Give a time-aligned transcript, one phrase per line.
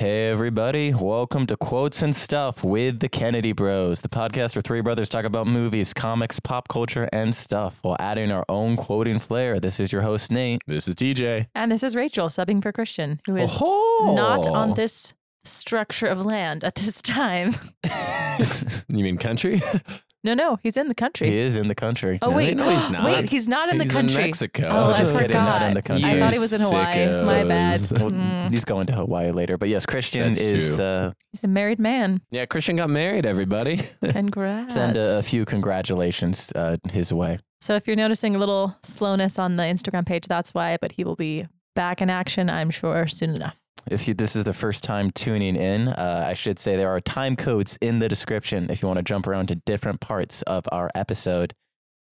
[0.00, 0.94] Hey, everybody.
[0.94, 5.24] Welcome to Quotes and Stuff with the Kennedy Bros, the podcast where three brothers talk
[5.24, 9.58] about movies, comics, pop culture, and stuff while adding our own quoting flair.
[9.58, 10.60] This is your host, Nate.
[10.68, 11.46] This is TJ.
[11.56, 14.12] And this is Rachel subbing for Christian, who is Oh.
[14.16, 17.54] not on this structure of land at this time.
[18.88, 19.60] You mean country?
[20.28, 21.30] No, no, he's in the country.
[21.30, 22.18] He is in the country.
[22.20, 23.04] Oh No, wait, no, he's not.
[23.04, 24.24] Wait, he's not in He's the in country.
[24.24, 24.68] Mexico.
[24.70, 25.68] Oh, I Just kidding, not forgot.
[25.68, 26.10] in the country.
[26.10, 27.24] I thought he was in You Hawaii.
[27.24, 27.80] My bad.
[27.80, 28.00] sickos.
[28.00, 28.50] Well, Mm.
[28.50, 29.56] He's going to Hawaii later.
[29.56, 30.76] But yes, Christian That's is.
[30.76, 30.84] true.
[30.84, 32.20] Uh, He's a married man.
[32.30, 33.80] Yeah, Christian got married, everybody.
[34.04, 34.74] Congrats.
[34.74, 37.38] send a, a few congratulations uh, his way.
[37.60, 40.76] so if you're noticing a little slowness on the Instagram page, that's why.
[40.80, 43.56] But he will be back in action, I'm sure, soon enough.
[43.90, 47.00] If you, this is the first time tuning in, uh, I should say there are
[47.00, 50.66] time codes in the description if you want to jump around to different parts of
[50.70, 51.54] our episode.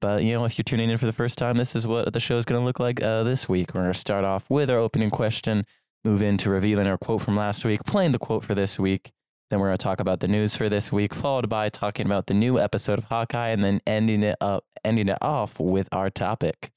[0.00, 2.20] But you know, if you're tuning in for the first time, this is what the
[2.20, 3.74] show is going to look like uh, this week.
[3.74, 5.66] We're going to start off with our opening question,
[6.04, 9.12] move into revealing our quote from last week, playing the quote for this week.
[9.50, 12.26] Then we're going to talk about the news for this week, followed by talking about
[12.26, 16.10] the new episode of Hawkeye, and then ending it up, ending it off with our
[16.10, 16.70] topic.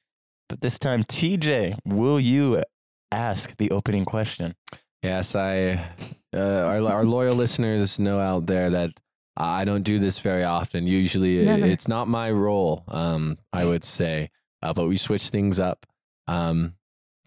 [0.48, 2.64] But this time, TJ, will you
[3.12, 4.56] ask the opening question?
[5.04, 5.86] Yes, I.
[6.32, 8.92] Uh, our, our loyal listeners know out there that
[9.36, 10.86] I don't do this very often.
[10.86, 12.84] Usually, it's not my role.
[12.88, 14.30] Um, I would say,
[14.62, 15.86] uh, but we switch things up.
[16.28, 16.76] Um,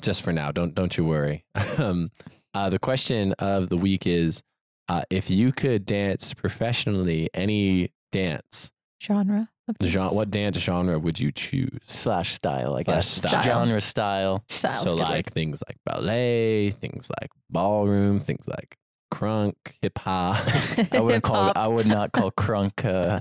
[0.03, 0.53] just for now.
[0.53, 1.45] Don't don't you worry.
[1.79, 2.11] um,
[2.53, 4.43] uh, the question of the week is,
[4.89, 9.49] uh, if you could dance professionally, any dance Genre
[9.83, 11.79] genre, what dance genre would you choose?
[11.85, 13.09] slash style, I Slash guess.
[13.09, 13.43] style.
[13.43, 14.45] Genre style.
[14.49, 15.09] Style's so good word.
[15.09, 18.77] like things like ballet, things like ballroom, things like
[19.13, 20.37] crunk, hip hop.
[20.93, 21.47] I wouldn't call.
[21.49, 21.57] Hip-hop.
[21.57, 23.21] I would not call crunk uh,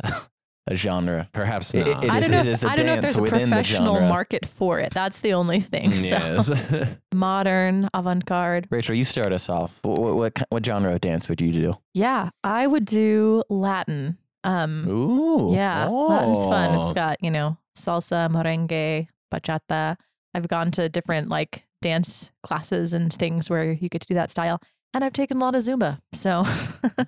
[0.68, 1.28] a genre.
[1.34, 2.04] Perhaps It- not.
[2.04, 2.40] it I is- don't know.
[2.40, 4.10] it If, is a I don't know if dance there's a within the professional genre.
[4.10, 4.94] market for it.
[4.94, 5.92] That's the only thing.
[5.92, 6.96] So yes.
[7.14, 8.68] modern, avant-garde.
[8.70, 9.78] Rachel, you start us off.
[9.84, 11.74] What, what, what, ki- what genre of dance would you do?
[11.94, 14.18] Yeah, I would do Latin.
[14.44, 15.54] Um, Ooh.
[15.54, 16.80] yeah, Latin's fun.
[16.80, 19.98] It's got you know salsa, merengue, bachata.
[20.34, 24.30] I've gone to different like dance classes and things where you get to do that
[24.30, 24.62] style.
[24.94, 26.00] And I've taken a lot of Zumba.
[26.14, 26.44] So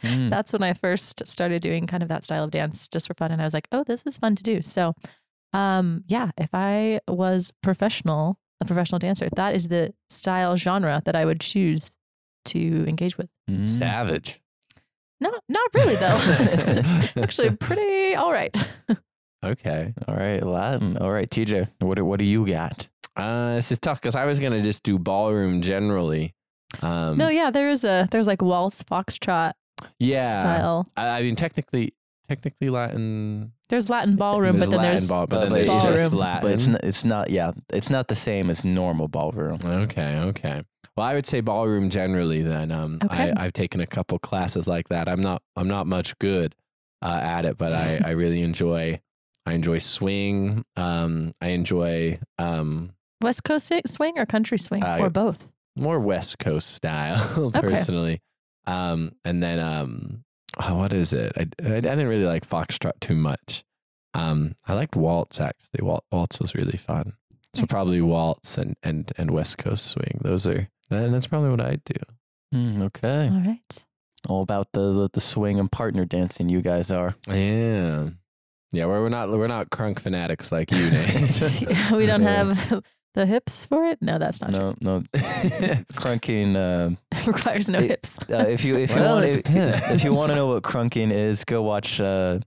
[0.03, 0.29] Mm.
[0.29, 3.31] that's when I first started doing kind of that style of dance just for fun.
[3.31, 4.61] And I was like, oh, this is fun to do.
[4.61, 4.93] So,
[5.53, 11.15] um, yeah, if I was professional, a professional dancer, that is the style genre that
[11.15, 11.91] I would choose
[12.45, 13.29] to engage with.
[13.49, 13.67] Mm.
[13.69, 14.41] Savage.
[15.19, 16.17] Not, not really though.
[16.21, 18.55] it's actually pretty all right.
[19.43, 19.93] Okay.
[20.07, 20.95] All right, Latin.
[20.99, 22.87] All right, TJ, what, do- what do you got?
[23.17, 26.33] Uh, this is tough because I was gonna just do ballroom generally.
[26.81, 29.51] Um, No, yeah, there is a there's like waltz, foxtrot
[29.99, 30.35] yeah.
[30.35, 30.87] style.
[30.95, 31.93] I, I mean, technically,
[32.29, 33.51] technically Latin.
[33.67, 36.19] There's Latin ballroom, but then Latin there's ball, but then there's it's just ballroom.
[36.19, 36.41] Latin.
[36.41, 37.29] But it's not, it's not.
[37.29, 39.59] Yeah, it's not the same as normal ballroom.
[39.65, 40.63] Okay, okay.
[40.95, 42.41] Well, I would say ballroom generally.
[42.43, 43.31] Then, um, Okay.
[43.35, 45.09] I, I've taken a couple classes like that.
[45.09, 46.55] I'm not, I'm not much good
[47.01, 49.01] uh, at it, but I, I really enjoy,
[49.45, 50.63] I enjoy swing.
[50.75, 55.51] Um, I enjoy um, West Coast swing or country swing Uh, or both.
[55.75, 58.21] more West Coast style, personally.
[58.67, 60.23] Um, and then, um,
[60.61, 61.33] oh, what is it?
[61.35, 63.63] I, I, I didn't really like foxtrot too much.
[64.13, 65.81] Um, I liked waltz actually.
[65.81, 67.13] Waltz, waltz was really fun.
[67.55, 70.19] So probably waltz and, and, and West Coast swing.
[70.21, 71.95] Those are, that, that's probably what I'd do.
[72.53, 73.29] Mm, okay.
[73.33, 73.85] All right.
[74.29, 76.47] All about the, the the swing and partner dancing.
[76.49, 77.15] You guys are.
[77.27, 78.09] Yeah.
[78.71, 81.91] Yeah, we're, we're not we're not crunk fanatics like you, Nate.
[81.91, 82.29] we don't Yeah.
[82.53, 82.83] have
[83.15, 83.99] the hips for it.
[84.01, 85.03] No, that's not No, no.
[85.93, 86.55] Crunking.
[86.55, 86.95] Uh.
[87.27, 88.17] Requires no It- hips.
[88.31, 89.49] uh, if you if you Well, want if,
[89.91, 92.39] if you want to know what crunking is, go watch uh,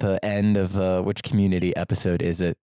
[0.00, 2.56] the end of uh, which community episode is it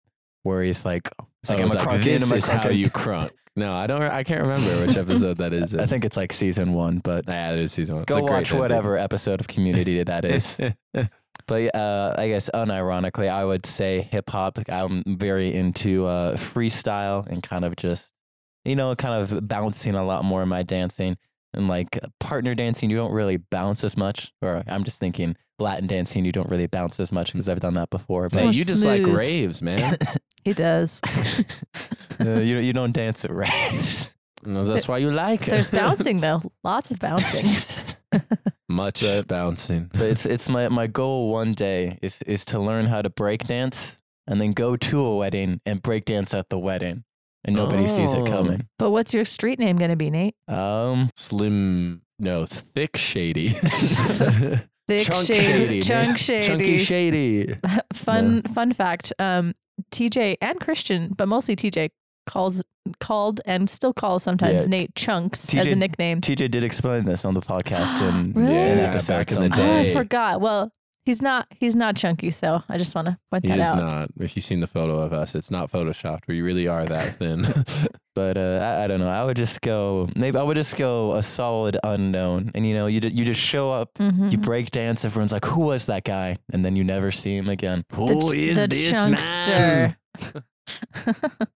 [0.43, 1.09] where he's like,
[1.43, 3.31] it's like Oh, I'm it's a like, crunking, this I'm a is how you crunk.
[3.55, 4.01] No, I don't.
[4.01, 5.75] I can't remember which episode that is.
[5.75, 8.03] I think it's like season one, but yeah, that is season one.
[8.07, 8.59] It's go a watch ending.
[8.59, 10.59] whatever episode of Community that is.
[11.45, 14.59] But uh, I guess unironically, I would say hip hop.
[14.69, 18.13] I'm very into uh, freestyle and kind of just,
[18.63, 21.17] you know, kind of bouncing a lot more in my dancing.
[21.53, 24.31] And like partner dancing, you don't really bounce as much.
[24.41, 27.73] Or I'm just thinking Latin dancing, you don't really bounce as much because I've done
[27.73, 28.25] that before.
[28.25, 29.97] It's Man, more you just like raves, man.
[30.43, 31.01] He does.
[32.19, 34.13] Uh, you you don't dance at raves.
[34.45, 35.49] no, that's why you like it.
[35.49, 36.43] There's bouncing though.
[36.63, 37.43] Lots of bouncing.
[38.69, 39.89] Much But- bouncing.
[39.91, 43.47] But it's it's my my goal one day is is to learn how to break
[43.47, 47.03] dance and then go to a wedding and break dance at the wedding
[47.43, 48.25] and nobody sees it Oh.
[48.27, 48.67] coming.
[48.77, 50.35] But what's your street name going to be, Nate?
[50.47, 52.03] Um, Slim.
[52.19, 53.49] No, it's thick shady.
[54.87, 56.47] Thick Chunk shady, shady, chunk shady.
[56.47, 57.55] Chunky shady.
[57.93, 59.11] fun fun fact.
[59.17, 59.55] Um,
[59.91, 61.89] TJ and Christian, but mostly TJ,
[62.25, 62.63] calls
[62.99, 66.19] called and still calls sometimes Yeah, Nate Chunks as a nickname.
[66.21, 68.53] TJ did explain this on the podcast and Really?
[68.53, 69.69] in Yeah, episode back in the sometime.
[69.69, 70.41] Oh, I forgot.
[70.41, 70.71] Well,
[71.05, 73.77] he's not he's not chunky, so I just want to point He that is out.
[73.77, 74.09] not.
[74.19, 76.27] If you've seen the photo of us, it's not photoshopped.
[76.27, 77.47] We really are that thin.
[78.15, 79.09] But uh, I, I don't know.
[79.09, 80.07] I would just go.
[80.15, 82.51] Maybe I would just go a solid unknown.
[82.53, 84.31] And you know, you d- you just show up, Mhm.
[84.31, 85.03] you break dance.
[85.03, 87.83] Everyone's like, "Who was that guy?" And then you never see him again.
[87.89, 88.05] the,
[88.67, 89.97] ch- the chunkster.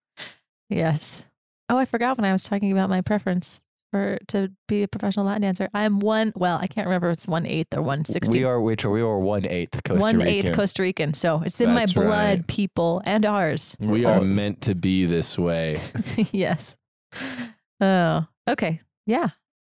[0.70, 1.28] yes.
[1.70, 3.62] Oh, I forgot when I was talking about my preference
[3.92, 5.70] for to be a professional Latin dancer.
[5.74, 6.34] I am one.
[6.36, 9.02] Well, I can't remember if it's one eighth or one We are which are we
[9.02, 10.28] are one eighth Costa One Rican.
[10.28, 12.48] eighth Costa Rican, so it's in That's my blood, right.
[12.48, 13.76] people, and ours.
[13.80, 15.78] we We're are all- meant to be this way.
[16.32, 16.78] yes.
[17.82, 18.82] Oh, okay.
[19.06, 19.30] Yeah.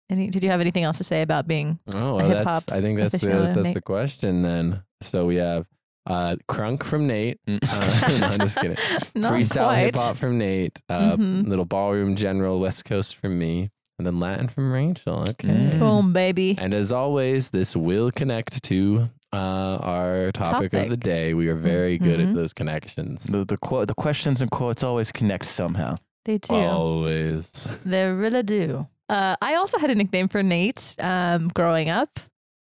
[0.09, 1.79] Any, did you have anything else to say about being?
[1.93, 2.71] Oh, A well, hip-hop that's.
[2.71, 3.73] I think that's the that's Nate.
[3.73, 4.83] the question then.
[5.01, 5.67] So we have
[6.05, 7.39] uh, Crunk from Nate.
[7.45, 7.59] Mm.
[7.61, 8.77] Uh, no, I'm just kidding.
[9.15, 10.81] Not Freestyle hip hop from Nate.
[10.87, 11.47] Uh, Mhm.
[11.47, 15.25] Little ballroom general West Coast from me, and then Latin from Rachel.
[15.29, 15.47] Okay.
[15.47, 15.79] Mm.
[15.79, 16.55] Boom, baby.
[16.59, 21.33] And as always, this will connect to uh, our topic, of the day.
[21.33, 22.29] We are very good Mhm.
[22.29, 23.25] at those connections.
[23.25, 25.95] The the quote, the questions and quotes always connect somehow.
[26.25, 26.53] They do.
[26.55, 27.67] Always.
[27.85, 28.87] They really do.
[29.09, 32.19] Uh, I also had a nickname for Nate um, growing up,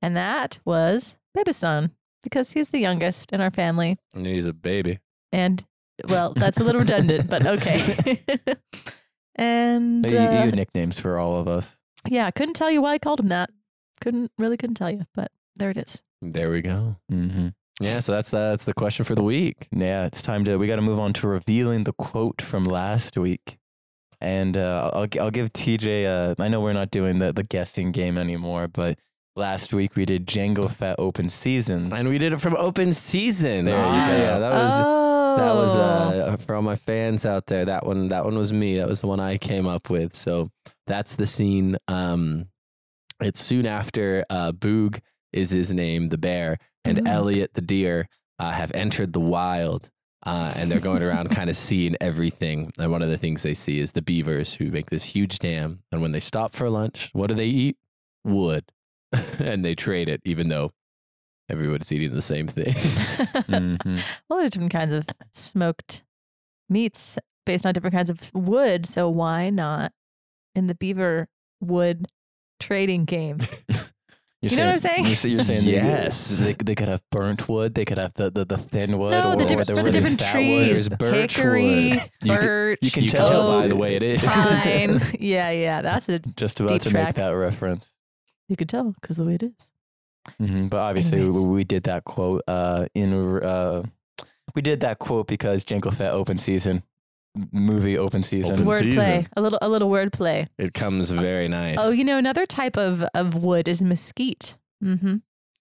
[0.02, 1.92] and that was Baby Son
[2.24, 3.98] because he's the youngest in our family.
[4.14, 5.00] And he's a baby.
[5.32, 5.64] And
[6.08, 8.20] well, that's a little redundant, but okay.
[9.38, 11.76] and You, you uh, had nicknames for all of us.
[12.08, 13.50] yeah, couldn't tell you why I called him that.
[14.02, 16.02] Couldn't really couldn't tell you, but there it is.
[16.22, 16.98] There we go.
[17.12, 17.50] Mm-hmm.
[17.80, 19.68] Yeah, so that's that's the question for the week.
[19.72, 20.58] Yeah, it's time to.
[20.58, 23.58] We got to move on to revealing the quote from last week,
[24.20, 26.06] and uh, I'll I'll give TJ.
[26.06, 28.98] Uh, I know we're not doing the the guessing game anymore, but
[29.36, 31.94] last week we did Django Fett open season.
[31.94, 33.66] And we did it from open season.
[33.66, 34.18] There you Ah, go.
[34.18, 34.80] Yeah, that was
[35.38, 35.80] that was Oh.
[35.82, 37.66] uh, for all my fans out there.
[37.66, 38.78] That one that one was me.
[38.78, 40.14] That was the one I came up with.
[40.16, 40.50] So
[40.86, 41.78] that's the scene.
[41.88, 42.48] Um,
[43.22, 45.00] it's soon after uh, Boog
[45.34, 47.08] is his name, the bear, and Boog.
[47.08, 48.08] Elliot the deer
[48.40, 49.90] uh, have entered the wild.
[50.26, 52.72] Uh, and they're going around kind of seeing everything.
[52.80, 55.84] And one of the things they see is the beavers who make this huge dam.
[55.92, 57.78] And when they stop for lunch, what do they eat?
[58.26, 58.66] Wood.
[59.40, 60.72] and they trade it, even though
[61.50, 62.74] everybody's eating the same thing.
[62.74, 64.04] Mhm.
[64.30, 66.04] well, there's different kinds of smoked
[66.70, 68.86] meats based on different kinds of wood.
[68.86, 69.92] So why not
[70.56, 71.28] in the beaver
[71.62, 72.06] wood
[72.60, 73.40] trading game?
[74.40, 75.06] You're You know what I'm saying?
[75.06, 76.38] You're, you're saying Yes.
[76.38, 77.74] they, they could have burnt wood.
[77.74, 79.10] They could have the, the, the thin wood.
[79.10, 80.50] no, or the or different the for the different trees.
[80.60, 80.76] wood.
[80.76, 82.02] There's birch Hickory, wood.
[82.22, 84.22] You can- birch, you can you tell can tell by the way it is.
[84.22, 85.02] pine.
[85.20, 87.06] yeah, yeah, that's a Just about Deep to track.
[87.08, 87.92] make that reference.
[88.48, 89.54] you could tell because the way it is.
[90.40, 93.14] Hmm But obviously, we, we did that quote uh, in.
[93.44, 93.84] Uh,
[94.56, 96.84] we did that quote because Jango Fett open season
[97.52, 98.54] movie open season.
[98.54, 99.28] Open Wordplay, season.
[99.38, 100.48] a little, a little wordplay.
[100.58, 101.78] It comes very nice.
[101.80, 104.56] Oh, you know, another type of of wood is mesquite.
[104.84, 105.18] Mm-hmm.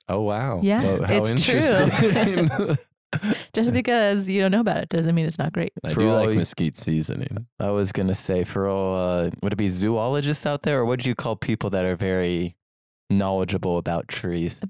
[0.09, 0.61] Oh wow.
[0.63, 2.77] Yeah, Well, how it's true.
[3.55, 5.73] Just because you don't know about it doesn't mean it's not great.
[5.85, 7.47] I For do all like you- mesquite seasoning.
[7.59, 11.01] I was gonna say for all uh, would it be zoologists out there, or what
[11.01, 12.57] do you call people that are very
[13.11, 14.61] knowledgeable about trees?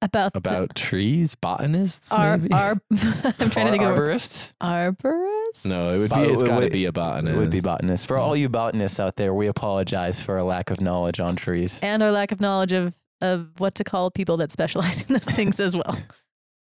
[0.00, 2.52] About the- About trees, botanists, our, maybe.
[2.52, 4.52] our I'm trying to think of arborists.
[4.60, 5.64] arborists.
[5.64, 6.32] no, it would be.
[6.32, 7.36] It's it got to would- be a botanist.
[7.36, 8.08] It would be botanist.
[8.08, 8.40] For all mm.
[8.40, 11.78] you botanists out there, we apologize for our lack of knowledge on trees.
[11.82, 15.24] and our lack of knowledge of of what to call people that specialize in those
[15.24, 15.96] things as well.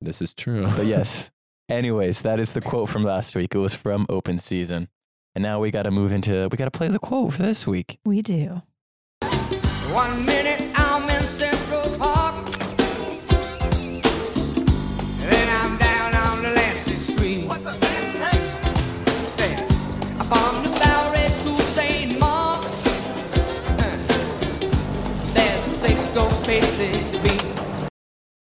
[0.01, 0.67] This is true.
[0.77, 1.31] But yes.
[1.71, 3.55] Anyways, that is the quote from last week.
[3.55, 4.89] It was from open season.
[5.35, 7.67] And now we got to move into, we got to play the quote for this
[7.67, 7.99] week.
[8.05, 8.61] We do.
[9.23, 12.47] One minute I'm in Central Park.
[15.19, 17.51] Then I'm down on the Lancey Street.
[19.35, 19.57] Say,
[20.29, 22.17] From the Bowery to St.
[22.21, 22.81] Mark's.
[25.35, 26.93] There's a safe go crazy
[27.25, 27.43] beat.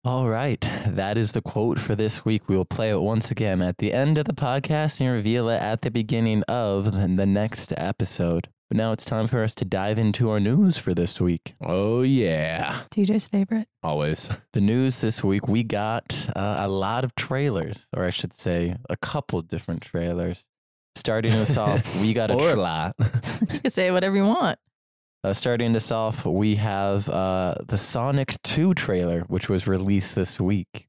[0.04, 0.60] All right.
[0.86, 2.50] That is the quote for this week.
[2.50, 5.62] We will play it once again at the end of the podcast and reveal it
[5.62, 8.48] at the beginning of the next episode.
[8.68, 11.54] But now it's time for us to dive into our news for this week.
[11.64, 13.68] oh yeah, TJ's favorite.
[13.82, 14.28] always.
[14.52, 18.74] The news this week, we got uh, a lot of trailers, or I should say,
[18.88, 20.46] a couple different trailers.
[20.96, 22.94] Starting us off, we got a or a tra- lot.
[23.52, 24.58] You can say whatever you want.
[25.22, 30.40] Uh, starting us off, we have uh, the Sonic 2 trailer, which was released this
[30.40, 30.88] week.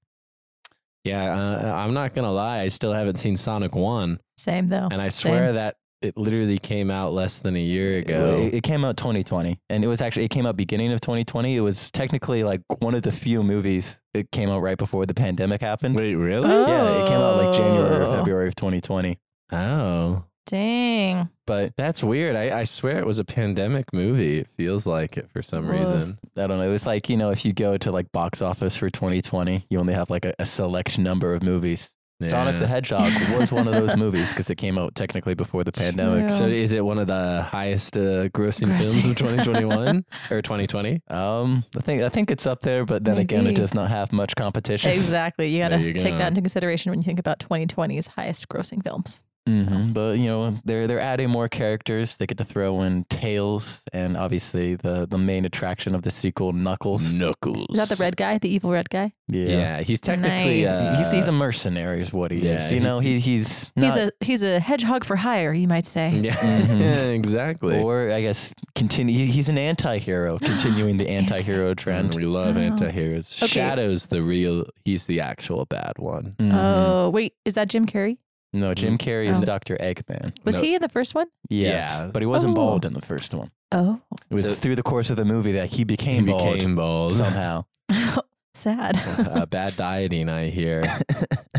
[1.04, 2.60] yeah, uh, I'm not gonna lie.
[2.62, 4.88] I still haven't seen Sonic One, Same though.
[4.92, 8.38] and I swear that it literally came out less than a year ago.
[8.38, 11.56] It, it came out 2020, and it was actually it came out beginning of 2020.
[11.56, 15.14] It was technically like one of the few movies that came out right before the
[15.14, 16.00] pandemic happened.
[16.00, 16.50] Wait, really?
[16.52, 16.68] Oh.
[16.68, 18.16] Yeah, it came out like January or Oh.
[18.18, 19.18] February of 2020.
[19.52, 21.30] Oh, Dang.
[21.46, 22.36] But That's weird.
[22.38, 24.40] I, I swear it was a pandemic movie.
[24.40, 25.80] It feels like it for some Woof.
[25.80, 26.18] reason.
[26.38, 26.64] I don't know.
[26.68, 29.78] It was like, you know, if you go to like box office for 2020, you
[29.80, 31.94] only have like a, a select number of movies.
[32.26, 35.72] Sonic the Hedgehog was one of those movies because it came out technically before the
[35.72, 36.30] pandemic.
[36.30, 36.38] True.
[36.38, 38.80] So is it one of the highest uh, grossing Grossing.
[38.80, 41.02] films of 2021 or 2020?
[41.10, 44.12] Um, I think I think it's up there, but then again, it does not have
[44.12, 44.92] much competition.
[44.92, 45.48] Exactly.
[45.50, 46.18] You got to take go.
[46.18, 49.22] that into consideration when you think about 2020's highest grossing films.
[49.48, 52.18] Hmm But you know, they're they're adding more characters.
[52.18, 56.52] They get to throw in Tails, and obviously the the main attraction of the sequel,
[56.54, 57.14] Knuckles.
[57.14, 57.68] Knuckles.
[57.72, 59.14] Is that the red guy, the evil red guy?
[59.30, 59.82] Yeah, yeah.
[59.82, 60.74] he's technically Nice.
[60.74, 62.72] uh, he's, he's a mercenary, is what he yeah, is.
[62.72, 65.86] You he- know, he he's not, he's a he's a hedgehog for hire, you might
[65.86, 66.12] say.
[66.12, 67.14] yeah, Mhm.
[67.16, 67.80] exactly.
[67.82, 69.16] or I guess continue.
[69.16, 72.16] he- He's an anti-hero, continuing the anti-hero trend.
[72.16, 72.60] we love Oh.
[72.62, 73.38] anti-heroes.
[73.44, 73.52] Okay.
[73.52, 74.66] Shadow's the real.
[74.86, 76.34] He's the actual bad one.
[76.40, 76.54] Mhm.
[76.54, 78.18] Oh wait, is that Jim Carrey?
[78.60, 79.46] No, Jim Carrey is Oh.
[79.46, 79.78] Dr.
[79.78, 80.34] Eggman.
[80.46, 80.62] Was No.
[80.62, 81.28] he in the first one?
[81.50, 82.10] Yes, Yeah.
[82.14, 82.56] but he wasn't Oh.
[82.56, 83.52] bald in the first one.
[83.72, 84.00] Oh,
[84.30, 86.76] It was So- through the course of the movie that he He became bald became
[86.76, 87.12] bald.
[87.14, 87.66] somehow.
[88.54, 88.98] sad.
[89.20, 90.84] uh, bad dieting, I hear.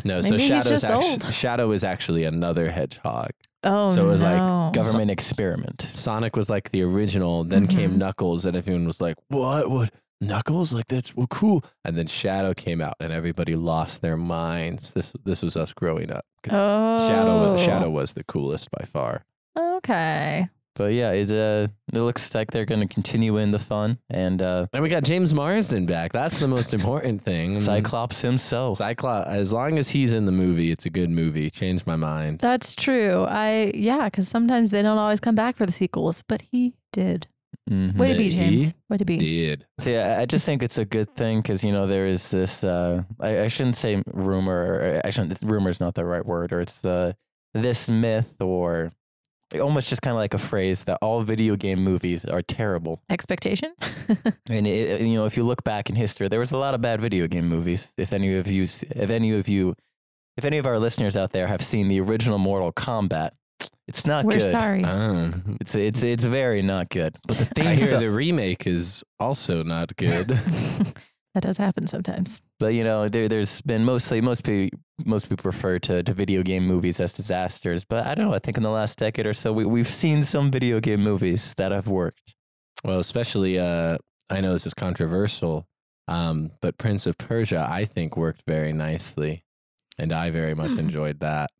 [0.04, 1.34] No, so Maybe he's Shadow's just actu- old.
[1.34, 3.30] Shadow is actually another hedgehog.
[3.64, 4.70] oh, So it was like no.
[4.72, 5.88] Government experiment.
[5.92, 7.96] Sonic was like the original, then came Mhm.
[7.96, 9.68] Knuckles, and everyone was like, "What?
[9.68, 9.90] What?
[10.20, 10.72] Knuckles?
[10.72, 14.92] Like that's well, cool." And then Shadow came out, and everybody lost their minds.
[14.92, 16.24] This this was us growing up.
[16.50, 19.24] Oh, Shadow Shadow was the coolest by far.
[19.56, 20.48] Okay.
[20.78, 24.40] But yeah, it uh, it looks like they're going to continue in the fun and
[24.40, 26.12] uh, And we got James Marsden back.
[26.12, 27.60] That's the most important thing.
[27.60, 28.76] Cyclops himself.
[28.76, 29.28] Cyclops.
[29.28, 31.50] As long as he's in the movie, it's a good movie.
[31.50, 32.38] Changed my mind.
[32.38, 33.24] That's true.
[33.28, 37.26] I yeah, because sometimes they don't always come back for the sequels, but he did.
[37.68, 37.96] Mhm.
[37.96, 38.74] Way to be, He James.
[38.88, 39.16] Way to be.
[39.18, 42.06] Did So, yeah, I- I just think it's a good thing because you know there
[42.06, 42.64] is this.
[42.64, 45.00] Uh, I, I shouldn't say rumor.
[45.04, 45.38] I shouldn't.
[45.42, 46.52] Rumor is not the right word.
[46.52, 47.16] Or it's the
[47.54, 48.92] this myth or
[49.60, 53.00] almost just kind of like a phrase that all video game movies are terrible.
[53.08, 53.72] Expectation.
[54.50, 56.80] And it, you know, if you look back in history, there was a lot of
[56.80, 57.88] bad video game movies.
[57.98, 59.74] If any of you, if any of you,
[60.38, 63.32] if any of our listeners out there have seen the original Mortal Kombat,
[63.88, 64.50] it's not We're good.
[64.50, 64.84] sorry.
[64.84, 67.16] Um, It's it's it's very not good.
[67.26, 70.28] But the I theme hear song, the remake is also not good.
[71.34, 72.40] that does happen sometimes.
[72.60, 76.42] but you know, there there's been mostly most people most people refer to, to video
[76.42, 77.84] game movies as disasters.
[77.84, 78.34] But I don't know.
[78.34, 81.54] I think in the last decade or so, we we've seen some video game movies
[81.56, 82.34] that have worked.
[82.84, 83.98] well, especially uh,
[84.30, 85.66] I know this is controversial,
[86.08, 89.44] um, but Prince of Persia I think worked very nicely,
[89.98, 90.80] and I very much Hmm.
[90.80, 91.50] enjoyed that.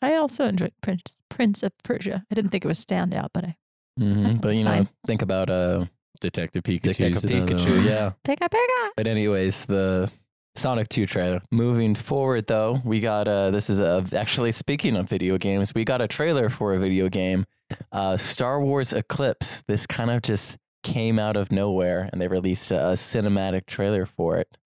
[0.00, 2.24] I also enjoyed Prince Prince of Persia.
[2.30, 3.56] I didn't think it was standout, but I
[3.98, 5.86] hmm But It's you know, think about uh,
[6.20, 6.82] Detective Pikachu.
[6.82, 7.84] Detective Pikachu.
[7.84, 8.12] Yeah.
[8.24, 8.88] Pika Pika.
[8.96, 10.10] But anyways, the
[10.56, 11.40] Sonic 2 trailer.
[11.50, 15.84] Moving forward though, we got uh this is a, actually speaking of video games, we
[15.84, 17.46] got a trailer for a video game,
[17.92, 19.62] uh Star Wars Eclipse.
[19.68, 24.04] This kind of just came out of nowhere and they released a, a cinematic trailer
[24.06, 24.56] for it.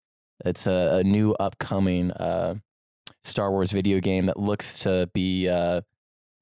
[0.44, 2.54] It's a, a new upcoming uh
[3.24, 5.82] Star Wars video game that looks to be uh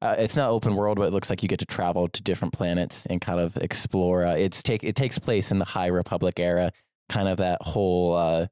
[0.03, 2.55] uh, it's not open world, but it looks like you get to travel to different
[2.55, 4.25] planets and kind of explore.
[4.25, 6.73] Uh, it's take it takes place in the High Republic era,
[7.11, 8.47] kind of that whole uh,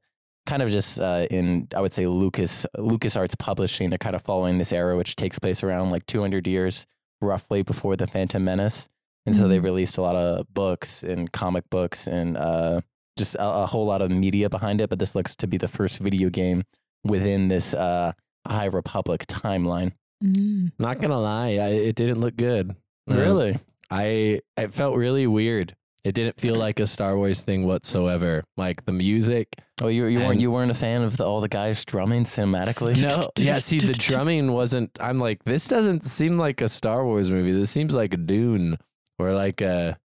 [0.45, 3.89] kind of just uh, in I would say Lucas Lucas Arts publishing.
[3.89, 6.85] They're kind of following this era, which takes place around like 200 years
[7.19, 8.87] roughly before the Phantom Menace,
[9.25, 9.63] and so they Mhm.
[9.63, 12.81] released a lot of books and comic books and uh,
[13.17, 14.89] just a, a whole lot of media behind it.
[14.91, 16.63] But this looks to be the first video game
[17.03, 18.11] within this uh,
[18.47, 19.93] High Republic timeline.
[20.23, 20.71] Mm.
[20.79, 22.75] Not gonna lie, I, it didn't look good.
[23.09, 23.53] Uh,
[23.89, 25.75] I it felt really weird.
[26.03, 28.43] It didn't feel like a Star Wars thing whatsoever.
[28.55, 29.47] Like the music.
[29.81, 33.01] Oh, you you weren't you weren't a fan of the, all the guys drumming cinematically?
[33.03, 33.59] No, yeah.
[33.59, 34.91] See, the drumming wasn't.
[34.99, 37.51] I'm like, this doesn't seem like a Star Wars movie.
[37.51, 38.77] This seems like a Dune
[39.17, 39.97] or like a,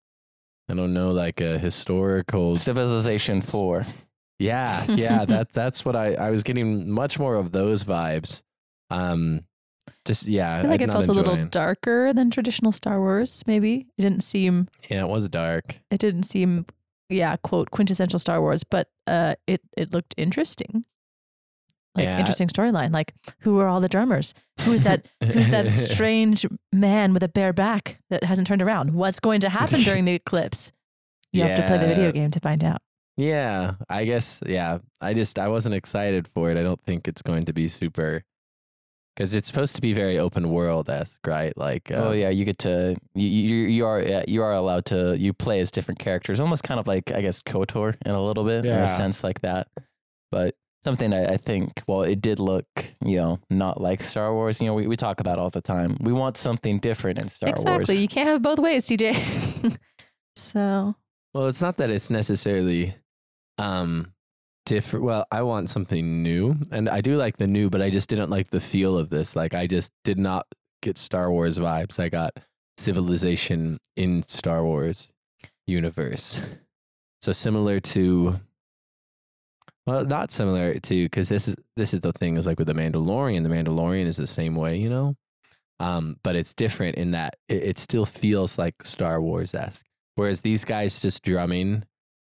[0.69, 2.55] I don't know, like a historical.
[2.55, 3.85] Civilization S- s- Four.
[4.43, 5.25] Yeah, yeah.
[5.25, 8.43] that that's what I I was getting much more of those vibes.
[8.89, 9.45] Um,
[10.05, 10.57] just yeah.
[10.57, 13.43] I feel like it felt a little darker than traditional Star Wars.
[13.47, 14.67] Maybe it didn't seem.
[14.89, 15.79] Yeah, it was dark.
[15.89, 16.65] It didn't seem.
[17.09, 20.85] Yeah, quote quintessential Star Wars, but uh, it it looked interesting.
[21.95, 22.19] Like Yeah.
[22.19, 22.91] interesting storyline.
[22.91, 24.33] Like who are all the drummers?
[24.61, 25.07] Who is that?
[25.21, 28.93] Who's that strange man with a bare back that hasn't turned around?
[28.95, 30.71] What's going to happen during the eclipse?
[31.31, 32.81] You have to play the video game to find out.
[33.17, 34.41] Yeah, I guess.
[34.45, 36.57] Yeah, I just I wasn't excited for it.
[36.57, 38.23] I don't think it's going to be super
[39.15, 41.55] because it's supposed to be very open world esque, right?
[41.55, 44.85] Like, uh, oh yeah, you get to you you, you are yeah, you are allowed
[44.85, 48.23] to you play as different characters, almost kind of like I guess Kotor in a
[48.23, 49.67] little bit in a sense like that.
[50.31, 52.65] But something I, I think, well, it did look,
[53.03, 54.59] you know, not like Star Wars.
[54.59, 55.97] You know, we, we talk about all the time.
[55.99, 57.71] We want something different in Star exactly.
[57.71, 57.81] Wars.
[57.81, 59.77] Exactly, you can't have both ways, TJ.
[60.35, 60.95] so
[61.33, 62.95] Well, it's not that it's necessarily
[63.57, 64.13] um
[64.65, 65.05] different.
[65.05, 68.29] Well, I want something new, and I do like the new, but I just didn't
[68.29, 69.35] like the feel of this.
[69.35, 70.47] Like, I just did not
[70.81, 71.99] get Star Wars vibes.
[71.99, 72.33] I got
[72.77, 75.11] civilization in Star Wars
[75.67, 76.41] universe.
[77.21, 78.39] So similar to,
[79.85, 82.73] well, not similar to because this is this is the thing is like with the
[82.73, 83.43] Mandalorian.
[83.43, 85.15] The Mandalorian is the same way, you know,
[85.79, 89.85] um, but it's different in that it, it still feels like Star Wars esque.
[90.15, 91.85] Whereas these guys just drumming,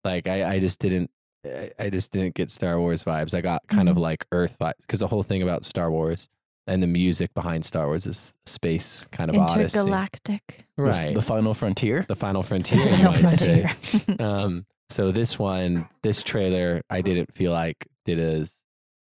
[0.08, 1.10] like I, I just didn't,
[1.46, 3.34] I- I just didn't get Star Wars vibes.
[3.34, 4.02] I got kind of Mhm.
[4.02, 6.28] like Earth vibes because the whole thing about Star Wars
[6.66, 10.66] and the music behind Star Wars is space kind of odyssey, intergalactic.
[10.78, 11.16] The- right?
[11.16, 12.04] The, final frontier.
[12.08, 13.68] the final frontier, you Final might say.
[13.68, 14.16] frontier.
[14.26, 18.56] Um, so this one, this trailer, I didn't feel like did as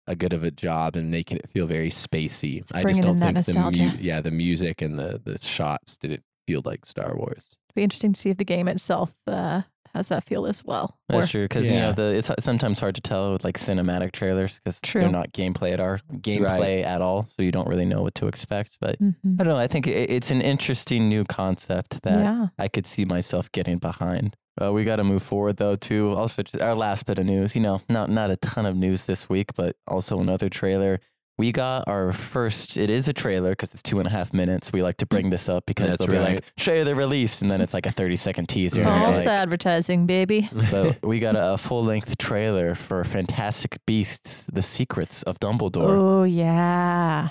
[0.08, 2.62] a good of a job in making it feel very spacey.
[2.74, 5.96] I just don't in that think the mu- yeah the music and the the shots
[5.96, 7.56] didn't feel like Star Wars.
[7.68, 9.62] It'd be interesting to see if the game itself uh,
[9.96, 10.98] has that feel as well.
[11.08, 14.12] Or- That's true because you know the it's sometimes hard to tell with like cinematic
[14.12, 18.02] trailers because they're not gameplay at our gameplay at all, so you don't really know
[18.02, 18.76] what to expect.
[18.80, 19.14] But Mhm.
[19.40, 19.58] I don't know.
[19.58, 22.46] I think it, it's an interesting new concept that yeah.
[22.58, 24.36] I could see myself getting behind.
[24.60, 26.12] Uh, we got to move forward though too.
[26.16, 27.54] Also, just our last bit of news.
[27.54, 30.98] You know, not not a ton of news this week, but also another trailer.
[31.38, 32.78] We got our first.
[32.78, 34.72] It is a trailer because it's two and a half minutes.
[34.72, 36.34] We like to bring this up because That's they'll be right.
[36.36, 38.80] like trailer release, and then it's like a thirty second teaser.
[38.80, 40.48] and False like- advertising, baby.
[40.70, 45.90] but we got a, full length trailer for Fantastic Beasts: The Secrets of Dumbledore.
[45.90, 47.28] Oh yeah,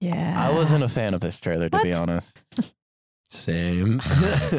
[0.00, 0.34] yeah.
[0.36, 2.42] I wasn't a fan of this trailer, to be honest.
[3.30, 4.00] Same.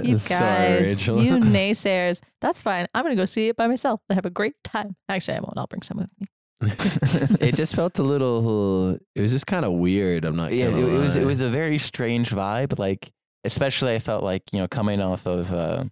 [0.04, 0.40] You Sorry,
[0.84, 1.24] guys, Rachel.
[1.24, 2.22] you naysayers.
[2.40, 2.86] That's fine.
[2.94, 4.96] I'm gonna go see it by myself and have a great time.
[5.10, 5.58] Actually, I won't.
[5.58, 6.28] I'll bring some with me.
[7.40, 8.98] it just felt a little.
[9.16, 10.26] It was just kind of weird.
[10.26, 10.52] I'm not.
[10.52, 12.78] yeah, it, it was it was a very strange vibe.
[12.78, 13.12] Like,
[13.44, 15.86] especially I felt like you know coming off of uh,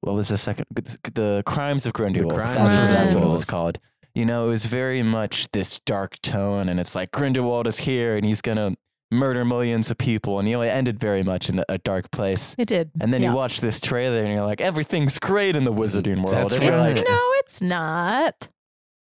[0.00, 0.66] what was the second
[1.14, 2.34] the Crimes of Grindelwald.
[2.34, 3.78] Crimes that's, of what, that's what it was called.
[4.14, 8.16] You know, it was very much this dark tone, and it's like Grindelwald is here,
[8.16, 8.74] and he's gonna
[9.12, 12.10] murder millions of people, and you know it ended very much in a, a dark
[12.10, 12.56] place.
[12.58, 12.90] It did.
[13.00, 13.30] And then Yeah.
[13.30, 16.32] you watch this trailer, and you're like, everything's great in the Wizarding world.
[16.32, 16.90] That's and right.
[16.90, 18.48] It's, like, no, it's not.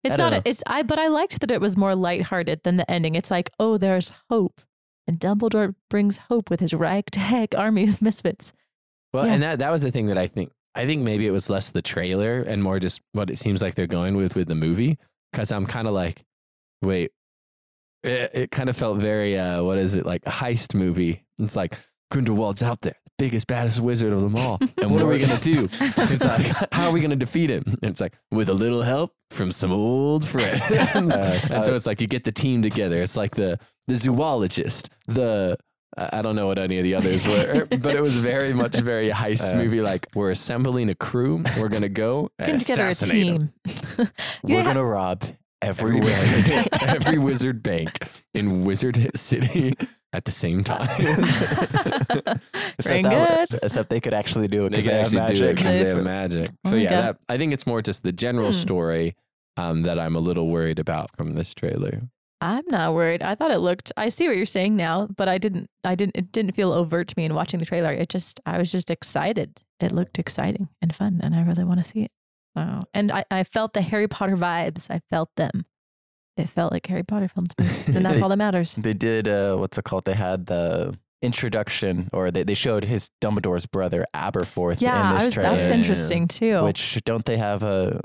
[0.08, 0.28] It's know.
[0.28, 0.82] A, it's I.
[0.82, 3.14] But I liked that it was more lighthearted than the ending.
[3.14, 4.60] It's like, oh, there's hope,
[5.06, 8.52] and Dumbledore brings hope with his ragtag army of misfits.
[9.12, 9.32] Well, Yeah.
[9.34, 10.52] and that that was the thing that I think.
[10.74, 13.74] I think maybe it was less the trailer and more just what it seems like
[13.74, 14.98] they're going with with the movie.
[15.32, 16.24] Because I'm kind of like,
[16.82, 17.10] wait,
[18.04, 21.24] it, it kind of felt very uh, what is it like a heist movie?
[21.38, 21.76] It's like
[22.10, 25.38] Grindelwald's out there, the biggest baddest wizard of them all, and what are we gonna
[25.40, 25.68] do?
[25.80, 27.64] It's like, how are we gonna defeat him?
[27.82, 30.62] And it's like with a little help from some old friends.
[30.94, 33.02] Uh, and so it's like you get the team together.
[33.02, 35.56] It's like the the zoologist, the
[35.96, 39.10] I don't know what any of the others were, but it was very much very
[39.10, 39.80] heist Uh, movie.
[39.80, 41.42] Like we're assembling a crew.
[41.60, 43.52] We're gonna go and Putting together a assassinate 'em.
[43.66, 44.08] team.
[44.44, 45.24] we're gonna rob
[45.60, 46.44] every Every wizard.
[46.46, 47.98] wizard, every wizard bank
[48.34, 49.72] in Wizard City
[50.12, 50.86] at the same time.
[52.82, 55.46] Very that except they could actually do it because can they, actually have do it
[55.46, 55.56] magic.
[55.56, 56.50] because they They- have magic.
[56.64, 58.52] Oh So my yeah, that, I think it's more just the general Hmm.
[58.52, 59.16] story
[59.56, 62.02] um, that I'm a little worried about from this trailer.
[62.40, 63.20] I'm not worried.
[63.22, 63.90] I thought it looked.
[63.96, 65.68] I see what you're saying now, but I didn't.
[65.82, 66.16] I didn't.
[66.16, 67.90] It didn't feel overt to me in watching the trailer.
[67.92, 68.38] It just.
[68.46, 69.60] I was just excited.
[69.80, 72.12] It looked exciting and fun, and I really want to see it.
[72.54, 72.84] Wow.
[72.94, 74.88] And I, I felt the Harry Potter vibes.
[74.88, 75.64] I felt them.
[76.38, 77.64] It felt like Harry Potter films, to
[77.96, 78.74] and that's all that matters.
[78.74, 80.05] They did uh, what's it called?
[80.05, 85.24] They had the introduction, or they, they showed his Dumbledore's brother Aberforth Yeah, in I
[85.24, 85.57] was, trailer.
[85.57, 86.62] that's interesting too.
[86.62, 88.01] Which don't they have a?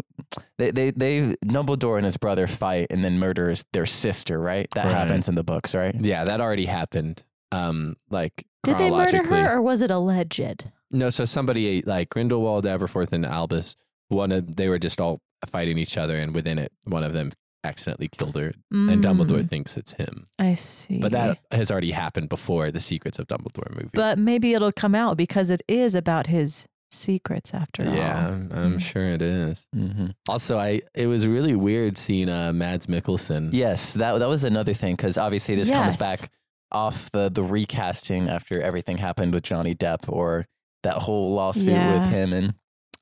[0.57, 4.67] They they they Dumbledore and his brother fight and then murder his, their sister, right?
[4.73, 4.93] That Right.
[4.95, 5.95] happens in the books, right?
[5.99, 7.23] Yeah, that already happened.
[7.51, 10.65] Um, like Did they murder her, or was it alleged?
[10.89, 13.75] No, so somebody like Grindelwald, Aberforth, and Albus,
[14.09, 17.31] one of they were just all fighting each other, and within it, one of them
[17.63, 20.25] accidentally killed her, and Dumbledore Mm, thinks it's him.
[20.39, 20.97] I see.
[20.99, 23.89] But that has already happened before the Secrets of Dumbledore movie.
[23.93, 27.95] But maybe it'll come out because it is about his secrets after all.
[27.95, 28.81] yeah, I'm, I'm Mm.
[28.81, 29.67] sure it is.
[29.75, 30.07] Mm-hmm.
[30.29, 33.49] Also, I it was really weird seeing uh, Mads Mikkelsen.
[33.51, 36.29] Yes, that that was another thing because obviously this comes back
[36.71, 40.47] off the the recasting after everything happened with Johnny Depp or
[40.83, 41.99] that whole lawsuit Yeah.
[42.01, 42.53] with him and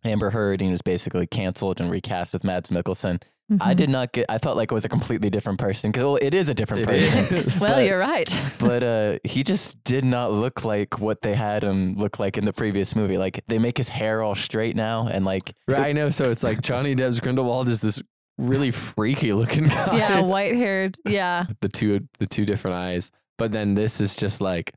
[0.04, 0.62] Amber Heard.
[0.62, 3.22] And he was basically canceled and recast with Mads Mikkelsen.
[3.60, 3.78] I Mhm.
[3.78, 4.26] did not get.
[4.30, 6.84] I felt like it was a completely different person because well, it is a different
[6.84, 7.46] It person.
[7.62, 8.34] Well, but- you're right.
[8.60, 12.46] but uh, he just did not look like what they had him look like in
[12.46, 13.18] the previous movie.
[13.18, 16.10] Like they make his hair all straight now, and like Right, I know.
[16.10, 18.02] So it's like Johnny Depp's Grindelwald is this
[18.38, 19.98] really freaky looking guy.
[19.98, 20.98] yeah, white haired.
[21.06, 21.46] Yeah.
[21.62, 23.12] the two the two different eyes.
[23.38, 24.72] But then this is just like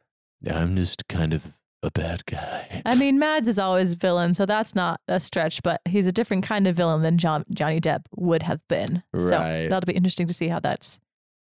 [0.50, 1.42] I'm just kind of
[1.84, 2.82] a bad guy.
[2.86, 6.44] I mean, Mads is always villain, so that's not a stretch, but he's a different
[6.44, 9.02] kind of villain than John, Johnny Depp would have been.
[9.16, 9.68] So Right.
[9.68, 10.98] that'll be interesting to see how that's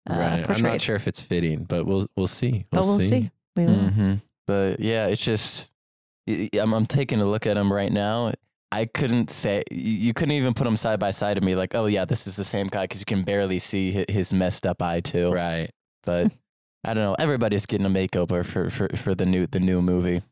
[0.10, 0.50] uh, right.
[0.50, 2.66] I'm not sure if it's fitting, but we'll we'll see.
[2.72, 3.30] but we'll see.
[3.56, 3.90] We will.
[3.90, 4.14] hmm
[4.48, 5.72] But yeah, it's just
[6.26, 8.34] y- y- I'm, I'm taking a look at him right now.
[8.72, 11.76] I couldn't say you you couldn't even put him side by side of me like,
[11.76, 14.66] oh yeah, this is the same guy because you can barely see hi- his messed
[14.66, 15.30] up eye too.
[15.32, 15.70] Right.
[16.04, 16.32] But
[16.84, 17.16] I don't know.
[17.20, 20.24] Everybody's getting a makeover for for, for the new the new movie.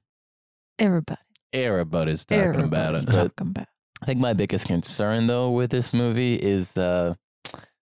[0.77, 1.21] Everybody.
[1.51, 3.05] Everybody's talking about it.
[3.05, 3.67] talking about.
[4.01, 7.15] I think my biggest concern though with this movie is uh,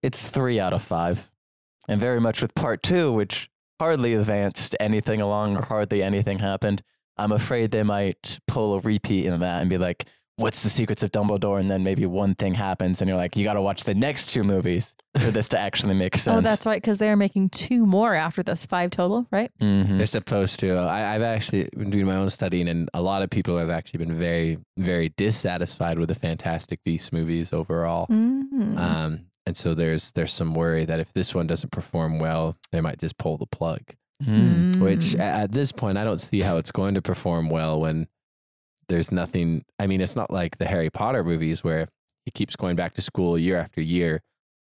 [0.02, 1.32] it's three out of five,
[1.88, 6.84] and very much with part two, which hardly advanced anything along or hardly anything happened.
[7.18, 10.06] I'm afraid they might pull a repeat in that and be like,
[10.38, 13.44] "What's the secrets of Dumbledore?" And then maybe one thing happens, and you're like, "You
[13.44, 16.66] got to watch the next two movies for this to actually make sense." Oh, that's
[16.66, 19.52] right, because they are making two more after this, five total, right?
[19.62, 19.98] Mhm.
[19.98, 20.74] They're supposed to.
[20.76, 24.06] I, I've actually been doing my own studying, and a lot of people have actually
[24.06, 28.08] been very, very dissatisfied with the Fantastic Beasts movies overall.
[28.08, 28.78] Mm.
[28.78, 32.82] Um, and so there's there's some worry that if this one doesn't perform well, they
[32.82, 33.82] might just pull the plug.
[34.24, 34.80] Mm.
[34.80, 35.20] Which Mm.
[35.20, 38.08] at this point, I don't see how it's going to perform well when
[38.94, 39.66] there's nothing.
[39.80, 41.88] I mean, it's not like the Harry Potter movies where
[42.26, 44.22] he keeps going back to school year after year,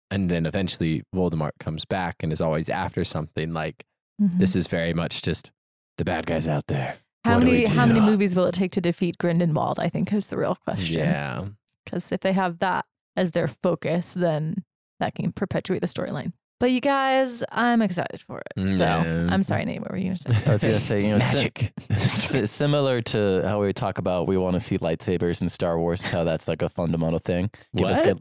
[0.09, 3.51] and then eventually Voldemort comes back and is always after something.
[3.53, 3.83] Like
[4.21, 4.39] Mhm.
[4.39, 5.51] this is very much just
[5.97, 6.97] the bad guys out there.
[7.25, 9.79] how what many how many movies will it take to defeat Grindelwald?
[9.79, 10.99] I think is the real question.
[10.99, 11.47] Yeah.
[11.85, 12.85] because if they have that
[13.17, 14.63] as their focus, then
[14.99, 16.31] that can perpetuate the storyline.
[16.61, 18.67] But you guys, I'm excited for it.
[18.67, 19.27] So Yeah.
[19.29, 19.81] I'm sorry, Nate.
[19.81, 20.49] What were you gonna say?
[20.49, 21.73] I was gonna say, you know, Magic.
[21.91, 25.99] si- similar to how we talk about we want to see lightsabers in Star Wars,
[26.01, 27.49] how that's like a fundamental thing.
[27.75, 28.05] Give us What?
[28.05, 28.17] good.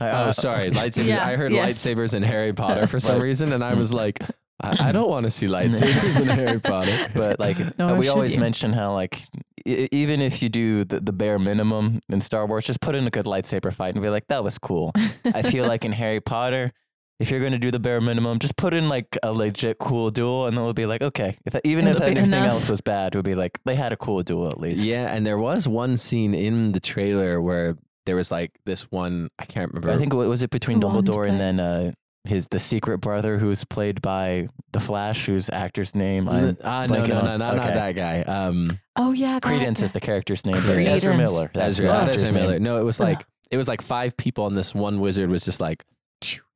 [0.00, 0.70] Uh, Oh, sorry.
[0.72, 1.06] Lightsabers.
[1.06, 1.74] Yeah, I heard yes.
[1.84, 4.20] lightsabers in Harry Potter for some reason, and I was like,
[4.60, 7.10] I, I don't want to see lightsabers in Harry Potter.
[7.14, 8.40] But like Nor we should always you.
[8.40, 9.22] mention how like
[9.66, 13.06] e- even if you do the, the bare minimum in Star Wars, just put in
[13.06, 14.92] a good lightsaber fight and be like, that was cool.
[15.24, 16.72] I feel like in Harry Potter,
[17.20, 20.10] if you're going to do the bare minimum, just put in like a legit cool
[20.10, 22.52] duel, and then it'll be like, okay, if even if It'll be anything enough.
[22.52, 24.84] else was bad, it would be like they had a cool duel at least.
[24.86, 27.76] Yeah, and there was one scene in the trailer where
[28.06, 29.28] there was like this one.
[29.38, 29.90] I can't remember.
[29.90, 31.92] I think what was it between Dumbledore and then uh,
[32.24, 36.94] his the secret brother who's played by the Flash, whose actor's name I'm Ah, no,
[36.96, 38.22] blanking no, no, not, not that guy.
[38.22, 39.84] Um, oh yeah, Credence guy.
[39.86, 40.56] is the character's name.
[40.56, 40.88] Credence.
[41.02, 41.50] Ezra Miller.
[41.52, 42.38] That's Ezra, the not actor's Ezra.
[42.38, 42.58] Miller.
[42.60, 43.08] No, it was Ugh.
[43.08, 45.84] like it was like five people, and this one wizard was just like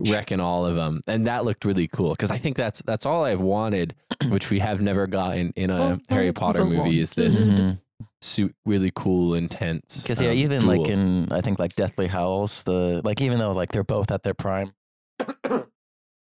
[0.01, 3.25] wrecking all of them, and that looked really cool because I think that's that's all
[3.25, 3.95] I've wanted,
[4.29, 7.01] which we have never gotten in a Oh, Harry Potter the movie.
[7.01, 7.81] Is this Mhm.
[8.21, 10.03] su- really cool, intense?
[10.03, 13.53] Because yeah, um, even like in I think like Deathly Howls, the like even though
[13.53, 14.73] like they're both at their prime,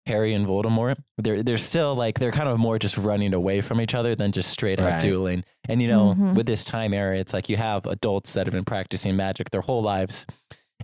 [0.08, 3.80] Harry and Voldemort, they're they're still like they're kind of more just running away from
[3.80, 5.02] each other than just straight out Right.
[5.02, 5.44] dueling.
[5.70, 6.34] And you know, Mhm.
[6.36, 9.62] with this time era, it's like you have adults that have been practicing magic their
[9.62, 10.26] whole lives,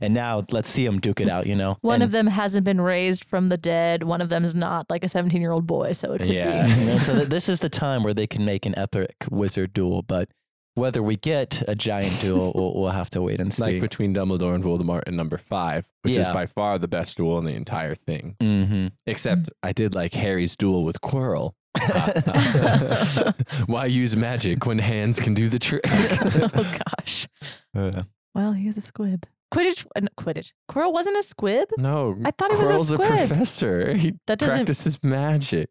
[0.01, 1.47] and now let's see them duke it out.
[1.47, 4.03] You know, One And- of them hasn't been raised from the dead.
[4.03, 6.65] One of them's not like a 17 year old boy, so it could Yeah.
[6.65, 6.71] be.
[6.81, 9.73] you know, so th- this is the time where they can make an epic wizard
[9.73, 10.29] duel, but
[10.75, 13.61] whether we get a giant duel, we'll, we'll have to wait and see.
[13.63, 17.39] like between Dumbledore and Voldemort in number five, which is by far the best duel
[17.39, 18.35] in the entire thing.
[18.39, 21.53] hmm Except I did like Harry's duel with Quirrell.
[23.67, 25.81] Why use magic when hands can do the trick?
[25.85, 27.27] oh gosh.
[27.75, 29.25] Uh, Well, he is a squib.
[29.53, 30.51] Quidditch, uh, Quidditch.
[30.69, 31.69] Quirrell wasn't a squib.
[31.77, 33.27] no, I thought he was a Quirrell's squib.
[33.29, 33.93] professor.
[33.97, 35.69] He That doesn't- practices magic.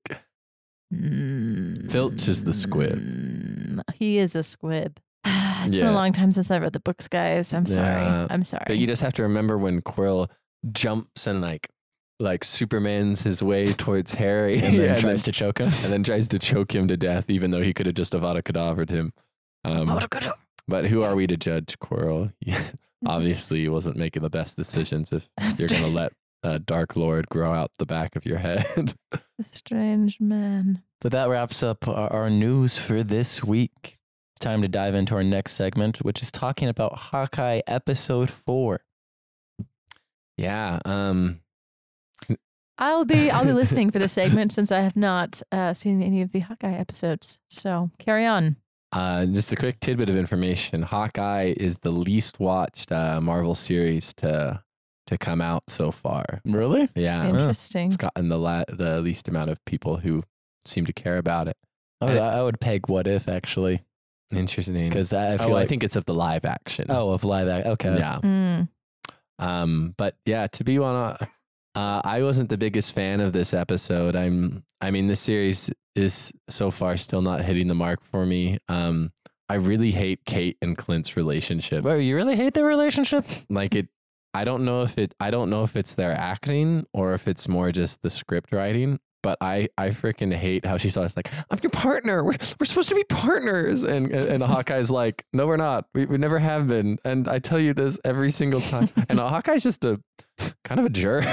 [0.94, 2.98] Mm, Filch is the squib.
[2.98, 4.98] mm, He is a squib.
[5.66, 5.90] It's been Yeah.
[5.90, 7.52] a long time since I read the books, guys.
[7.52, 7.86] I'm sorry.
[8.02, 8.28] Yeah.
[8.30, 8.62] I'm sorry.
[8.68, 10.30] But you just have to remember when Quirrell
[10.72, 11.68] jumps and like
[12.20, 15.66] like Superman's his way towards Harry and then tries to choke him.
[15.66, 18.42] and then tries to choke him to death, even though he could have just Avada
[18.42, 19.12] Kedavra'd him.
[19.64, 19.98] Um,
[20.68, 22.32] but who are we to judge Quirrell?
[23.04, 26.96] Obviously, he wasn't making the best decisions if That's you're going to let a Dark
[26.96, 28.94] Lord grow out the back of your head.
[29.38, 30.82] A strange man.
[31.00, 33.98] But that wraps up our, our news for this week.
[34.34, 38.80] It's time to dive into our next segment, which is talking about Hawkeye episode four.
[40.36, 40.78] yeah.
[40.84, 41.40] Um,
[42.78, 46.22] I'll be I'll be listening for this segment since I have not uh, seen any
[46.22, 47.38] of the Hawkeye episodes.
[47.48, 48.56] So carry on.
[48.96, 54.14] Uh, just a quick tidbit of information: Hawkeye is the least watched uh, Marvel series
[54.14, 54.62] to
[55.06, 56.24] to come out so far.
[56.44, 56.88] Really?
[56.94, 57.86] Yeah, Interesting.
[57.88, 60.22] it's gotten the la- the least amount of people who
[60.64, 61.56] seem to care about it.
[62.00, 63.82] I would, I would peg What If actually,
[64.32, 64.88] Interesting.
[64.88, 66.86] because I feel oh, like I think it's of the live action.
[66.88, 67.72] oh of live action.
[67.72, 67.98] Okay.
[67.98, 68.18] yeah.
[68.22, 68.68] Mm.
[69.38, 71.16] Um, but yeah, to be one,
[71.76, 74.16] uh, I wasn't the biggest fan of this episode.
[74.16, 78.58] I'm, I mean, this series is so far still not hitting the mark for me.
[78.68, 79.12] Um,
[79.48, 81.84] I really hate Kate and Clint's relationship.
[81.84, 83.26] Whoa, you really hate their relationship?
[83.50, 83.88] Like it,
[84.32, 87.46] I don't know if it, I don't know if it's their acting or if it's
[87.46, 88.98] more just the script writing.
[89.26, 92.22] But I, I freaking hate how she's always like, I'm your partner.
[92.22, 93.82] We're, we're supposed to be partners.
[93.82, 95.86] And, and, and Hawkeye's like, no, we're not.
[95.96, 96.98] We, we never have been.
[97.04, 98.88] And I tell you this every single time.
[99.08, 100.00] And Hawkeye's just a
[100.62, 101.24] kind of a jerk.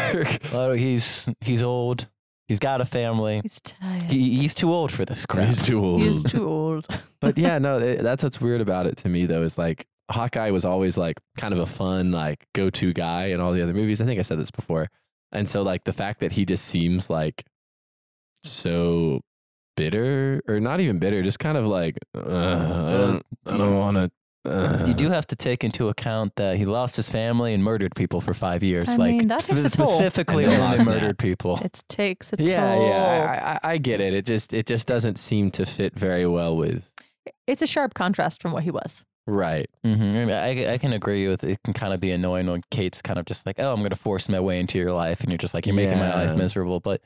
[0.52, 2.08] Well, he's he's old.
[2.48, 3.42] He's got a family.
[3.44, 4.02] He's tired.
[4.12, 5.48] He, he's too old for this crap.
[5.50, 6.02] He's too old.
[6.02, 6.88] He's too old.
[7.22, 9.44] but yeah, no, it- that's what's weird about it to me though.
[9.44, 13.40] Is like Hawkeye was always like kind of a fun like go to guy in
[13.40, 14.02] all the other movies.
[14.02, 14.90] I think I said this before,
[15.32, 17.44] and so like the fact that he just seems like
[18.44, 19.22] so
[19.76, 23.98] bitter or not even bitter, just kind of like uh, I don't, I don't want
[23.98, 24.12] to.
[24.46, 24.84] Uh.
[24.86, 28.20] You do have to take into account that he lost his family and murdered people
[28.20, 28.90] for five years.
[28.90, 29.86] I like mean, that takes a toll.
[29.88, 31.60] specifically And only lost murdered people.
[31.64, 32.88] It takes a Yeah, toll.
[32.90, 34.14] yeah, I, I, I get it.
[34.14, 36.84] It just it just doesn't seem to fit very well with
[37.48, 39.06] It's a sharp contrast from what he was.
[39.28, 39.70] right.
[39.86, 40.34] hmm I,
[40.68, 41.58] I, I can agree with it.
[41.64, 43.96] Can kind of be annoying when Kate's kind of just like, oh, I'm going to
[43.96, 46.82] force my way into your life, and you're just like, you're making my life miserable.
[46.82, 47.00] But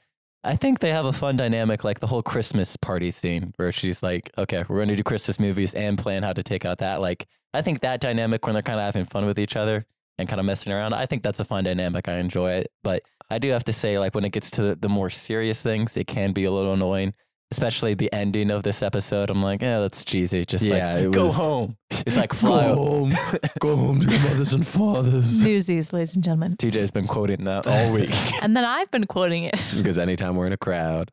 [0.48, 4.02] I think they have a fun dynamic, like the whole Christmas party scene, where she's
[4.02, 7.02] like, okay, we're going to do Christmas movies and plan how to take out that.
[7.02, 9.86] Like, I think that dynamic when they're kind of having fun with each other
[10.18, 12.08] and kind of messing around, I think that's a fun dynamic.
[12.08, 14.88] I enjoy it, but I do have to say, like when it gets to the,
[14.88, 17.14] more serious things, it can be a little annoying.
[17.50, 20.46] Especially the ending of this episode, I'm like, yeah, that's cheesy.
[20.46, 21.78] Just Yeah, like, go was- home.
[22.06, 22.66] It's like fly.
[22.70, 23.14] home,
[23.60, 25.44] go home to your mothers and fathers.
[25.44, 26.56] Newsies, ladies and gentlemen.
[26.58, 28.12] TJ's been quoting that all week.
[28.44, 29.74] And then I've been quoting it.
[29.76, 31.12] Because anytime we're in a crowd,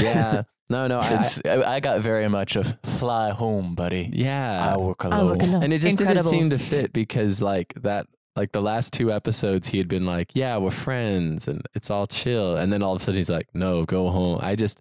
[0.00, 4.10] yeah, no, no, I, I It's- I, I got very much of fly home, buddy.
[4.12, 5.40] yeah, I work I work alone.
[5.40, 5.62] alone.
[5.64, 9.68] and it just didn't seem to fit because like that, like the last two episodes,
[9.68, 13.02] he had been like, yeah, we're friends and it's all chill, and then all of
[13.02, 14.38] a sudden he's like, no, go home.
[14.42, 14.80] I just,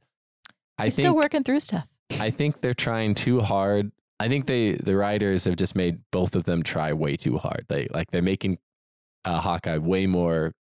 [0.77, 1.87] I He's think, still working through stuff.
[2.19, 3.91] I think they're trying too hard.
[4.19, 7.65] I think they, the writers have just made both of them try way too hard.
[7.67, 8.59] They like they're making
[9.25, 10.53] uh, Hawkeye way more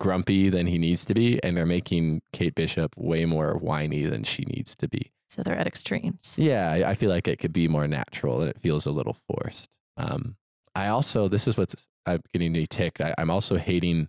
[0.00, 4.22] grumpy than he needs to be, and they're making Kate Bishop way more whiny than
[4.24, 5.12] she needs to be.
[5.28, 6.36] So they're at extremes.
[6.38, 9.76] Yeah, I feel like it could be more natural, and it feels a little forced.
[9.96, 10.36] Um,
[10.74, 13.00] I also this is what's I'm getting me ticked.
[13.00, 14.08] I, I'm also hating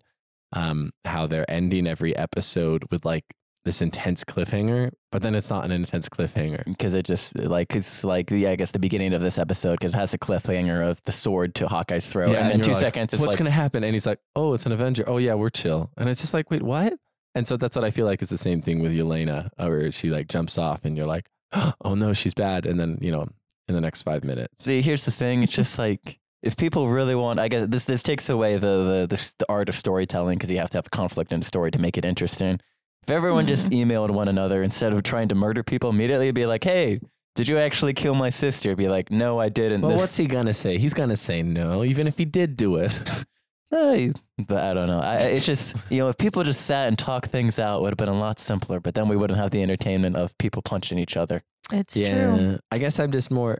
[0.53, 3.25] um, how they're ending every episode with like
[3.67, 6.65] this intense cliffhanger, but then it's not an intense cliffhanger.
[6.65, 9.93] Because it just like it's like yeah, I guess the beginning of this episode because
[9.93, 12.71] it has the cliffhanger of the sword to Hawkeye's throat, Yeah, and then you're two
[12.71, 13.83] like, seconds it's What's like gonna happen?
[13.83, 15.03] And he's like, "Oh, it's an Avenger.
[15.05, 16.93] Oh yeah, we're chill." And it's just like, "Wait, what?"
[17.35, 19.91] And so that's what I feel like is the same thing with Yelena, uh, where
[19.91, 21.29] she like jumps off, and you're like,
[21.81, 23.27] "Oh no, she's bad." And then you know,
[23.67, 25.43] in the next five minutes, See, here's the thing.
[25.43, 29.07] It's just like if people really want, I guess this this takes away the the
[29.15, 31.71] the, the art of storytelling because you have to have a conflict in the story
[31.71, 32.59] to make it interesting.
[33.07, 36.45] If everyone just emailed one another instead of trying to murder people immediately, it'd be
[36.45, 36.99] like, "Hey,
[37.35, 40.25] did you actually kill my sister?" Be like, "No, I didn't." well, This- what's he
[40.27, 40.77] gonna say?
[40.77, 42.91] He's gonna say no, even if he did do it.
[43.69, 44.13] Eh,
[44.47, 45.01] but I don't know.
[45.01, 47.89] I, it's just you know, if people just sat and talked things out, it would
[47.91, 48.79] have been a lot simpler.
[48.79, 51.43] But then we wouldn't have the entertainment of people punching each other.
[51.73, 52.59] It's yeah, true.
[52.71, 53.59] I guess I'm just more.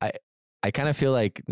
[0.00, 0.12] I
[0.62, 1.42] I kind of feel like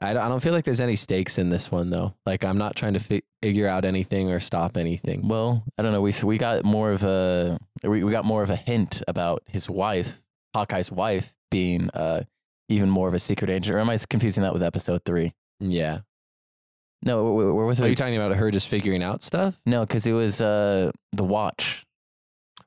[0.00, 2.14] I don't, I don't feel like there's any stakes in this one though.
[2.24, 5.28] Like I'm not trying to fi- figure out anything or stop anything.
[5.28, 6.00] Well, I don't know.
[6.00, 9.68] We we got more of a we, we got more of a hint about his
[9.68, 10.22] wife,
[10.54, 12.22] Hawkeye's wife, being uh
[12.68, 13.74] even more of a secret agent.
[13.76, 15.34] Or am I confusing that with episode three?
[15.58, 16.00] Yeah.
[17.02, 17.84] No, wh- wh- where was it?
[17.84, 19.60] Are you talking about her just figuring out stuff?
[19.66, 21.84] no, because it was uh the watch.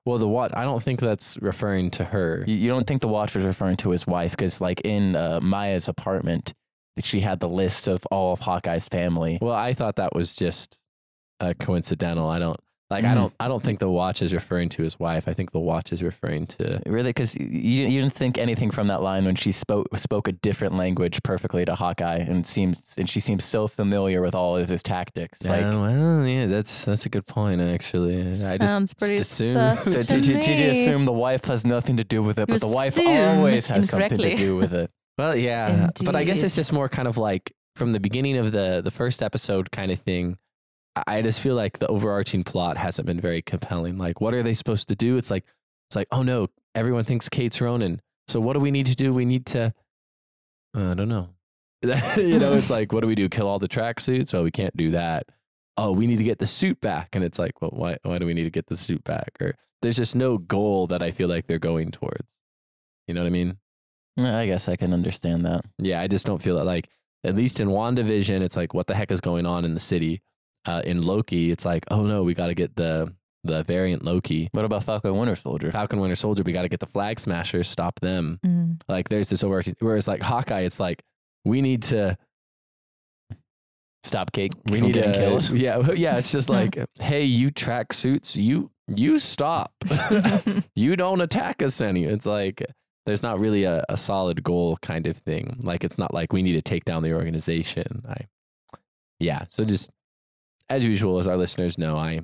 [0.06, 0.52] Well, the watch.
[0.54, 2.43] I don't think that's referring to her.
[2.46, 4.32] You, you don't think the watch was referring to his wife?
[4.32, 6.54] Because like in uh, Maya's apartment,
[7.00, 9.38] she had the list of all of Hawkeye's family.
[9.42, 10.80] Well, I thought that was just
[11.40, 12.28] uh, coincidental.
[12.30, 13.04] I don't like.
[13.04, 13.16] I Mhm.
[13.16, 13.34] don't.
[13.40, 15.28] I don't think the watch is referring to his wife.
[15.28, 16.80] I think the watch is referring to.
[16.86, 20.32] Really, because you you didn't think anything from that line when she spoke spoke a
[20.32, 24.70] different language perfectly to Hawkeye, and seems and she seems so familiar with all of
[24.70, 25.44] his tactics.
[25.44, 27.60] Like, Yeah, well, yeah, that's that's a good point.
[27.62, 29.80] Actually, I just, Sounds pretty just assumed.
[29.80, 29.96] sus.
[29.96, 32.48] so to did, you- did you assume the wife has nothing to do with it,
[32.48, 34.92] but the wife always has something to do with it.
[35.17, 38.52] Well, yeah, but I guess it's just more kind of like from the beginning of
[38.52, 40.38] the the first episode kind of thing.
[41.08, 43.97] I- just feel like the overarching plot hasn't been very compelling.
[43.97, 45.17] Like, what are they supposed to do?
[45.17, 45.43] It's like
[45.89, 48.02] it's like, oh no, everyone thinks Kate's Ronan.
[48.28, 49.12] So what do we need to do?
[49.13, 49.73] We need to,
[50.76, 51.30] I don't know.
[51.84, 53.28] you know, it's like, what do we do?
[53.30, 54.34] Kill all the tracksuits?
[54.34, 55.28] Well, we can't do that.
[55.76, 58.26] Oh, we need to get the suit back, and it's like, well, why why do
[58.26, 59.32] we need to get the suit back?
[59.41, 62.38] Or there's just no goal that I feel like they're going towards.
[63.08, 63.58] You know what I mean?
[64.17, 65.65] Yeah, I guess I can understand that.
[65.80, 66.89] Yeah, I just don't feel that like
[67.23, 70.21] at least in WandaVision, it's like, what the heck is going on in the city?
[70.65, 74.47] Uh, in Loki, it's like, oh no, we got to get the the variant Loki.
[74.54, 75.71] What about Falcon Winter Soldier?
[75.71, 78.39] Falcon Winter Soldier, we got to get the Flag Smashers, stop them.
[78.45, 78.80] Mm.
[78.88, 79.76] Like there's this overarching.
[79.80, 81.04] Whereas like Hawkeye, it's like
[81.43, 82.17] we need to
[84.06, 85.49] Stop Kate we need getting to killed.
[85.52, 86.17] yeah yeah.
[86.17, 89.73] It's just like hey, you track suits, you you stop,
[90.76, 92.04] you don't attack us any.
[92.04, 92.63] It's like
[93.06, 95.58] there's not really a, a solid goal kind of thing.
[95.62, 98.04] Like it's not like we need to take down the organization.
[98.08, 98.28] I
[99.20, 99.46] yeah.
[99.50, 99.89] So just
[100.70, 102.22] as usual, as our listeners know, I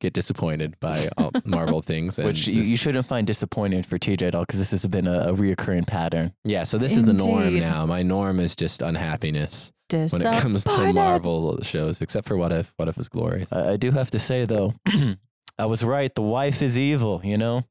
[0.00, 2.18] get disappointed by all Marvel things.
[2.18, 4.86] And Which you, this- you shouldn't find disappointing for TJ at all because this has
[4.86, 6.32] been a, a reoccurring pattern.
[6.44, 6.64] yeah.
[6.64, 7.86] So this is the norm now.
[7.86, 9.72] My norm is just unhappiness.
[9.90, 12.72] when it comes to Marvel shows, except for What If.
[12.76, 13.48] What If was glorious.
[13.52, 14.74] I, I do have to say though,
[15.58, 16.12] I was right.
[16.14, 17.20] The wife is evil.
[17.22, 17.64] You know.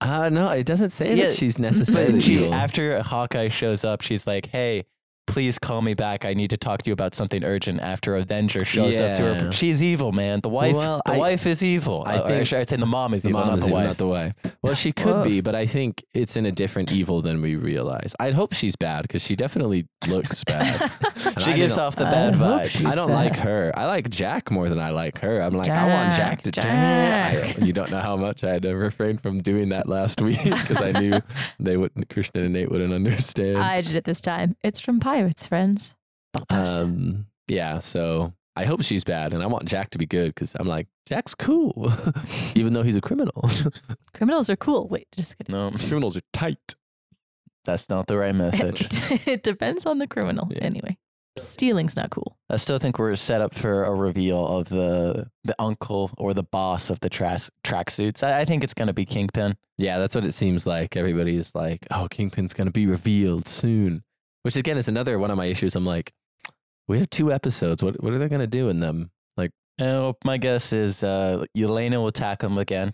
[0.00, 2.54] Uh no, it doesn't say Yeah, that she's necessarily She, evil.
[2.54, 4.84] after Hawkeye shows up, she's like, "Hey,
[5.30, 6.24] please call me back.
[6.24, 9.52] I need to talk to you about something urgent." After Avenger shows up to her,
[9.52, 10.40] she's evil, man.
[10.40, 12.02] The wife, Well, the I- wife is evil.
[12.06, 13.68] I I, think- think, I'd say the mom is the evil, mom not is the
[13.68, 13.86] evil, wife.
[13.88, 14.32] not the wife.
[14.62, 15.24] Well, she could Woof.
[15.24, 18.14] be, but I think it's in a different evil than we realize.
[18.20, 20.90] I hope she's bad because she definitely looks bad.
[21.38, 22.84] She I gives off the bad hope vibes.
[22.86, 23.14] I don't bad.
[23.14, 23.72] like her.
[23.74, 25.40] I like Jack more than I like her.
[25.40, 27.58] I'm like, I want Jack Jack, to Jack.
[27.60, 30.42] I- you don't know how much I had to refrain from doing that last week
[30.42, 31.20] because I knew
[31.58, 32.08] they wouldn't.
[32.10, 33.58] Christian and Nate wouldn't understand.
[33.58, 34.56] I did it this time.
[34.62, 35.94] It's from Pirates, friends.
[36.34, 36.80] Botas.
[36.80, 40.56] Um, yeah, so I hope she's bad, and I want Jack to be good because
[40.58, 41.92] I'm like Jack's cool,
[42.54, 43.50] even though he's a criminal.
[44.14, 44.88] Criminals are cool.
[44.88, 45.52] Wait, just kidding.
[45.54, 46.74] No, Criminals are tight.
[47.66, 48.86] that's not the right message.
[49.28, 50.48] it depends on the criminal.
[50.50, 50.60] Yeah.
[50.62, 50.96] Anyway,
[51.36, 52.38] stealing's not cool.
[52.48, 56.44] I still think we're set up for a reveal of the the uncle or the
[56.44, 58.22] boss of the tra- tracksuits.
[58.22, 59.58] I, I think it's gonna be Kingpin.
[59.76, 60.96] Yeah, that's what it seems like.
[60.96, 64.02] Everybody's like, "Oh, Kingpin's gonna be revealed soon,"
[64.42, 65.74] which again is another one of my issues.
[65.74, 66.12] I'm like,
[66.88, 67.82] we have two episodes.
[67.82, 69.10] What what are they gonna do in them?
[69.36, 69.50] Like,
[69.80, 72.92] Uh, my guess is uh, Elena will attack him again,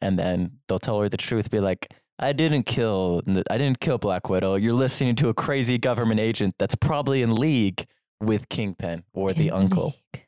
[0.00, 1.50] and then they'll tell her the truth.
[1.50, 3.22] Be like, "I didn't kill.
[3.50, 4.54] I didn't kill Black Widow.
[4.56, 7.84] You're listening to a crazy government agent that's probably in league
[8.20, 9.94] with Kingpin or the In uncle.
[10.14, 10.24] league.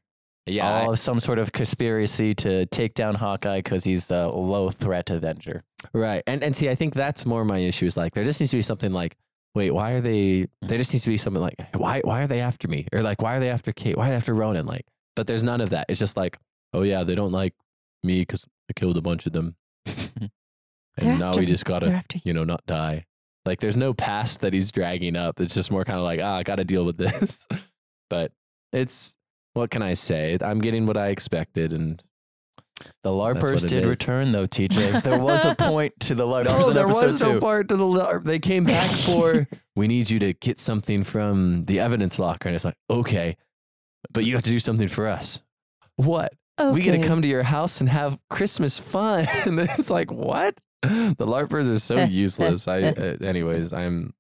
[0.47, 4.69] yeah, I- All some sort of conspiracy to take down Hawkeye because he's a low
[4.71, 5.63] threat Avenger.
[5.95, 6.23] right.
[6.27, 7.87] And and see, I think that's more my issue.
[7.87, 9.17] Is like there just needs to be something like,
[9.55, 10.47] wait, why are they?
[10.63, 12.87] There just needs to be something like, why why are they after me?
[12.93, 13.97] Or like, why are they after Kate?
[13.97, 14.67] Why are they after Ronin?
[14.67, 14.87] Like,
[15.17, 15.87] but there's none of that.
[15.89, 16.39] It's just like,
[16.73, 17.55] oh yeah, they don't like
[18.03, 20.31] me because I killed a bunch of them, and
[20.97, 21.53] They're now after we me.
[21.53, 22.23] just gotta after you.
[22.27, 23.05] you know, not die.
[23.45, 25.41] Like there's no past that he's dragging up.
[25.41, 27.47] It's just more kind of like, ah, I got to deal with this.
[28.11, 28.33] but
[28.73, 29.17] it's
[29.53, 30.37] what can I say?
[30.41, 32.03] I'm getting what I expected, and
[33.03, 33.87] The LARPers did is.
[33.87, 35.03] return though, TJ.
[35.05, 37.41] There was a point to the LARPers in there was no two.
[37.41, 38.25] part to the LARP.
[38.25, 42.57] They came back for we need you to get something from the evidence locker, and
[42.57, 43.37] it's like okay,
[44.13, 45.43] but you have to do something for us.
[45.97, 46.35] What?
[46.59, 49.27] We get to come to your house and have Christmas fun.
[49.45, 50.57] and it's like what?
[50.83, 52.69] The LARPers are so useless.
[52.69, 54.15] I, uh, anyways, I'm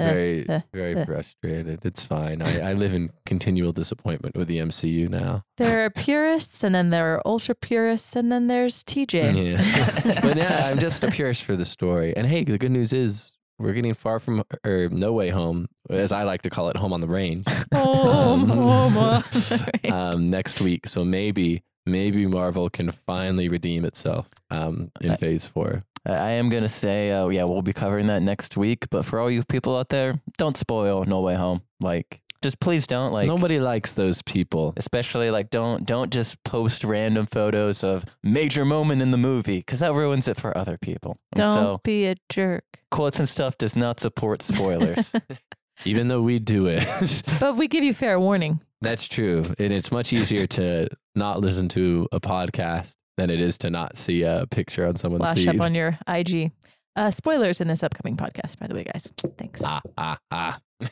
[0.00, 1.04] Eh, very, eh, very eh.
[1.04, 1.84] frustrated.
[1.84, 2.42] It's fine.
[2.42, 5.44] I, I live in continual disappointment with the MCU now.
[5.56, 9.12] There are purists, and then there are ultra purists, and then there's TJ.
[9.56, 10.20] Yeah.
[10.22, 12.16] but yeah, I'm just a purist for the story.
[12.16, 16.12] And hey, the good news is we're getting far from or no way home, as
[16.12, 17.46] I like to call it, home on the range.
[17.74, 19.90] Oh, Um, oh my.
[19.90, 20.86] um, next week.
[20.86, 25.84] So maybe, maybe Marvel can finally redeem itself um, in Phase Four.
[26.06, 28.88] I I am gonna say, uh, yeah, we'll be covering that next week.
[28.90, 31.62] But for all you people out there, don't spoil No Way Home.
[31.80, 33.12] Like, just please don't.
[33.12, 34.74] Like, Nobody likes those people.
[34.76, 39.78] especially like don't don't just post random photos of major moment in the movie because
[39.78, 41.16] that ruins it for other people.
[41.32, 42.64] And Don't So be a jerk.
[42.90, 45.12] quotes and stuff does not support spoilers.
[45.84, 46.84] Even though we do it,
[47.40, 48.60] But we give you fair warning.
[48.80, 53.58] that's true, and it's much easier to not listen to a podcast than it is
[53.58, 55.48] to not see a picture on someone's Flash feed.
[55.48, 56.52] up on your IG.
[56.94, 59.12] Uh, spoilers in this upcoming podcast, by the way, guys.
[59.38, 59.62] Thanks.
[59.64, 60.58] ah, ah, ah.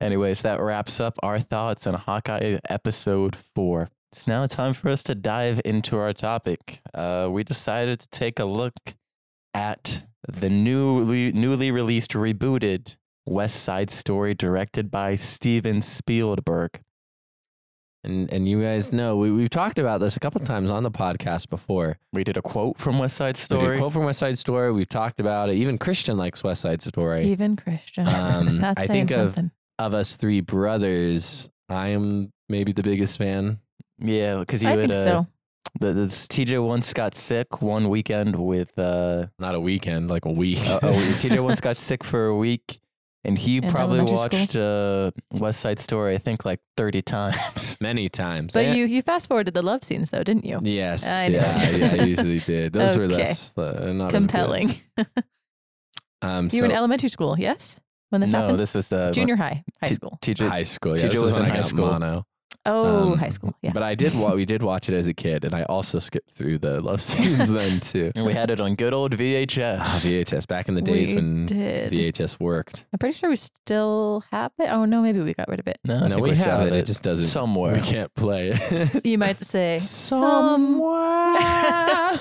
[0.00, 3.88] Anyways, that wraps up our thoughts on Hawkeye episode four.
[4.12, 6.80] It's now time for us to dive into our topic.
[6.92, 8.74] Uh, we decided to take a look
[9.52, 12.96] at the newly newly released rebooted
[13.26, 16.80] West Side Story, directed by Steven Spielberg.
[18.04, 20.90] And and you guys know we we've talked about this a couple times on the
[20.90, 21.98] podcast before.
[22.12, 23.78] We did a quote from West Side We did a Story.
[23.78, 24.72] quote from West Side Story.
[24.72, 25.54] We've talked about it.
[25.56, 27.24] Even Christian likes West Side Story.
[27.30, 28.06] Even Christian.
[28.06, 29.50] Um, That's I saying think of- something.
[29.78, 33.58] Of us three brothers, I am maybe the biggest fan.
[33.98, 35.26] Yeah, because you I had think uh, so.
[35.80, 40.30] the, the TJ once got sick one weekend with uh, Not a weekend, like a
[40.30, 40.60] week.
[40.68, 42.78] uh, oh, TJ once got sick for a week,
[43.26, 47.78] And he In probably elementary watched uh, West Side Story, I think, like 30 times.
[47.80, 48.52] Many times.
[48.52, 50.58] But And- you you fast forwarded the love scenes though, didn't you?
[50.62, 52.72] Yes, I yeah, yeah, I usually did.
[52.74, 54.12] Those were less uh, not as.
[54.12, 54.74] Compelling.
[56.22, 57.78] Um, you were in elementary school, yes?
[58.08, 58.32] When this happened?
[58.32, 58.60] no, happened?
[58.60, 60.18] this was uh, Junior high, high T- school.
[60.22, 60.48] TJ.
[60.48, 60.96] high school.
[60.96, 61.86] Yeah, TJ this was when in I high got school.
[61.86, 62.26] mono.
[62.66, 63.54] Oh, Um, high school.
[63.62, 63.72] Yeah.
[63.72, 64.14] But I did.
[64.14, 67.02] Wa- we did watch it as a kid, and I also skipped through the love
[67.08, 68.10] scenes then too.
[68.14, 69.78] And we had it on good old VHS.
[69.80, 71.92] Ah, VHS back in the days We when did.
[71.92, 72.86] VHS worked.
[72.92, 74.68] I'm pretty sure we still have it.
[74.70, 75.78] Oh no, maybe we got rid of it.
[75.84, 76.72] No, I no, think we still have it.
[76.74, 77.26] It just doesn't.
[77.26, 77.74] somewhere.
[77.74, 79.04] We can't play it.
[79.04, 81.34] you might say Somewhere.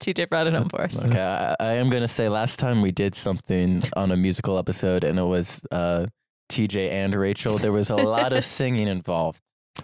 [0.00, 1.04] TJ brought it home for us.
[1.04, 5.04] Okay, I, I am gonna say last time we did something on a musical episode,
[5.04, 6.06] and it was uh,
[6.48, 7.58] TJ and Rachel.
[7.58, 9.40] There was a lot of singing involved,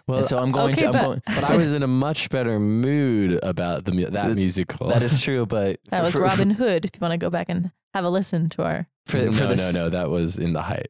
[0.06, 0.86] well, and so I'm going okay, to.
[0.88, 4.36] I'm but- going, but I was in a much better mood about the that Th-
[4.36, 4.88] musical.
[4.88, 6.84] that is true, but That was for, Robin Hood.
[6.84, 9.40] If you want to go back and have a listen to our For, no, for
[9.44, 9.88] no, this, no.
[9.88, 10.88] That was in the height.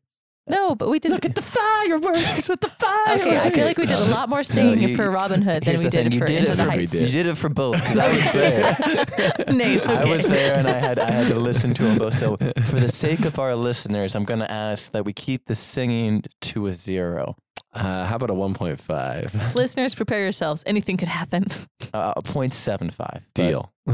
[0.48, 1.12] No, but we did.
[1.12, 3.22] Look at the fireworks with the fireworks.
[3.26, 5.76] okay, I feel like we did a lot more singing you- for Robin Hood than
[5.76, 6.92] we the did you for did Into it the for- Heights.
[6.92, 7.02] did.
[7.02, 9.44] You did it for both because I was there.
[9.54, 12.18] Nate, I was there and I had I had to listen to them both.
[12.18, 15.54] So for the sake of our listeners, I'm going to ask that we keep the
[15.54, 17.36] singing to a zero.
[17.74, 19.54] Uh, how about a 1.5?
[19.54, 20.62] Listeners, prepare yourselves.
[20.66, 21.46] Anything could happen.
[21.94, 23.22] Uh, 0.75.
[23.34, 23.72] Deal.
[23.86, 23.92] I,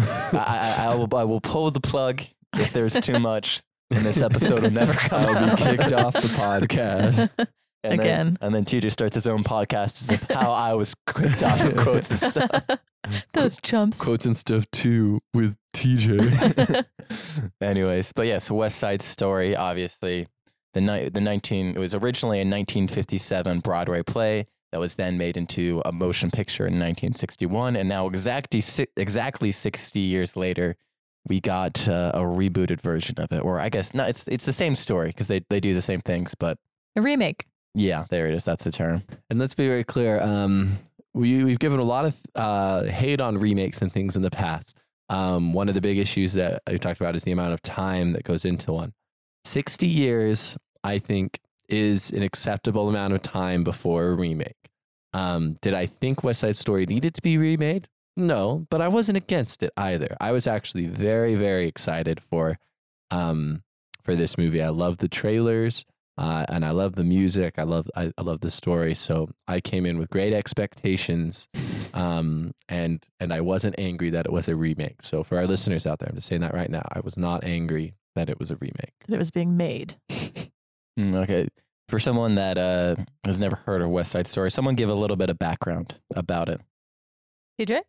[0.78, 2.22] I, I will I will pull the plug
[2.56, 5.58] if there's too much, and this episode will never come I'll out.
[5.58, 7.28] be kicked off the podcast.
[7.84, 8.26] And Again.
[8.26, 11.64] Then, and then TJ starts his own podcast as if how I was kicked off
[11.64, 12.64] of quotes and stuff.
[13.32, 14.00] Those chumps.
[14.00, 16.84] Quotes and stuff too with TJ.
[17.60, 20.26] Anyways, but yeah, so West Side Story, obviously,
[20.74, 25.36] the ni- the 19 it was originally a 1957 Broadway play that was then made
[25.36, 30.76] into a motion picture in 1961, and now exactly si- exactly 60 years later,
[31.28, 33.40] we got uh, a rebooted version of it.
[33.40, 36.00] Or I guess no, it's it's the same story because they they do the same
[36.00, 36.58] things, but
[36.96, 37.42] A remake.
[37.74, 38.44] yeah, there it is.
[38.44, 39.02] That's the term.
[39.30, 40.20] and let's be very clear.
[40.20, 40.78] Um,
[41.14, 44.76] we we've given a lot of uh, hate on remakes and things in the past.
[45.10, 48.12] Um, one of the big issues that we talked about is the amount of time
[48.12, 48.92] that goes into one.
[49.44, 54.54] Sixty years, I think, is an acceptable amount of time before a remake.
[55.14, 57.88] Um, did I think West Side Story needed to be remade?
[58.18, 60.16] No, but I wasn't against it either.
[60.20, 62.58] I was actually very, very excited for
[63.12, 63.62] um,
[64.02, 64.60] for this movie.
[64.60, 65.84] I love the trailers.
[66.18, 67.60] Uh, and I love the music.
[67.60, 68.96] I love I, I love the story.
[68.96, 71.46] So I came in with great expectations,
[71.94, 75.00] um, and and I wasn't angry that it was a remake.
[75.02, 76.82] So for our listeners out there, I'm just saying that right now.
[76.92, 78.94] I was not angry that it was a remake.
[79.06, 79.96] That it was being made.
[80.98, 81.46] Mm, okay,
[81.88, 85.16] for someone that uh, has never heard of West Side Story, someone give a little
[85.16, 86.60] bit of background about it.
[87.60, 87.82] TJ?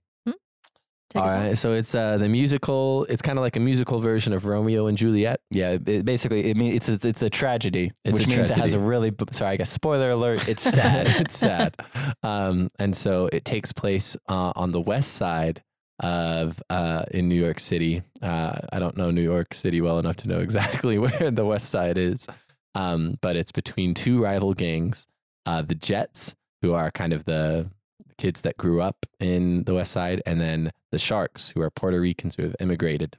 [1.10, 1.44] Take All us on.
[1.44, 3.06] right, so it's uh, the musical.
[3.10, 5.42] It's kind of like a musical version of Romeo and Juliet.
[5.50, 8.50] Yeah, it, it basically, it mean it's a, it's a tragedy, It's which a means
[8.52, 9.54] it has a really sorry.
[9.54, 10.48] I guess spoiler alert.
[10.48, 11.08] It's sad.
[11.20, 11.76] it's sad.
[12.22, 15.64] Um, and so it takes place uh, on the west side
[16.00, 18.04] of uh, in New York City.
[18.22, 21.70] Uh, I don't know New York City well enough to know exactly where the west
[21.70, 22.28] side is,
[22.76, 25.08] um, but it's between two rival gangs,
[25.48, 27.72] uh, the Jets, who are kind of the
[28.20, 32.00] kids that grew up in the west side, and then the Sharks, who are Puerto
[32.00, 33.18] Ricans who have immigrated,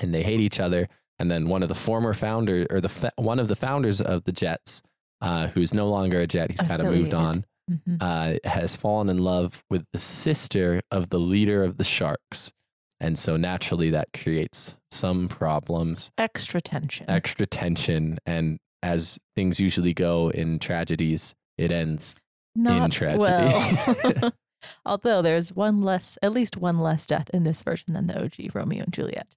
[0.00, 0.88] and they hate each other.
[1.18, 4.24] And then one of the former founder or the fa- one of the founders of
[4.24, 4.82] the Jets,
[5.20, 7.96] uh, who's no longer a Jet, he's kind of moved on Mhm.
[8.00, 12.52] uh, has fallen in love with the sister of the leader of the sharks.
[13.00, 17.10] And so naturally that creates some problems, Extra tension.
[17.10, 18.18] extra tension.
[18.24, 22.14] And as things usually go in tragedies, it ends.
[22.56, 23.18] Not tragedy.
[23.22, 24.32] well.
[24.86, 28.54] Although there's one less, at least one less death in this version than the OG
[28.54, 29.28] Romeo and Juliet.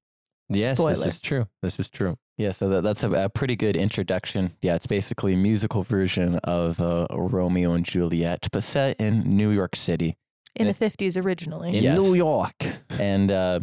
[0.51, 0.95] Yes, Spoiler.
[0.95, 1.47] this is true.
[1.61, 2.17] This is true.
[2.38, 4.53] yeah, so that, that's a, a pretty good introduction.
[4.63, 9.51] Yeah, it's basically a musical version of uh, Romeo and Juliet, but set in New
[9.51, 10.17] York City.
[10.55, 10.72] In Yeah.
[10.74, 11.78] the 50s originally.
[11.78, 11.99] In Yes.
[11.99, 12.55] New York.
[12.89, 13.59] And uh,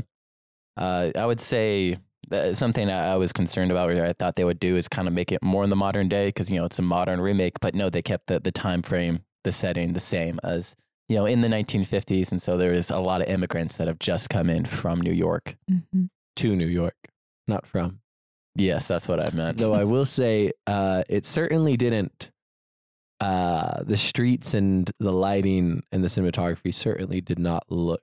[0.77, 1.99] uh, I would say
[2.29, 5.09] that something I I was concerned about, or I thought they would do, is kind
[5.09, 7.55] of make it more in the modern day because you know it's a modern remake.
[7.61, 10.75] But no, they kept the the time frame, the setting, the same as
[11.09, 13.99] you know in the 1950s, and so there is a lot of immigrants that have
[14.01, 15.57] just come in from New York.
[15.71, 16.09] Mhm.
[16.37, 16.97] To New York,
[17.49, 18.01] not from.
[18.57, 19.57] Yes, that's what I meant.
[19.59, 22.31] Though I will say, uh, it certainly didn't.
[23.21, 28.03] Uh, the streets and the lighting and the cinematography certainly did not look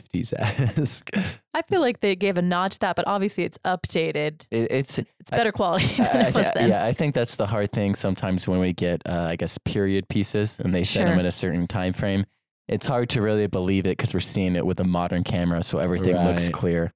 [0.00, 0.32] 50s
[0.78, 1.10] esque.
[1.54, 4.46] I feel like they gave a nod to that, but obviously it's updated.
[4.50, 6.68] It, it's It's better quality I- than I it was thi- then.
[6.70, 10.08] yeah, I think that's the hard thing sometimes when we get, uh, I guess, period
[10.08, 11.20] pieces and they set them Sure.
[11.20, 12.24] in a certain time frame.
[12.68, 15.78] It's hard to really believe it because we're seeing it with a modern camera, so
[15.78, 16.92] everything looks clear.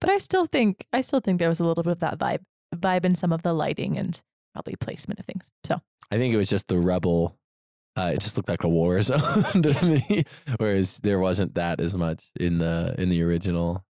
[0.00, 2.40] But I still think I still think there was a little bit of that vibe.
[2.74, 4.20] vibe in some of the lighting and
[4.52, 5.50] probably placement of things.
[5.64, 7.36] So I think it was just the rebel.
[7.96, 10.24] Uh, it just looked like a war zone to me,
[10.58, 13.84] whereas there wasn't that as much in the in the original.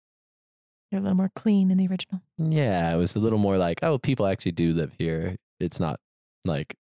[0.90, 2.22] they're a little more clean in the original.
[2.38, 5.36] Yeah, it was a little more like, oh, people actually do live here.
[5.61, 5.99] It's not
[6.44, 6.74] like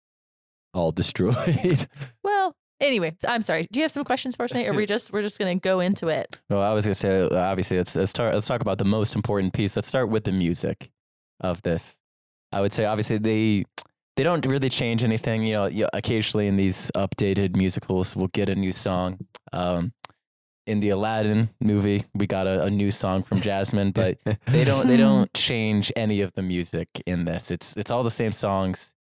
[0.74, 1.86] all destroyed.
[2.24, 3.66] Well, anyway, I'm sorry.
[3.70, 5.78] Do you have some questions for us, tonight, Or we just we're just gonna go
[5.80, 6.38] into it?
[6.50, 8.34] Well, I was gonna say, obviously, let's let's start.
[8.34, 9.76] Let's talk about the most important piece.
[9.76, 10.90] Let's start with the music
[11.40, 11.98] of this.
[12.50, 13.64] I would say, obviously, they
[14.16, 15.44] they don't really change anything.
[15.44, 19.18] You know, you occasionally in these updated musicals, we'll get a new song.
[19.52, 19.92] Um,
[20.66, 24.86] in the Aladdin movie, we got a, a new song from Jasmine, but they don't
[24.88, 27.50] they don't change any of the music in this.
[27.50, 28.92] It's it's all the same songs.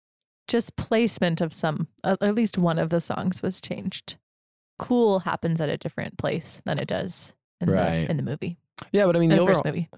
[0.49, 4.18] Just placement of some, uh, at least one of the songs was changed.
[4.78, 8.03] Cool happens at a different place than it does in Right.
[8.05, 8.57] the in the movie,
[8.91, 9.89] yeah, but I mean, in the the first overall, movie.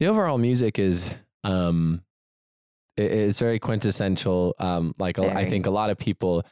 [0.00, 1.12] the overall music is
[1.44, 2.02] um
[2.98, 5.50] i- is very quintessential um like a- i Very.
[5.50, 6.44] think a lot of people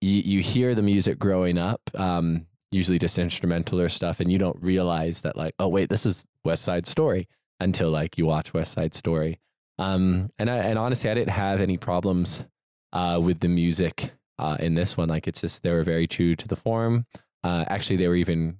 [0.00, 4.38] you, you hear the music growing up um usually just instrumental or stuff and you
[4.38, 7.26] don't realize that like oh wait this is west side story
[7.58, 9.38] until like you watch west side story.
[9.78, 12.46] Um and i and honestly i didn't have any problems
[12.92, 15.08] uh with the music uh in this one.
[15.08, 17.06] Like it's just they were very true to the form.
[17.44, 18.58] Uh actually they were even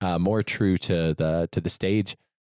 [0.00, 2.16] uh more true to the to the stage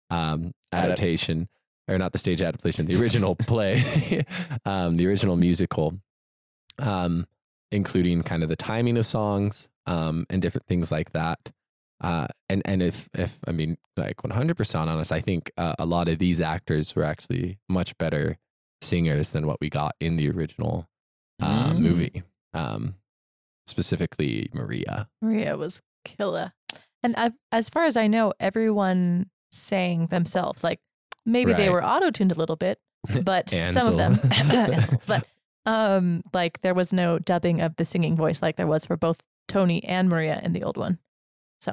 [0.09, 1.49] um Adap- adaptation
[1.87, 4.25] or not the stage adaptation the original play
[4.65, 5.99] um the original musical
[6.79, 7.25] um
[7.71, 11.51] including kind of the timing of songs um and different things like that
[12.01, 16.07] uh and and if if i mean like 100% honest i think uh, a lot
[16.07, 18.37] of these actors were actually much better
[18.81, 20.87] singers than what we got in the original
[21.41, 21.79] uh, Mm.
[21.79, 22.23] movie
[22.53, 22.95] um
[23.67, 26.53] specifically maria Maria was killer.
[27.01, 30.63] And I've, as far as I know, everyone sang themselves.
[30.63, 30.79] Like
[31.25, 32.79] maybe they were auto tuned a little bit,
[33.23, 34.19] but some of them.
[34.31, 34.57] Ansel.
[34.73, 35.01] Ansel.
[35.07, 35.27] but
[35.65, 39.17] um, like there was no dubbing of the singing voice like there was for both
[39.47, 40.99] Tony and Maria in the old one.
[41.59, 41.71] So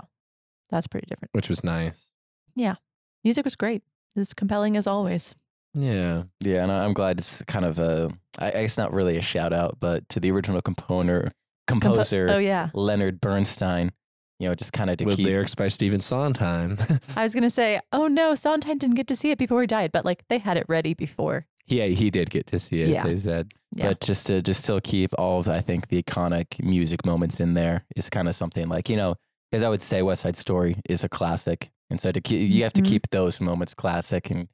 [0.70, 1.30] that's pretty different.
[1.34, 2.08] which was nice
[2.54, 2.76] Yeah.
[3.24, 3.82] Music was great.
[4.16, 5.34] As compelling as always.
[5.74, 9.22] yeah Yeah, and I- I'm glad it's kind of a, I guess not really a
[9.22, 11.30] shout out, but to the original composer,
[11.66, 12.70] Compo- composer oh yeah.
[12.74, 13.92] Leonard Bernstein.
[14.38, 15.26] You know, just kind of to with keep.
[15.26, 16.78] lyrics by Stephen Sondheim.
[17.16, 19.92] I was gonna say, oh no, Sondheim didn't get to see it before he died,
[19.92, 21.46] but like they had it ready before.
[21.68, 22.88] yeah, he did get to see it.
[22.88, 23.04] Yeah.
[23.04, 23.88] They said Yeah.
[23.88, 27.54] But just to just still keep all of I think the iconic music moments in
[27.54, 29.14] there is kind of something like you know
[29.50, 32.64] because I would say West Side Story is a classic, and so to keep you
[32.64, 32.86] have to Mhm.
[32.86, 34.48] keep those moments classic and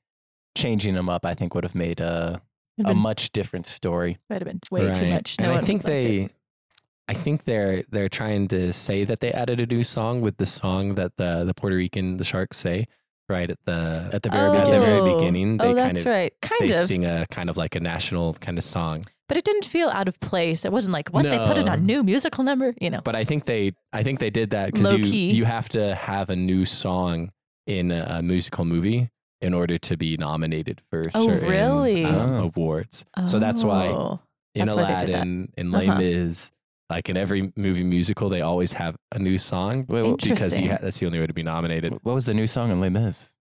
[0.56, 2.42] changing them up I think would have made a
[2.76, 4.18] It'd a much different story.
[4.30, 5.36] Might have been way too much.
[5.40, 6.08] No and I think liked it.
[6.08, 6.28] they,
[7.08, 10.46] I think they're they're trying to say that they added a new song with the
[10.46, 12.86] song that the the Puerto Rican the Sharks say
[13.28, 15.16] right at the At the very at the very Oh.
[15.16, 15.56] beginning.
[15.58, 16.32] They oh, kind that's of right.
[16.42, 16.84] Kind they of.
[16.86, 19.04] sing a kind of like a national kind of song.
[19.28, 20.64] But it didn't feel out of place.
[20.64, 23.00] It wasn't like what they put in a new musical number, you know.
[23.04, 25.30] But I think they I think they did that because you key.
[25.32, 27.30] you have to have a new song
[27.66, 29.10] in a, a musical movie
[29.42, 32.04] in order to be nominated for Oh, certain really?
[32.04, 32.44] um, Oh.
[32.54, 33.04] awards.
[33.26, 34.20] So that's why Oh.
[34.54, 35.24] in That's why they did that.
[35.26, 35.98] Aladdin, in Les Uh-huh.
[35.98, 36.50] Mis,
[36.90, 40.64] like in every movie musical, they always have a new song Wait, what, because Interesting.
[40.64, 41.92] you ha- that's the only way to be nominated.
[42.02, 43.34] what was the new song in Les Mis?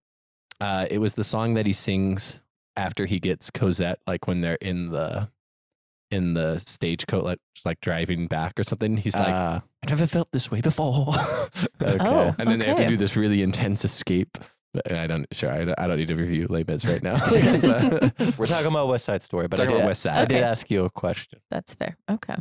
[0.60, 2.40] Uh, it was the song that he sings
[2.76, 5.28] after he gets Cosette, like when they're in the
[6.10, 8.96] in the stagecoach, like like driving back or something.
[8.96, 11.14] He's like, Ah, "I never felt this way before."
[11.82, 11.96] okay.
[12.00, 12.34] Oh.
[12.38, 12.88] and then they have to okay.
[12.88, 14.38] do this really intense escape.
[14.74, 15.50] But I don't sure.
[15.50, 17.14] I don't, I don't need to review Les Mis right now.
[17.30, 20.24] because, uh, We're talking about West Side Story, but I Talking did, about West I
[20.24, 20.42] did Side.
[20.44, 21.40] ask you a question.
[21.50, 21.96] That's fair.
[22.10, 22.34] Okay.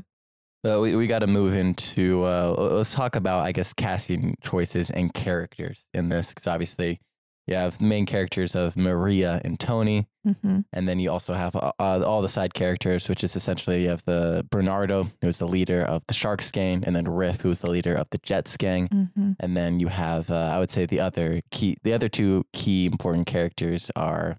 [0.66, 4.89] Uh, we we got to move into uh, let's talk about I guess casting choices
[4.89, 6.99] and characters in this because obviously
[7.45, 11.55] you have the main characters of Maria and Tony, hmm and then you also have
[11.55, 15.47] uh, uh, all the side characters, which is essentially you have the Bernardo, who's the
[15.47, 18.88] leader of the Sharks gang, and then Riff, who's the leader of the Jets gang,
[18.88, 22.43] hmm and then you have uh, I would say the other key, the other two
[22.51, 24.38] key important characters are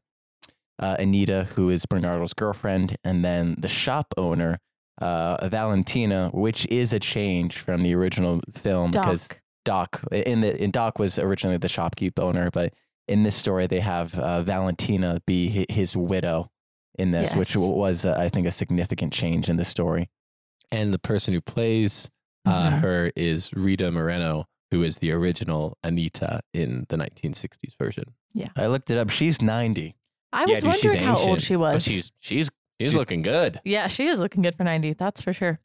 [0.81, 4.59] uh, Anita, who is Bernardo's girlfriend, and then the shop owner,
[5.01, 9.41] uh, Valentina, which is a change from the original film because Doc.
[9.65, 12.73] Doc in the in Doc was originally the shopkeep owner, but
[13.07, 16.51] in this story they have uh, Valentina be his widow
[16.99, 20.09] in this, which was uh, I think a significant change in the story.
[20.73, 22.11] and the person who plays
[22.47, 22.81] uh, Mhm.
[22.81, 28.15] her is Rita Moreno, who is the original Anita in the 1960s version.
[28.35, 29.11] Yeah, I looked it up.
[29.11, 29.95] She's ninety.
[30.33, 31.75] I was dude, wondering how old she was.
[31.77, 32.51] But she's she's
[32.81, 33.61] she's looking good.
[33.65, 34.95] Yeah, she is looking good for 90.
[34.95, 35.61] That's for sure.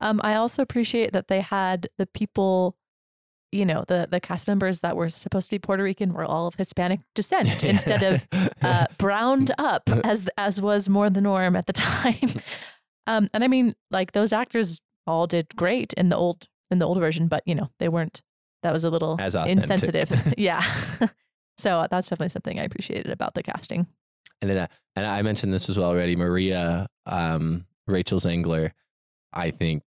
[0.00, 2.76] Um, I also appreciate that they had the people
[3.50, 6.46] you know the the cast members that were supposed to be Puerto Rican were all
[6.46, 8.28] of Hispanic descent instead of
[8.62, 12.30] uh, browned up as as was more the norm at the time.
[13.06, 16.86] Um, and I mean, like those actors all did great in the old in the
[16.86, 18.20] old version, but you know they weren't.
[18.62, 20.34] That was a little insensitive.
[20.36, 20.60] yeah.
[21.56, 23.86] so that's definitely something I appreciated about the casting.
[24.40, 24.66] And then, uh,
[24.96, 26.16] and I mentioned this as well already.
[26.16, 28.72] Maria, um, Rachel Zengler,
[29.32, 29.82] I think,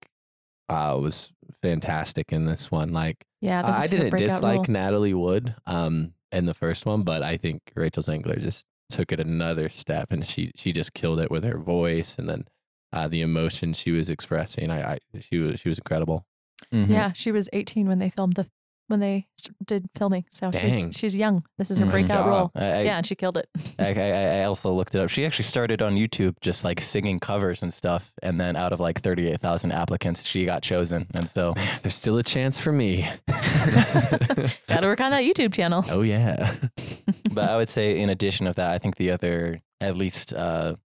[0.69, 1.31] uh, was
[1.61, 2.91] fantastic in this one.
[2.93, 4.65] Like, Yeah, this I didn't dislike role.
[4.69, 9.19] Natalie Wood, um, in the first one, but I think Rachel Zengler just took it
[9.19, 12.47] another step, and she she just killed it with her voice, and then
[12.93, 14.69] uh, the emotion she was expressing.
[14.71, 16.25] I, I she was she was incredible.
[16.73, 16.89] Mhm.
[16.89, 18.47] Yeah, she was 18 when they filmed the
[18.89, 20.25] when they s- did filming.
[20.29, 20.87] So Dang.
[20.91, 21.43] she's she's young.
[21.57, 22.27] This is her Nice breakout job.
[22.27, 22.51] role.
[22.55, 23.47] I, I, yeah, and she killed it.
[23.79, 25.09] I, I, I also looked it up.
[25.09, 28.11] She actually started on YouTube just like singing covers and stuff.
[28.21, 31.07] And then out of like 38,000 applicants, she got chosen.
[31.15, 33.07] And so, There's still a chance for me.
[34.67, 35.83] Got to work on that YouTube channel.
[35.89, 36.53] oh yeah.
[37.31, 40.75] but I would say, in addition of that, I think the other, at least, uh,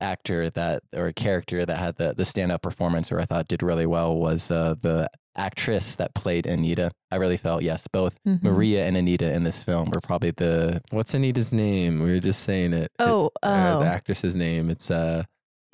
[0.00, 3.62] actor that or a character that had the the standout performance or I thought did
[3.62, 6.90] really well was uh, the actress that played Anita.
[7.10, 8.42] I really felt yes, both Mhm.
[8.42, 12.02] Maria and Anita in this film were probably the What's Anita's name?
[12.02, 12.84] We were just saying it.
[12.84, 13.80] It- Oh, uh, oh.
[13.80, 14.68] the actress's name.
[14.70, 15.22] It's uh,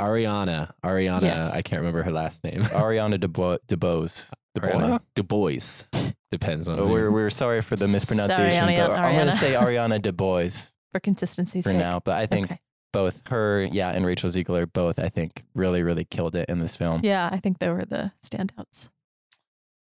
[0.01, 0.73] Ariana.
[0.85, 1.23] Ariana.
[1.23, 1.55] Yes.
[1.55, 2.63] I can't remember her last name.
[2.65, 4.31] Ariana DeBo- DeBose.
[4.59, 5.85] Ariana Du Bois.
[6.31, 6.79] Depends on.
[6.79, 10.01] Oh, we're we're sorry for the Sorry, mispronunciation, Ariana- but I'm going to say Ariana
[10.03, 10.51] De Bois
[10.93, 11.79] for consistency for sake.
[11.79, 12.01] now.
[12.05, 12.61] But I think Okay.
[12.95, 16.77] Both her, yeah, and Rachel Zegler both, I think, really, really killed it in this
[16.77, 17.01] film.
[17.05, 18.89] Yeah, I think they were the standouts.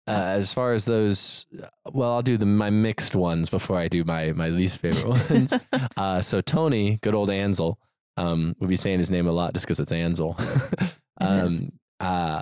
[0.07, 1.45] Uh, as far as those,
[1.91, 5.53] well, I'll do the my mixed ones before I do my my least favorite ones.
[5.97, 7.77] uh, so Tony, good old Ansel,
[8.17, 10.35] um, we'll be saying his name a lot just because it's Ansel.
[11.21, 12.41] um, uh,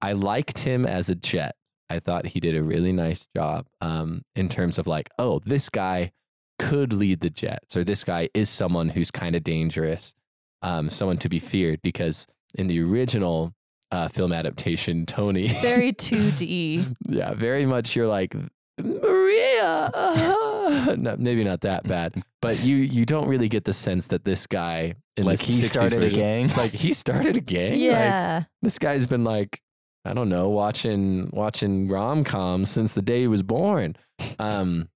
[0.00, 1.56] I liked him as a jet.
[1.88, 5.68] I thought he did a really nice job um, in terms of like, oh, this
[5.68, 6.12] guy
[6.60, 10.14] could lead the Jets, or this guy is someone who's kind of dangerous,
[10.62, 11.80] um, someone to be feared.
[11.82, 13.54] Because in the original
[13.90, 16.94] uh, film adaptation, Tony, Very 2D.
[17.08, 18.34] yeah, very much you're like
[18.78, 19.90] Maria.
[20.96, 24.46] no, maybe not that bad, but you you don't really get the sense that this
[24.46, 26.44] guy in Like he 60s started a version- gang?
[26.46, 27.72] It's like he started a gang.
[27.72, 28.44] Like, yeah.
[28.62, 29.60] this guy's been like
[30.04, 33.96] I don't know watching watching rom coms since the day he was born.
[34.38, 34.88] Um,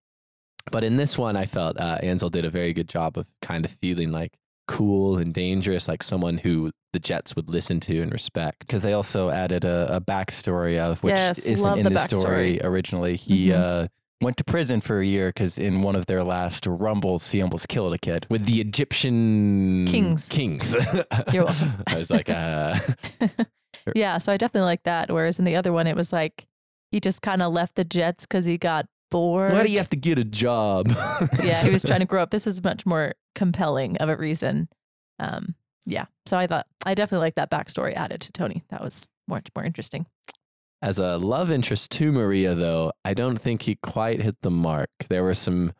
[0.74, 3.64] but in this one, I felt uh, Ansel did a very good job of kind
[3.64, 4.32] of feeling like
[4.66, 8.58] cool and dangerous, like someone who the Jets would listen to and respect.
[8.60, 12.60] Because they also added a, a backstory of which Yes, isn't in the the story
[12.62, 13.16] originally.
[13.16, 13.60] He Mhm.
[13.84, 13.88] uh,
[14.20, 17.68] went to prison for a year because in one of their last rumbles, he almost
[17.68, 18.26] killed a kid.
[18.30, 20.28] with the Egyptian Kings.
[20.28, 20.74] Kings.
[21.32, 21.72] You're welcome.
[21.86, 22.78] I was like, uh,
[23.94, 25.10] yeah, so I definitely like that.
[25.10, 26.46] Whereas in the other one, it was like
[26.90, 29.52] he just kind of left the Jets because he got bored.
[29.52, 30.88] why do you have to get a job?
[31.42, 32.30] yeah, he was trying to grow up.
[32.30, 34.68] This is much more compelling of a reason.
[35.18, 35.54] Um,
[35.86, 38.64] yeah, so I thought I definitely like that backstory added to Tony.
[38.70, 40.06] That was much more interesting.
[40.82, 44.90] As a love interest to Maria, though, I don't think he quite hit the mark.
[45.08, 45.72] There were some.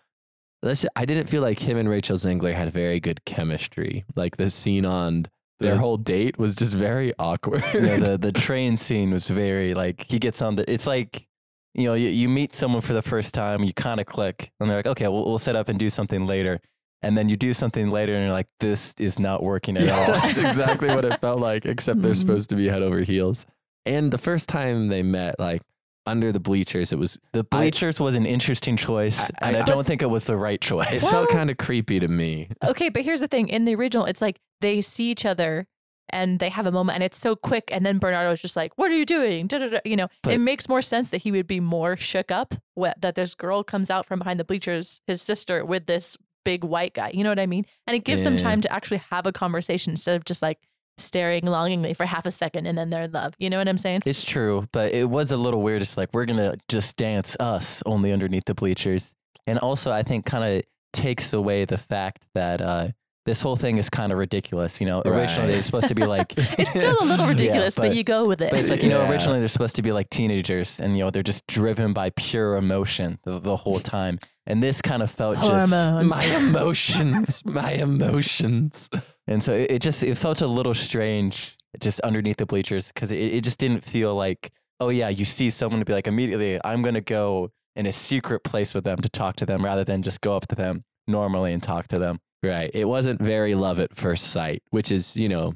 [0.63, 4.05] Let's, I didn't feel like him and Rachel Zengler had very good chemistry.
[4.17, 5.27] Like the scene on
[5.61, 7.63] their The- whole date was just very awkward.
[7.75, 10.71] You know, the the train scene was very like he gets on the.
[10.73, 11.27] It's like
[11.75, 14.69] you know you, you meet someone for the first time, you kind of click, and
[14.71, 16.61] they're like, okay, we'll, we'll set up and do something later,
[17.03, 19.97] and then you do something later, and you're like, this is not working at Yeah,
[19.99, 20.07] all.
[20.13, 22.17] that's exactly what it felt like, except they're Mhm.
[22.17, 23.45] supposed to be head over heels.
[23.87, 25.63] And the first time they met, like
[26.07, 29.65] under the bleachers, it was The bleachers was an interesting choice, I- and I, I-
[29.65, 30.93] don't think it was the right choice.
[30.93, 32.49] it felt kind of creepy to me.
[32.65, 35.67] Okay, but here's the thing: in the original, it's like they see each other
[36.11, 38.91] and they have a moment, and it's so quick, and then Bernardo's just like, "What
[38.91, 39.79] are you doing?" Da, da, da.
[39.85, 42.93] You know, But- it makes more sense that he would be more shook up wh-
[43.01, 46.93] that this girl comes out from behind the bleachers, his sister, with this big white
[46.95, 47.11] guy.
[47.15, 47.65] You know what I mean?
[47.87, 50.59] And it gives them time to actually have a conversation instead of just like
[50.99, 53.35] staring longingly for half a second and then they're in love.
[53.39, 54.03] You know what I'm saying?
[54.07, 55.81] It's true, but it was a little weird.
[55.83, 59.13] It's like we're gonna just dance us only underneath the bleachers,
[59.47, 62.89] and also I think kind of takes away the fact that uh,
[63.27, 64.81] this whole thing is kind of ridiculous.
[64.81, 65.59] You know, originally Right.
[65.59, 68.41] it's supposed to be like It's still a little Yeah, ridiculous, but, you go with
[68.41, 68.51] it.
[68.51, 71.11] But it's like you know, originally they're supposed to be like teenagers, and you know
[71.11, 74.19] they're just driven by pure emotion the, the whole time.
[74.47, 76.11] And this kind of felt just, Hormones.
[76.11, 78.91] My emotions, my emotions.
[79.27, 83.11] and so it, it just it felt a little strange just underneath the bleachers because
[83.11, 86.61] it, it just didn't feel like oh yeah you see someone to be like immediately
[86.65, 90.03] I'm gonna go in a secret place with them to talk to them rather than
[90.03, 92.21] just go up to them normally and talk to them.
[92.45, 92.71] Right.
[92.75, 95.55] It wasn't very love at first sight, which is, you know,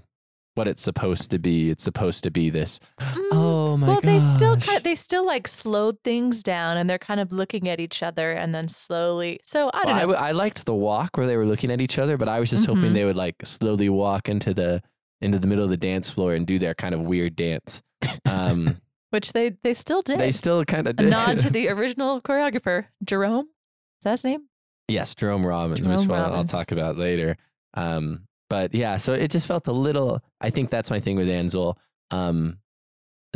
[0.54, 1.70] what it's supposed to be.
[1.70, 4.66] It's supposed to be this, Mm, oh, my well, they still gosh.
[4.66, 8.32] kind they still like slowed things down, and they're kind of looking at each other,
[8.32, 9.38] and then slowly.
[9.44, 10.06] So I Well, don't I, know.
[10.12, 12.50] w- I liked the walk where they were looking at each other, but I was
[12.50, 12.94] just hoping Mhm.
[12.94, 14.82] they would like slowly walk into the
[15.20, 17.82] into the middle of the dance floor and do their kind of weird dance.
[18.28, 18.78] Um,
[19.10, 20.18] which they they still did.
[20.18, 21.10] they still kind of a did.
[21.10, 23.46] nod to the original choreographer, Jerome.
[23.46, 24.47] Is that his name?
[24.88, 26.50] Yes, Jerome Robbins, Jerome which one I'll Robbins.
[26.50, 27.36] talk about later.
[27.74, 30.20] Um, but yeah, so it just felt a little.
[30.40, 31.78] I think that's my thing with Ansel.
[32.10, 32.58] Um,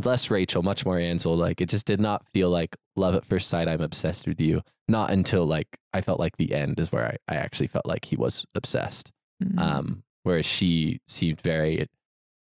[0.02, 1.36] less Rachel, much more Ansel.
[1.36, 3.68] Like it just did not feel like love at first sight.
[3.68, 4.62] I'm obsessed with you.
[4.88, 8.06] Not until like I felt like the end is where I, I actually felt like
[8.06, 9.10] he was obsessed.
[9.42, 9.58] Mm.
[9.58, 11.86] Um, whereas she seemed very,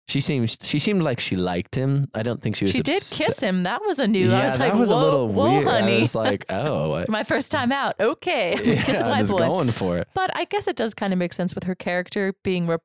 [0.08, 2.08] she seemed she seemed like she liked him.
[2.14, 2.72] I don't think she was.
[2.72, 3.62] she did kiss him.
[3.64, 4.30] That was a new.
[4.30, 5.64] Yeah, I was that like, was whoa, a little whoa, weird.
[5.68, 5.98] honey.
[5.98, 7.08] I was like, oh, what?
[7.08, 7.94] My first time out.
[8.00, 9.38] Okay, yeah, a I white was boy.
[9.38, 10.08] going for it.
[10.14, 12.82] But I guess it does kind of make sense with her character being rep-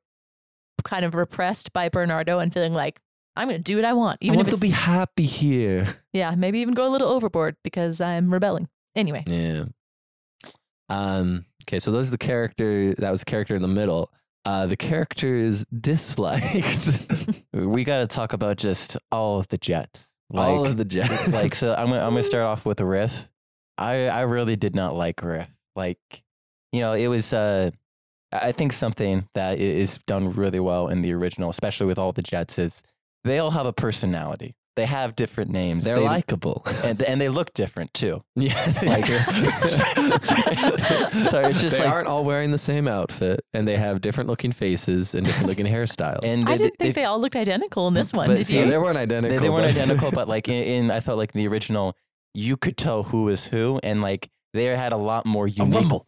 [0.84, 3.00] kind of repressed by Bernardo and feeling like
[3.36, 5.96] I'm going to do what I want, even I if want to be happy here.
[6.12, 8.68] yeah, maybe even go a little overboard because I'm rebelling.
[8.94, 9.64] Anyway, Yeah.
[10.88, 11.46] Um.
[11.66, 12.94] Okay, so those are the character.
[12.94, 14.12] That was the character in the middle.
[14.46, 17.08] Uh, the characters disliked
[17.54, 20.06] we got to talk about just all of the jets.
[20.34, 21.28] all Like- of the jets.
[21.32, 23.28] like so I'm gonna I'm gonna start off with riff.
[23.78, 25.48] I I really did not like riff.
[25.74, 25.98] Like
[26.72, 27.70] you know, it was uh
[28.32, 32.22] I think something that is done really well in the original, especially with all the
[32.22, 32.82] Jets, is
[33.22, 34.56] they all have a personality.
[34.76, 35.84] They have different names.
[35.84, 36.66] They're They- likable.
[36.84, 38.24] and and they look different too.
[38.34, 38.54] yeah.
[38.82, 39.06] Like-
[40.24, 44.28] Sorry, it's just they like- aren't all wearing the same outfit, and they have different
[44.28, 46.20] looking faces and different looking hairstyles.
[46.24, 48.26] And I they- didn't think they- they all looked identical in this one.
[48.26, 48.70] but Did see, Yeah, you?
[48.70, 49.36] they weren't identical.
[49.38, 51.96] they, they weren't identical, but like in, in I felt like in the original,
[52.34, 55.74] you could tell who was who, and like they had a lot more A unique.
[55.74, 56.06] rumble.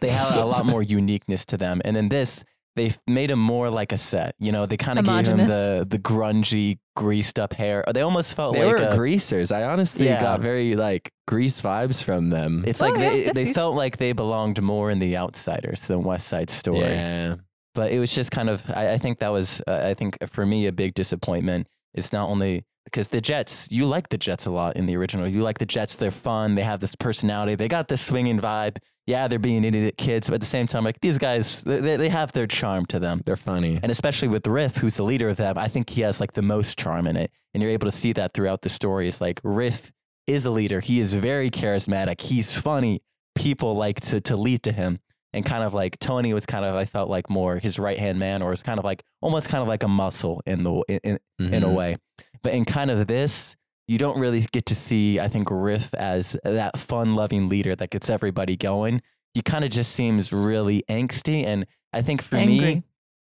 [0.00, 1.80] they had a lot more uniqueness to them.
[1.84, 2.44] And in this,
[2.76, 4.34] they made him more like a set.
[4.38, 7.84] You know, they kind of gave him the the grungy, greased up hair.
[7.92, 9.50] They almost felt They like were a, greasers.
[9.52, 10.20] I honestly Yeah.
[10.20, 12.64] got very like grease vibes from them.
[12.66, 16.02] It's Oh, like yeah, they, they felt like they belonged more in the Outsiders than
[16.02, 16.80] West Side Story.
[16.80, 17.36] Yeah.
[17.74, 18.62] But it was just kind of.
[18.68, 19.62] I, I think that was.
[19.66, 21.66] Uh, I think for me a big disappointment.
[21.94, 23.68] It's not only because the Jets.
[23.70, 25.26] You like the Jets a lot in the original.
[25.28, 25.96] You like the Jets.
[25.96, 26.54] They're fun.
[26.56, 27.54] They have this personality.
[27.56, 28.78] They got this swinging vibe.
[29.10, 32.08] Yeah, they're being idiot kids, but at the same time, like these guys, they, they
[32.08, 33.22] have their charm to them.
[33.26, 33.78] They're funny.
[33.82, 36.42] And especially with Riff, who's the leader of them, I think he has like the
[36.42, 37.30] most charm in it.
[37.52, 39.20] And you're able to see that throughout the stories.
[39.20, 39.90] Like Riff
[40.26, 40.80] is a leader.
[40.80, 42.20] He is very charismatic.
[42.20, 43.02] He's funny.
[43.34, 45.00] People like to, to lead to him.
[45.32, 48.18] And kind of like Tony was kind of, I felt like more his right hand
[48.18, 51.18] man, or is kind of like almost kind of like a muscle in the in,
[51.38, 51.74] in, in a Mhm.
[51.76, 51.96] way.
[52.42, 53.54] But in kind of this,
[53.90, 57.90] you don't really get to see, I think, Riff as that fun loving leader that
[57.90, 59.02] gets everybody going.
[59.34, 61.44] He kind of just seems really angsty.
[61.44, 62.82] And I think for me, Angry.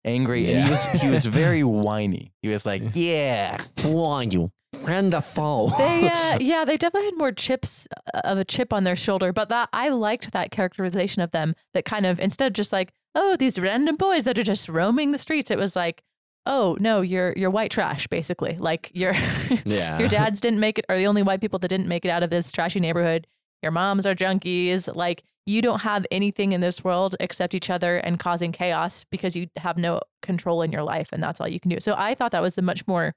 [0.05, 0.39] angry.
[0.45, 0.65] And Yeah.
[0.65, 2.33] he was he was very whiny.
[2.43, 4.51] He was like, "Yeah, Why you?
[4.87, 5.69] Wonderful.
[5.77, 9.33] They, uh, yeah, they definitely had more chips uh, of a chip on their shoulder,
[9.33, 11.55] but that I liked that characterization of them.
[11.73, 15.11] That kind of instead of just like, oh, these random boys that are just roaming
[15.11, 16.03] the streets, it was like,
[16.45, 18.57] oh no, you're you're white trash, basically.
[18.57, 19.13] Like your
[19.65, 19.99] yeah.
[19.99, 22.23] your dads didn't make it, are the only white people that didn't make it out
[22.23, 23.27] of this trashy neighborhood.
[23.61, 24.93] Your moms are junkies.
[24.95, 29.35] Like you don't have anything in this world except each other and causing chaos because
[29.35, 31.79] you have no control in your life, and that's all you can do.
[31.79, 33.13] So I thought that was a much more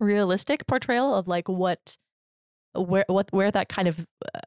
[0.00, 1.96] realistic portrayal of like what
[2.74, 4.40] where what where that kind of uh,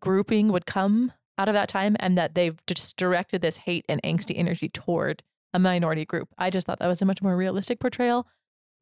[0.00, 4.02] grouping would come out of that time and that they've just directed this hate and
[4.02, 5.22] angsty energy toward
[5.54, 6.28] a minority group.
[6.38, 8.26] I just thought that was a much more realistic portrayal.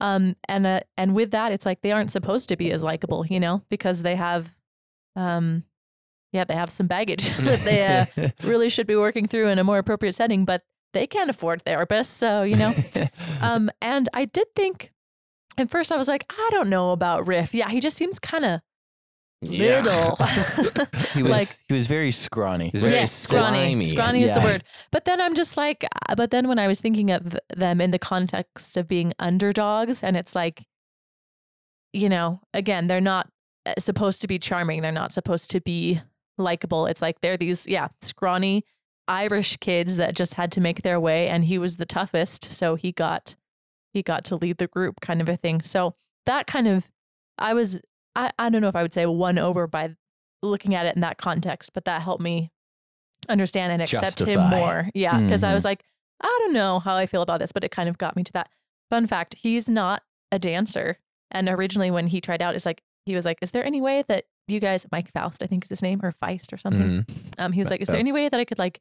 [0.01, 3.27] Um and uh, and with that it's like they aren't supposed to be as likable,
[3.27, 4.55] you know, because they have
[5.17, 5.65] um
[6.33, 9.65] yeah, they have some baggage that they uh, really should be working through in a
[9.65, 10.63] more appropriate setting, but
[10.93, 12.75] they can't afford therapists, so you know.
[13.43, 14.93] Um, and I did think
[15.57, 17.55] at first I was like, I don't know about Riff.
[17.55, 18.61] Yeah, he just seems kind of
[19.43, 19.81] Yeah.
[19.81, 20.17] little.
[21.15, 23.59] he was Like- he was very scrawny." He's very yes, scrawny.
[23.59, 23.85] slimy.
[23.87, 24.65] Scrawny is the word.
[24.91, 27.91] But then I'm just like, uh, but then when I was thinking of them in
[27.91, 30.65] the context of being underdogs, and it's like,
[31.93, 33.29] you know, again, they're not
[33.67, 34.83] uh, supposed to be charming.
[34.83, 36.01] They're not supposed to be
[36.39, 36.87] likable.
[36.87, 38.65] It's like they're these, yeah, scrawny
[39.09, 42.77] Irish kids that just had to make their way, and he was the toughest, so
[42.77, 43.37] he got
[43.93, 45.63] he got to lead the group, kind of a thing.
[45.63, 45.95] So
[46.27, 46.89] that kind of,
[47.39, 47.81] I was,
[48.17, 49.95] I, I don't know if I would say won over by
[50.43, 52.51] looking at it in that context, but that helped me
[53.29, 54.89] understand and accept him more.
[54.95, 55.55] Yeah, because I Mhm.
[55.55, 55.85] was like,
[56.23, 58.33] I don't know how I feel about this, but it kind of got me to
[58.33, 58.49] that.
[58.91, 60.03] Fun fact: he's not
[60.33, 60.99] a dancer,
[61.31, 64.03] and originally when he tried out, it's like he was like, "Is there any way
[64.09, 67.35] that you guys, Mike Faust, I think is his name, or Feist or something?" Mhm.
[67.39, 68.81] Um, he was like, "Is there any way that I could like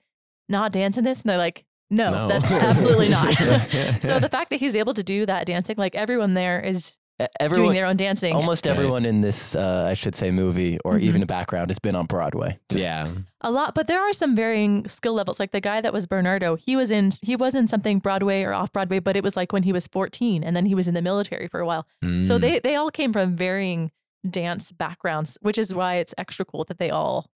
[0.50, 2.28] not dance in this?" And they're like, "No, No.
[2.28, 3.34] that's absolutely not."
[4.02, 7.48] so the fact that he's able to do that dancing, like everyone there is E-
[7.54, 8.34] doing their own dancing.
[8.34, 8.72] almost Right.
[8.76, 11.02] everyone in this, uh, I should say, movie or Mhm.
[11.02, 12.58] even a background has been on Broadway.
[12.70, 13.08] Just- yeah.
[13.42, 15.40] a lot, but there are some varying skill levels.
[15.40, 18.54] Like the guy that was Bernardo, he was in he was in something Broadway or
[18.54, 20.94] off Broadway, but it was like when he was 14 and then he was in
[20.94, 21.86] the military for a while.
[22.02, 22.08] So
[22.38, 22.42] Mm.
[22.42, 23.92] they they all came from varying
[24.30, 27.30] dance backgrounds, which is why it's extra cool that they all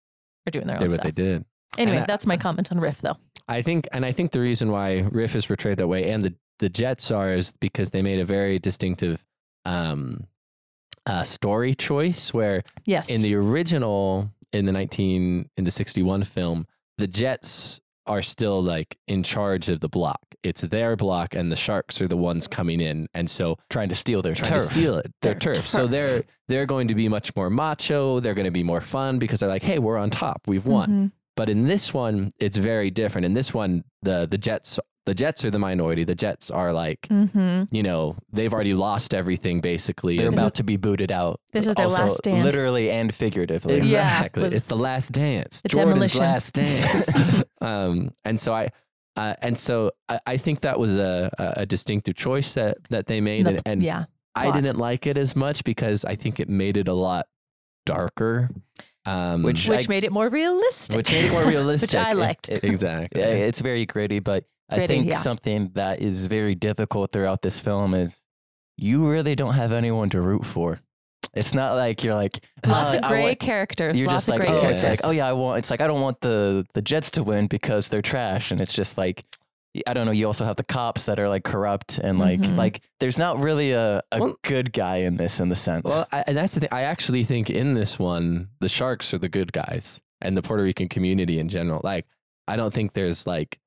[0.47, 1.05] are doing their own did what stuff.
[1.05, 1.45] they did.
[1.77, 3.15] Anyway, And I- that's my comment on Riff though.
[3.47, 6.34] I think, and I think the reason why Riff is portrayed that way and the,
[6.59, 9.23] the Jets are is because they made a very distinctive
[9.66, 10.28] um,
[11.05, 13.09] uh, story choice where Yes.
[13.09, 16.66] in the original, in the 19, in the 61 film,
[16.97, 20.20] the Jets are still like in charge of the block.
[20.43, 23.07] It's their block and the Sharks are the ones coming in.
[23.14, 24.68] And so trying to steal their trying turf.
[24.68, 25.66] to steal it, their, Their turf.
[25.66, 28.20] So they're they're going to be much more macho.
[28.20, 30.89] They're going to be more fun because they're like, hey, we're on top, we've won.
[30.89, 31.11] Mhm.
[31.38, 33.24] But in this one, it's very different.
[33.26, 36.04] In this one, the the Jets the Jets are the minority.
[36.06, 37.68] The Jets are like, Mhm.
[37.72, 40.18] you know, they've already lost everything basically.
[40.18, 41.39] They're and- about to be booted out.
[41.51, 42.45] This is their also, last dance.
[42.45, 43.76] literally and figuratively.
[43.76, 44.43] Exactly.
[44.43, 45.62] with- it's the last dance.
[45.66, 46.20] It's Jordan's demolition.
[46.22, 47.43] last dance.
[47.62, 48.70] um, and so I.
[49.16, 53.06] Uh, and so I, I think that was a, a a distinctive choice that, that
[53.06, 54.06] they made, The- and, and yeah.
[54.34, 54.56] I plot.
[54.56, 57.28] didn't like it as much because I think it made it a lot
[57.86, 58.49] darker,
[59.06, 60.95] um, Which- Which I- made it more realistic.
[60.97, 61.89] which made it more realistic.
[61.99, 62.49] Which I liked.
[62.49, 63.22] It- exactly.
[63.22, 65.18] Yeah, it's very gritty, but I think yeah.
[65.18, 68.22] something that is very difficult throughout this film is
[68.78, 70.80] you really don't have anyone to root for.
[71.36, 73.99] It's not like you're like Lots "Oh, of I great want-" characters.
[73.99, 74.84] You're lots just of like, great oh, characters.
[74.84, 75.59] it's like, oh yeah, I want.
[75.59, 78.74] It's like I don't want the the Jets to win because they're trash, and it's
[78.74, 79.24] just like.
[79.88, 80.11] I don't know.
[80.11, 82.55] You also have the cops that are like corrupt and like Mhm.
[82.55, 82.82] like.
[82.99, 85.86] There's not really a, a Well- good guy in this in the sense.
[85.86, 86.70] Well, I, and that's the thing.
[86.72, 90.61] I actually think in this one, the Sharks are the good guys, and the Puerto
[90.61, 91.82] Rican community in general.
[91.84, 92.05] Like,
[92.47, 93.57] I don't think there's like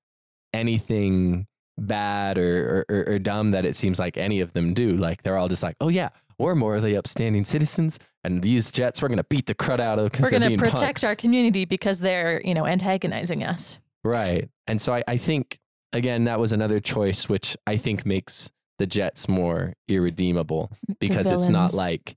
[0.53, 1.47] anything
[1.79, 4.97] bad or, or, or, dumb that it seems like any of them do.
[4.97, 9.09] Like, they're all just like, oh yeah, we're morally upstanding citizens, and these Jets, we're
[9.09, 11.05] gonna beat the crud out of We're going to being protect punks.
[11.05, 13.79] our community because they're, you know, antagonizing us.
[14.05, 14.49] Right.
[14.67, 15.59] And so I, I think,
[15.93, 20.71] again, that was another choice, which I think makes the Jets more irredeemable
[21.01, 22.17] because it's not like,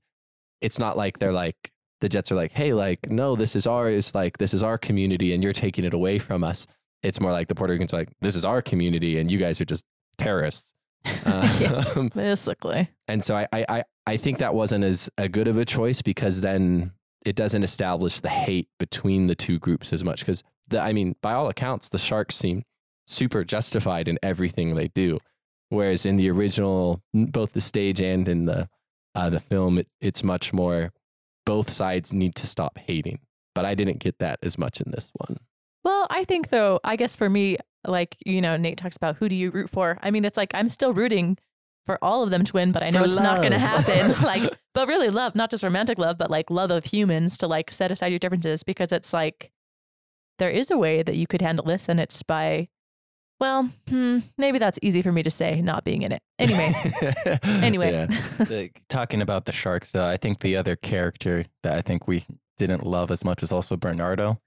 [0.60, 1.56] it's not like they're like,
[2.00, 4.14] the Jets are like, hey, like, no, this is ours.
[4.14, 6.66] Like, this is our community and you're taking it away from us.
[7.02, 9.60] It's more like the Puerto Ricans are like, this is our community and you guys
[9.60, 9.84] are just
[10.18, 10.74] terrorists.
[11.60, 11.84] Yeah.
[11.96, 12.90] Um, Basically.
[13.08, 16.42] and so I, I, I, think that wasn't as a good of a choice because
[16.42, 16.92] then
[17.24, 20.20] it doesn't establish the hate between the two groups as much.
[20.20, 22.62] Because the, I mean, by all accounts, the Sharks seem
[23.06, 25.18] super justified in everything they do,
[25.68, 28.68] whereas in the original, both the stage and in the
[29.14, 30.92] uh, the film, it, it's much more.
[31.44, 33.18] Both sides need to stop hating,
[33.54, 35.38] but I didn't get that as much in this one.
[35.84, 37.56] Well, I think though, I guess for me,
[37.86, 39.98] like, you know, Nate talks about who do you root for?
[40.02, 41.38] I mean, it's like I'm still rooting
[41.86, 44.22] for all of them to win, but I know For it's not going to happen.
[44.24, 44.42] like,
[44.74, 47.90] but really love, not just romantic love, but like love of humans to like set
[47.90, 49.50] aside your differences because it's like
[50.38, 52.68] there is a way that you could handle this and it's by,
[53.40, 56.22] well, hmm, maybe that's easy for me to say, not being in it.
[56.38, 56.72] Anyway,
[57.44, 57.92] anyway.
[57.92, 58.06] Yeah.
[58.38, 62.24] the, talking about the sharks, though, I think the other character that I think we
[62.58, 64.40] didn't love as much was also Bernardo.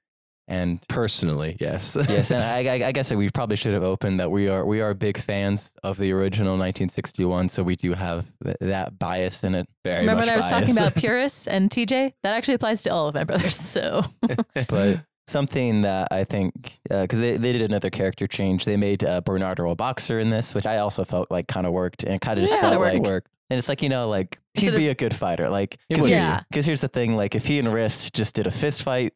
[0.48, 4.20] And personally, yes, yes, and I, I, I guess that we probably should have opened
[4.20, 8.26] that we are we are big fans of the original 1961, so we do have
[8.44, 9.70] th- that bias in it.
[9.86, 12.14] Very remember much when I was talking about purists and TJ?
[12.24, 13.56] That actually applies to all of my brothers.
[13.56, 14.02] So
[14.68, 19.22] But something that I think because they they did another character change, they made uh,
[19.22, 22.38] Bernardo a boxer in this, which I also felt like kind of worked and kind
[22.38, 22.94] of just Yeah, felt it worked.
[23.00, 23.26] like work.
[23.50, 25.50] And it's like, you know, like he'd of- be a good fighter.
[25.50, 26.14] Like, He because would be.
[26.16, 26.41] Yeah.
[26.52, 29.14] here's the thing: like, if he and Riff just did a fist fight,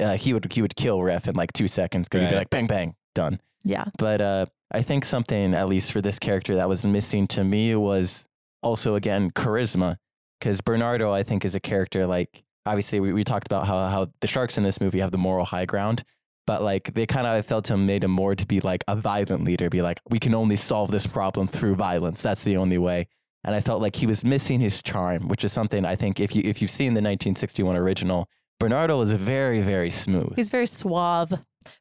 [0.00, 2.08] uh, he would he would kill Riff in like two seconds.
[2.08, 2.40] Because he'd be Right.
[2.40, 3.40] like, bang bang, done.
[3.64, 3.84] yeah.
[3.98, 7.74] But uh, I think something, at least for this character, that was missing to me
[7.74, 8.24] was
[8.62, 9.96] also again charisma.
[10.38, 14.08] Because Bernardo, I think, is a character like obviously we, we talked about how how
[14.20, 16.04] the sharks in this movie have the moral high ground.
[16.46, 18.96] But like they kind of I felt him made him more to be like a
[18.96, 22.22] violent leader, be like we can only solve this problem through violence.
[22.22, 23.08] That's the only way.
[23.44, 26.34] And I felt like he was missing his charm, which is something I think if
[26.36, 28.28] you if you've seen the 1961 original,
[28.60, 30.34] Bernardo is very very smooth.
[30.36, 31.34] He's very suave.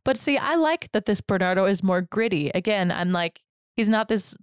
[0.04, 2.50] But see, I like that this Bernardo is more gritty.
[2.54, 3.42] Again, I'm like,
[3.76, 4.36] he's not this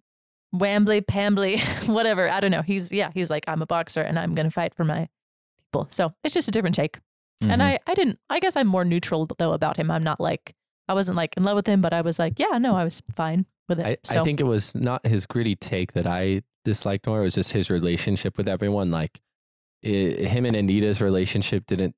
[0.54, 1.58] wambly, pambly,
[1.88, 2.28] whatever.
[2.28, 2.62] I don't know.
[2.62, 5.08] He's, yeah, he's like, I'm a boxer and I'm going to fight for my
[5.66, 5.88] people.
[5.90, 6.98] So it's just a different take.
[7.42, 7.64] And Mhm.
[7.64, 9.90] I, I didn't, I guess I'm more neutral though about him.
[9.90, 10.54] I'm not like,
[10.88, 13.02] I wasn't like in love with him, but I was like, yeah, no, I was
[13.14, 13.86] fine with it.
[13.86, 17.20] I, so I think it was not his gritty take that I disliked more.
[17.20, 18.90] It was just his relationship with everyone.
[18.90, 19.20] Like
[19.84, 21.94] i him and Anita's relationship didn't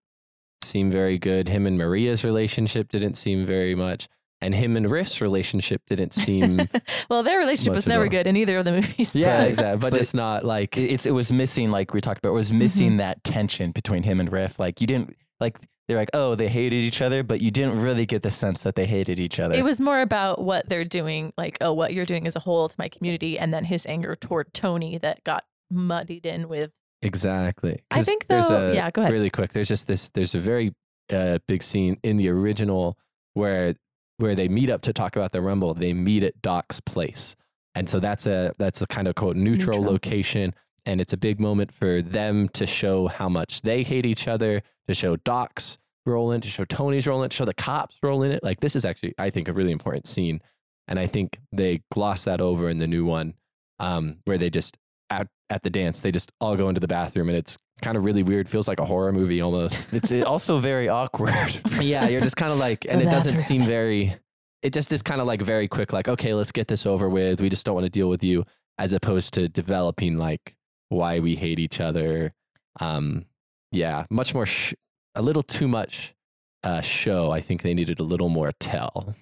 [0.62, 1.48] seem very good.
[1.48, 4.08] Him and Maria's relationship didn't seem very much.
[4.42, 6.68] and him and Riff's relationship didn't seem.
[7.08, 9.14] well, their relationship was never good in either of the movies.
[9.14, 9.80] yeah, But- exactly.
[9.80, 10.76] But, but- just not like.
[10.76, 12.30] It's it was missing like we talked about.
[12.30, 12.58] It was mm-hmm.
[12.58, 14.58] missing that tension between him and Riff.
[14.58, 18.06] Like you didn't like they're like oh they hated each other, but you didn't really
[18.06, 19.54] get the sense that they hated each other.
[19.54, 22.68] It was more about what they're doing, like, oh, what you're doing as a whole
[22.68, 26.72] to my community, and then his anger toward Tony that got muddied in with.
[27.06, 27.78] Exactly.
[27.90, 29.12] I think, there's a, yeah, go ahead.
[29.12, 29.52] Really quick.
[29.52, 30.10] There's just this.
[30.10, 30.74] There's a very
[31.12, 32.98] uh, big scene in the original
[33.34, 33.74] where
[34.18, 35.74] where they meet up to talk about the Rumble.
[35.74, 37.36] They meet at Doc's place,
[37.74, 39.92] and so that's a that's a kind of quote neutral, Neutral.
[39.92, 40.54] location,
[40.84, 44.62] and it's a big moment for them to show how much they hate each other.
[44.88, 48.22] To show Doc's role in, to show Tony's role in, to show the cops role
[48.22, 48.42] in it.
[48.42, 50.40] Like this is actually, I think, a really important scene,
[50.88, 53.34] and I think they gloss that over in the new one,
[53.78, 54.76] um, where they just
[55.10, 58.04] at, at the dance, they just all go into the bathroom and it's kind of
[58.04, 58.48] really weird.
[58.48, 59.86] Feels like a horror movie almost.
[59.92, 61.60] It's also very awkward.
[61.80, 63.60] yeah, you're just kind of like, and The it doesn't bathroom.
[63.60, 64.16] seem very,
[64.62, 67.40] it just is kind of like very quick, like, okay, let's get this over with.
[67.40, 68.44] We just don't want to deal with you,
[68.78, 70.56] as opposed to developing like
[70.88, 72.32] why we hate each other.
[72.80, 73.26] Um,
[73.72, 74.74] yeah, much more, sh-
[75.14, 76.14] a little too much
[76.62, 77.30] uh, show.
[77.30, 79.14] I think they needed a little more tell.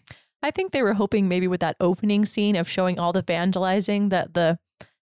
[0.43, 4.11] I think they were hoping maybe with that opening scene of showing all the vandalizing
[4.11, 4.59] that the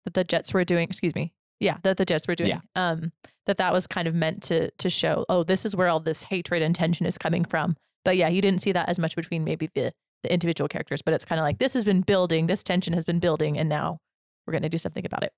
[0.08, 0.88] that the Jets were doing.
[0.88, 1.34] Excuse me.
[1.60, 2.49] Yeah, that the Jets were doing.
[2.51, 2.60] Yeah.
[2.76, 3.12] Um,
[3.45, 5.26] that that was kind of meant to to show.
[5.28, 7.76] Oh, this is where all this hatred and tension is coming from.
[8.05, 9.91] But yeah, you didn't see that as much between maybe the
[10.24, 11.01] the individual characters.
[11.01, 12.47] But it's kind of like this has been building.
[12.47, 13.99] This tension has been building, and now
[14.45, 15.34] we're going to do something about it.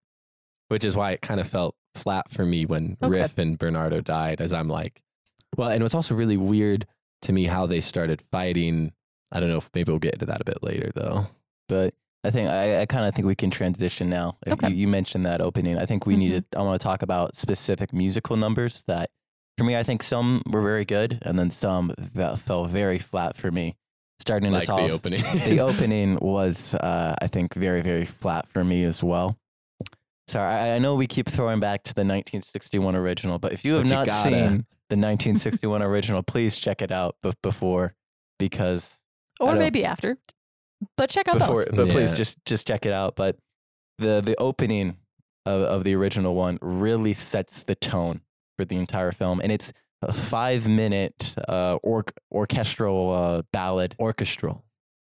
[0.67, 3.09] which is why it kind of felt flat for me when Okay.
[3.21, 5.01] Riff and Bernardo died, as I'm like,
[5.57, 6.85] well, and it was also really weird
[7.23, 8.91] to me how they started fighting.
[9.31, 11.27] I don't know if maybe we'll get into that a bit later though.
[11.67, 11.93] but
[12.23, 14.35] I think I, I kind of think we can transition now.
[14.45, 14.69] If Okay.
[14.69, 15.77] You, you mentioned that opening.
[15.77, 16.59] I think we need to.
[16.59, 19.09] I want to talk about specific musical numbers that,
[19.57, 23.37] for me, I think some were very good, and then some fe- fell very flat
[23.37, 23.75] for me.
[24.19, 25.21] Starting Like us the opening.
[25.45, 29.37] the opening was, uh, I think, very very flat for me as well.
[30.27, 33.75] Sorry, I, I know we keep throwing back to the 1961 original, but if you
[33.75, 34.29] have But you not gotta.
[34.29, 37.95] seen the 1961 original, please check it out bef- before
[38.37, 38.97] because
[39.39, 40.17] Or maybe after.
[40.97, 41.75] But check out before, both.
[41.75, 43.15] but please just just check it out.
[43.15, 43.37] But
[43.97, 44.97] the the opening
[45.45, 48.21] of, of the original one really sets the tone
[48.57, 53.95] for the entire film, and it's a five minute uh, or, orchestral uh, ballad.
[53.99, 54.63] Orchestral.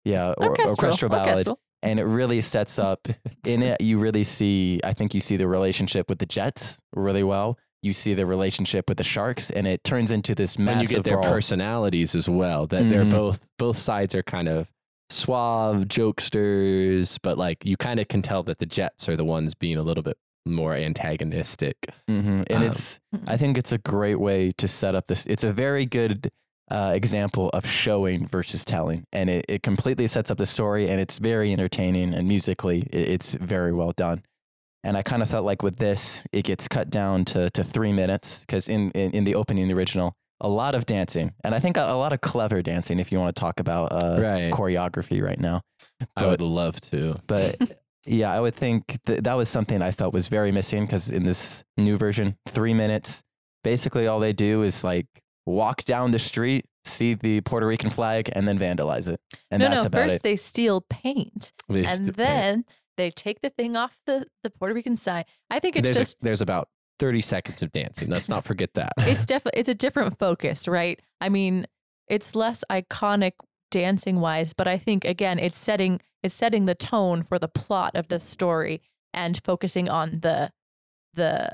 [0.05, 0.70] Yeah, or, Orchestral.
[0.88, 1.59] orchestral ballad, Orchestral.
[1.84, 3.07] and it really sets up.
[3.45, 4.80] in it, you really see.
[4.84, 7.57] I think you see the relationship with the Jets really well.
[7.84, 10.80] You see the relationship with the Sharks, and it turns into this massive.
[10.80, 11.30] And you get their brawl.
[11.34, 12.68] personalities as well.
[12.68, 13.11] That they're Mhm.
[13.11, 14.72] both both sides are kind of
[15.10, 19.53] suave jokesters, but like you kind of can tell that the Jets are the ones
[19.53, 21.89] being a little bit more antagonistic.
[22.08, 25.26] hmm And Um, it's, I think it's a great way to set up this.
[25.26, 26.30] It's a very good
[26.70, 29.05] uh, example of showing versus telling.
[29.12, 33.10] And it, it completely sets up the story and it's very entertaining and musically it,
[33.10, 34.24] it's very well done.
[34.84, 37.91] And I kind of felt like with this, it gets cut down to, to three
[37.91, 41.33] minutes because in, in, in the opening, the original, a lot of dancing.
[41.43, 43.91] And I think a, a lot of clever dancing if you want to talk about
[43.91, 44.51] uh, Right.
[44.53, 45.61] choreography right now
[46.15, 47.15] I would love to.
[47.27, 51.09] but yeah, I would think that that was something I felt was very missing because
[51.09, 53.23] in this new version, three minutes,
[53.63, 55.07] basically all they do is like
[55.45, 59.19] walk down the street, see the Puerto Rican flag, and then vandalize it,
[59.51, 59.88] and no, that's no.
[59.88, 60.23] about First it.
[60.23, 62.65] they steal paint, They and st- then
[62.95, 65.23] they take the thing off the the Puerto Rican sign.
[65.49, 66.69] I think it's there's, just a, there's about
[67.00, 68.10] 30 seconds of dancing.
[68.10, 68.93] Let's not forget that.
[68.98, 71.02] it's definitely it's a different focus, right?
[71.22, 71.68] I mean,
[72.08, 73.34] it's less iconic
[73.70, 77.95] dancing wise, but I think again, it's setting it's setting the tone for the plot
[77.95, 78.82] of the story
[79.14, 80.52] and focusing on the
[81.14, 81.50] the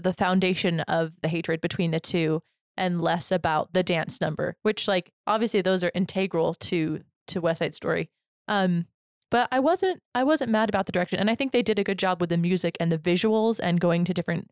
[0.00, 2.42] the foundation of the hatred between the two
[2.76, 7.58] and less about the dance number, which like obviously those are integral to to West
[7.58, 8.10] Side Story.
[8.46, 8.86] Um
[9.30, 11.84] but I wasn't I wasn't mad about the direction and I think they did a
[11.84, 14.50] good job with the music and the visuals and going to different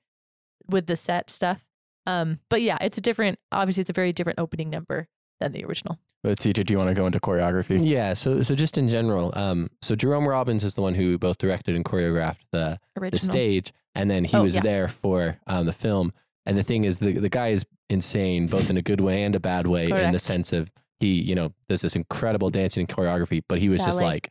[0.68, 1.64] with the set stuff.
[2.06, 3.38] Um, but yeah, it's a different.
[3.52, 5.08] Obviously, it's a very different opening number
[5.40, 5.98] than the original.
[6.22, 7.80] But Tita, do you want to go into choreography?
[7.86, 11.38] Yeah, so so just in general, um, so Jerome Robbins is the one who both
[11.38, 13.10] directed and choreographed the Original.
[13.10, 14.62] the stage, and then he Oh, was yeah.
[14.62, 16.12] there for um, the film.
[16.46, 19.34] And the thing is, the the guy is insane, both in a good way and
[19.34, 22.88] a bad way, in the sense of he, you know, does this incredible dancing and
[22.88, 24.30] choreography, but he was just like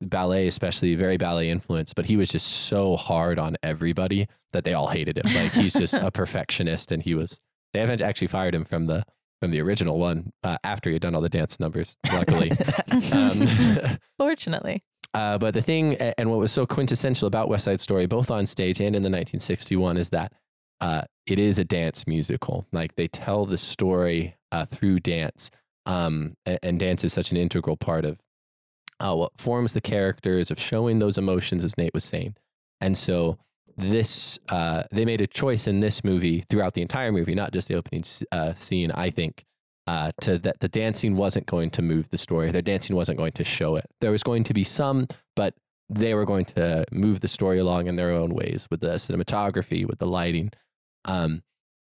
[0.00, 4.74] ballet, especially very ballet influenced, but he was just so hard on everybody that they
[4.74, 5.32] all hated him.
[5.34, 7.40] Like he's just a perfectionist, and he was.
[7.72, 9.04] They haven't actually fired him from the
[9.40, 11.96] from the original one uh, after he had done all the dance numbers.
[12.12, 12.52] Luckily.
[13.12, 13.46] um,
[14.18, 14.82] Fortunately,
[15.14, 18.46] uh, but the thing, and what was so quintessential about West Side Story, both on
[18.46, 20.32] stage and in the 1961, is that
[20.80, 22.66] uh, it is a dance musical.
[22.72, 25.50] Like they tell the story uh, through dance.
[25.84, 28.20] Um, and, and dance is such an integral part of
[29.00, 32.36] uh, what forms the characters of showing those emotions, as Nate was saying.
[32.80, 33.38] And so
[33.76, 37.68] this, uh, they made a choice in this movie throughout the entire movie, not just
[37.68, 38.90] the opening uh, scene.
[38.92, 39.44] I think
[39.86, 42.50] uh, to that the dancing wasn't going to move the story.
[42.50, 43.86] Their dancing wasn't going to show it.
[44.00, 45.54] There was going to be some, but
[45.88, 49.86] they were going to move the story along in their own ways with the cinematography,
[49.86, 50.52] with the lighting.
[51.04, 51.42] Um,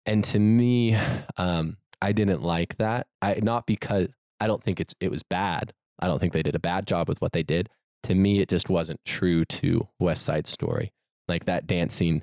[0.07, 0.97] and to me,
[1.37, 3.07] um, I didn't like that.
[3.21, 4.09] I not because
[4.41, 5.73] I don't think it's it was bad.
[5.99, 7.69] I don't think they did a bad job with what they did.
[8.05, 10.93] To me, it just wasn't true to West Side Story.
[11.29, 12.23] Like that dancing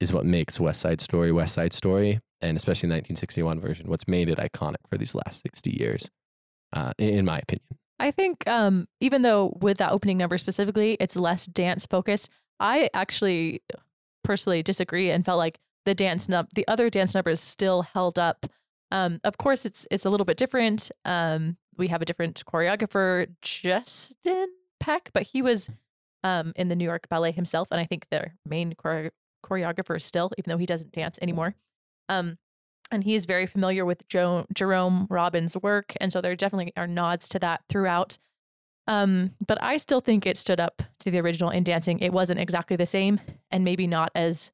[0.00, 4.08] is what makes West Side Story West Side Story, and especially the 1961 version, what's
[4.08, 6.10] made it iconic for these last 60 years,
[6.72, 7.78] uh, in in my opinion.
[7.98, 12.30] I think um, even though with that opening number specifically, it's less dance focused.
[12.58, 13.62] I actually
[14.24, 18.46] personally disagree and felt like the dance num the other dance numbers still held up.
[18.90, 20.90] Um, of course, it's it's a little bit different.
[21.04, 24.48] Um, we have a different choreographer, Justin
[24.78, 25.68] Peck, but he was
[26.24, 29.12] um, in the New York Ballet himself, and I think their main chore-
[29.44, 31.54] choreographer is still, even though he doesn't dance anymore.
[32.08, 32.38] Um,
[32.90, 36.86] and he is very familiar with jo- Jerome Robbins' work, and so there definitely are
[36.86, 38.18] nods to that throughout.
[38.86, 42.00] Um, but I still think it stood up to the original in dancing.
[42.00, 44.50] It wasn't exactly the same, and maybe not as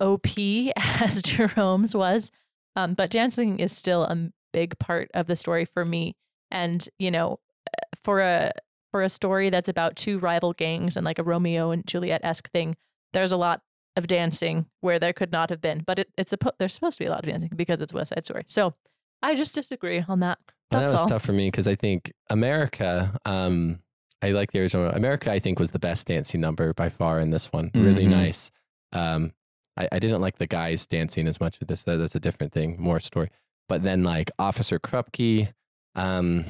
[0.00, 0.26] OP
[0.76, 2.32] as Jerome's was,
[2.76, 6.16] um, but dancing is still a big part of the story for me.
[6.50, 7.38] And you know,
[8.02, 8.52] for a
[8.90, 12.50] for a story that's about two rival gangs and like a Romeo and Juliet esque
[12.50, 12.76] thing,
[13.12, 13.62] there's a lot
[13.96, 15.82] of dancing where there could not have been.
[15.86, 18.12] But it, it's supposed there's supposed to be a lot of dancing because it's West
[18.14, 18.44] Side Story.
[18.46, 18.74] So
[19.22, 20.38] I just disagree on that.
[20.70, 21.08] And That's that was all.
[21.08, 23.80] tough for me because I think America, um,
[24.22, 24.88] I like the original.
[24.90, 27.70] America, I think, was the best dancing number by far in this one.
[27.74, 28.10] Really Mhm.
[28.10, 28.50] nice.
[28.92, 29.32] Um,
[29.76, 31.82] I, I didn't like the guys dancing as much with this.
[31.84, 33.30] That, that's a different thing, more story.
[33.68, 35.52] But then, like Officer Krupke,
[35.94, 36.44] um,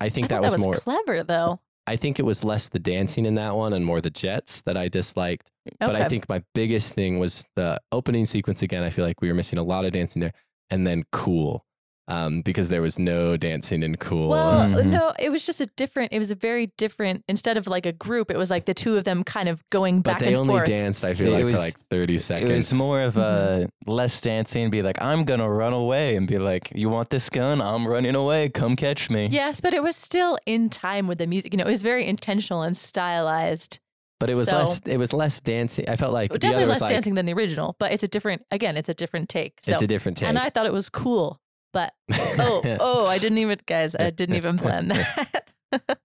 [0.00, 0.74] I think I that thought was, more.
[0.74, 1.60] clever though.
[1.86, 4.76] I think it was less the dancing in that one and more the jets that
[4.76, 5.50] I disliked.
[5.80, 8.82] But I think my biggest thing was the opening sequence again.
[8.82, 10.32] I feel like we were missing a lot of dancing there,
[10.70, 11.64] and then cool,
[12.12, 14.28] um, because there was no dancing in cool.
[14.28, 14.86] Well, Mhm.
[14.86, 16.12] no, it was just a different.
[16.12, 17.24] It was a very different.
[17.28, 20.00] Instead of like a group, it was like the two of them kind of going
[20.02, 20.66] back and forth but they and only forth.
[20.68, 21.04] danced.
[21.04, 22.50] I feel It like was- for like thirty seconds.
[22.50, 26.38] It was more of a less dancing, be like, I'm gonna run away and be
[26.38, 27.60] like, You want this gun?
[27.62, 28.48] I'm running away.
[28.50, 29.28] Come catch me.
[29.30, 31.52] Yes, but it was still in time with the music.
[31.52, 33.78] You know, it was very intentional and stylized.
[34.20, 34.80] but it was so- less.
[34.86, 35.88] It was less dancing.
[35.88, 38.04] I felt like the Definitely other less was like, dancing than the original, but it's
[38.04, 38.42] a different.
[38.52, 39.54] Again, it's a different take.
[39.62, 40.28] So, It's a different take.
[40.28, 41.40] and I thought it was cool.
[41.72, 41.94] But
[42.38, 45.48] oh, oh, I didn't even, guys, I didn't even plan that.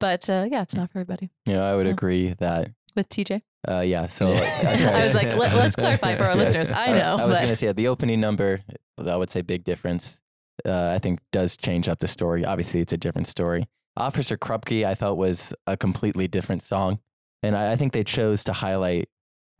[0.00, 1.30] but uh, yeah, it's not for everybody.
[1.46, 5.36] Yeah, I would So- agree that With TJ, uh, yeah, so like, I was like,
[5.36, 6.70] let- let's clarify for our listeners.
[6.70, 8.60] I know, I was but- gonna say the opening number,
[8.98, 10.18] I would say big difference.
[10.66, 12.44] Uh, I think does change up the story.
[12.44, 13.66] Obviously, it's a different story.
[13.96, 17.00] Officer Krupke, I felt was a completely different song,
[17.42, 19.08] and I, I think they chose to highlight.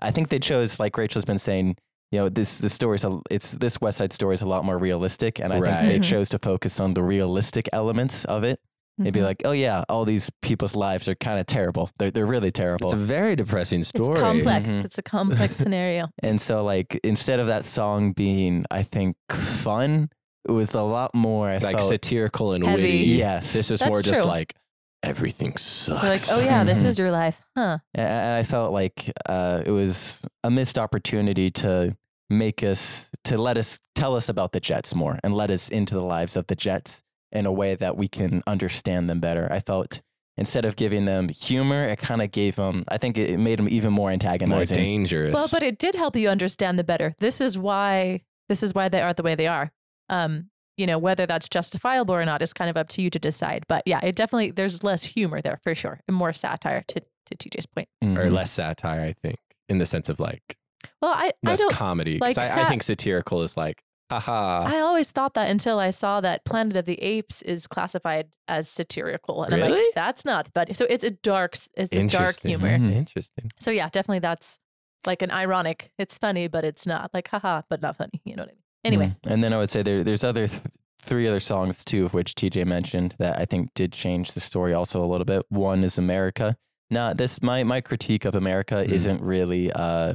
[0.01, 1.77] I think they chose, like Rachel's been saying,
[2.13, 4.79] you know, this the story's a, it's this West Side Story is a lot more
[4.79, 6.01] realistic, and I think they Right.
[6.01, 6.05] Mhm.
[6.05, 8.61] chose to focus on the realistic elements of it.
[8.99, 9.25] They'd be Mhm.
[9.25, 11.89] like, oh yeah, all these people's lives are kind of terrible.
[11.99, 12.85] They're they're really terrible.
[12.89, 14.13] it's a very depressing story.
[14.13, 14.69] it's complex.
[14.69, 14.85] Mhm.
[14.85, 16.09] It's a complex scenario.
[16.23, 20.11] And so, like, instead of that song being, I think, fun,
[20.47, 21.49] it was a lot more.
[21.49, 22.83] I like felt, satirical and Heavy.
[22.83, 22.99] witty.
[23.17, 23.55] Yes.
[23.55, 24.29] This is That's more just true.
[24.29, 24.55] like
[25.03, 26.03] everything sucks.
[26.03, 27.79] We're like, oh yeah, this is your life, huh?
[27.95, 31.97] and and I felt like uh, it was a missed opportunity to
[32.33, 35.95] make us, to let us tell us about the Jets more and let us into
[35.95, 39.49] the lives of the Jets in a way that we can understand them better.
[39.51, 40.01] I felt
[40.37, 43.59] instead of giving them humor, it kind of gave them, I think it, it made
[43.59, 44.77] them even more antagonizing.
[44.79, 45.35] more dangerous.
[45.35, 47.15] Well, but it did help you understand the better.
[47.19, 49.71] This is why this is why they are the way they are.
[50.11, 53.19] Um, you know, whether that's justifiable or not is kind of up to you to
[53.19, 53.65] decide.
[53.69, 57.37] But yeah, it definitely there's less humor there for sure, and more satire to to
[57.37, 57.89] TJ's point.
[58.03, 58.33] or Mhm.
[58.33, 59.39] less satire, I think,
[59.69, 60.57] in the sense of like
[61.03, 61.73] Well, I I less don't.
[61.73, 62.19] comedy.
[62.19, 64.65] like I, I think satirical is like, haha.
[64.67, 68.69] I always thought that until I saw that Planet of the Apes is classified as
[68.69, 70.75] satirical, and I'm like, that's not funny.
[70.75, 72.79] So it's a dark, it's a dark humor.
[72.79, 72.93] Mhm.
[72.93, 73.51] Interesting.
[73.59, 74.59] So yeah, definitely that's
[75.07, 75.91] like an ironic.
[75.99, 78.21] It's funny, but it's not like haha, but not funny.
[78.25, 78.59] You know what I mean?
[78.85, 79.33] Anyway, Mm.
[79.33, 80.63] and then I would say there, there's other th-
[81.01, 84.73] three other songs too, of which TJ mentioned that I think did change the story
[84.73, 85.45] also a little bit.
[85.49, 86.57] One is America.
[86.91, 88.93] Now, this my my critique of America Mhm.
[88.93, 90.15] isn't really uh,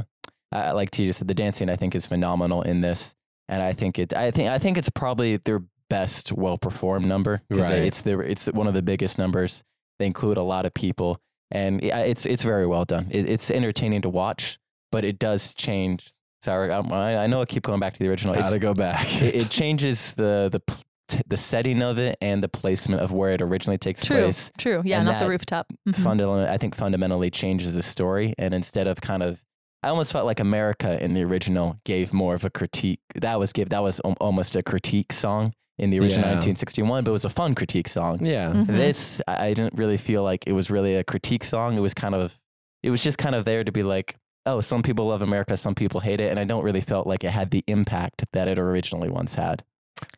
[0.52, 1.28] I, like TJ said.
[1.28, 3.14] The dancing I think is phenomenal in this,
[3.50, 4.14] and I think it.
[4.14, 7.82] I think I think it's probably their best well performed number because Right.
[7.84, 9.64] it's the it's one of the biggest numbers.
[10.00, 11.20] They include a lot of people,
[11.52, 13.08] and it's it's very well done.
[13.12, 14.58] It, it's entertaining to watch,
[14.92, 16.14] but it does change.
[16.44, 18.34] Sorry, I, I know I keep going back to the original.
[18.36, 19.22] It's- Gotta go back.
[19.22, 20.76] it, it changes the the p-
[21.08, 24.18] t- the setting of it and the placement of where it originally takes True.
[24.24, 24.82] place True.
[24.86, 25.74] Yeah, And not the that rooftop.
[25.90, 25.96] Mhm.
[25.96, 29.42] fundamentally I think fundamentally changes the story and instead of kind of
[29.88, 33.54] I almost felt like America in the original gave more of a critique that was
[33.54, 36.36] give that was almost a critique song in the original Yeah.
[36.36, 38.52] 1961 but it was a fun critique song Yeah.
[38.52, 38.68] Mhm.
[38.68, 41.94] this I I didn't really feel like it was really a critique song it was
[41.94, 42.38] kind of
[42.84, 45.74] it was just kind of there to be like oh some people love America some
[45.76, 48.60] people hate it and I don't really felt like it had the impact that it
[48.60, 49.64] originally once had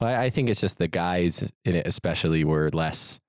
[0.02, 1.34] Well, I I think it's just the guys
[1.64, 3.20] in it, especially, were less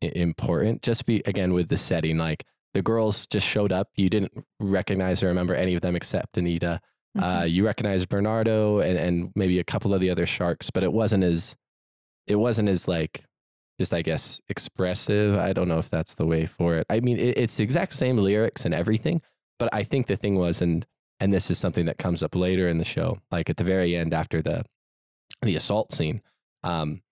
[0.00, 0.82] important.
[0.82, 2.44] Just be again with the setting, like
[2.78, 3.88] the girls just showed up.
[3.96, 6.80] You didn't recognize or remember any of them except Anita.
[7.16, 7.42] Mhm.
[7.42, 10.92] Uh, you recognized Bernardo and, and maybe a couple of the other sharks, but it
[10.92, 11.56] wasn't as
[12.28, 13.24] it wasn't as like
[13.80, 15.36] just I guess expressive.
[15.36, 16.86] I don't know if that's the way for it.
[16.88, 19.22] I mean, it, it's the exact same lyrics and everything,
[19.58, 20.86] but I think the thing was, and
[21.18, 23.96] and this is something that comes up later in the show, like at the very
[23.96, 24.64] end after the
[25.42, 26.22] the assault scene.
[26.62, 27.02] Um,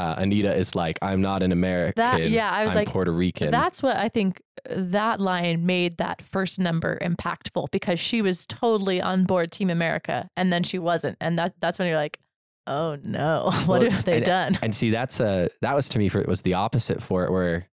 [0.00, 2.32] uh, Anita is like, "I'm not an American.
[2.32, 5.98] yeah, I was I'm like, Puerto Rican." That's what I think uh, that line made
[5.98, 10.78] that first number impactful because she was totally on board Team America and then she
[10.78, 11.16] wasn't.
[11.20, 12.18] And that that's when you're like,
[12.66, 14.58] oh no, what Well, have they and- done?
[14.62, 17.30] And see, that's a that was to me for it was the opposite for it,
[17.32, 17.68] where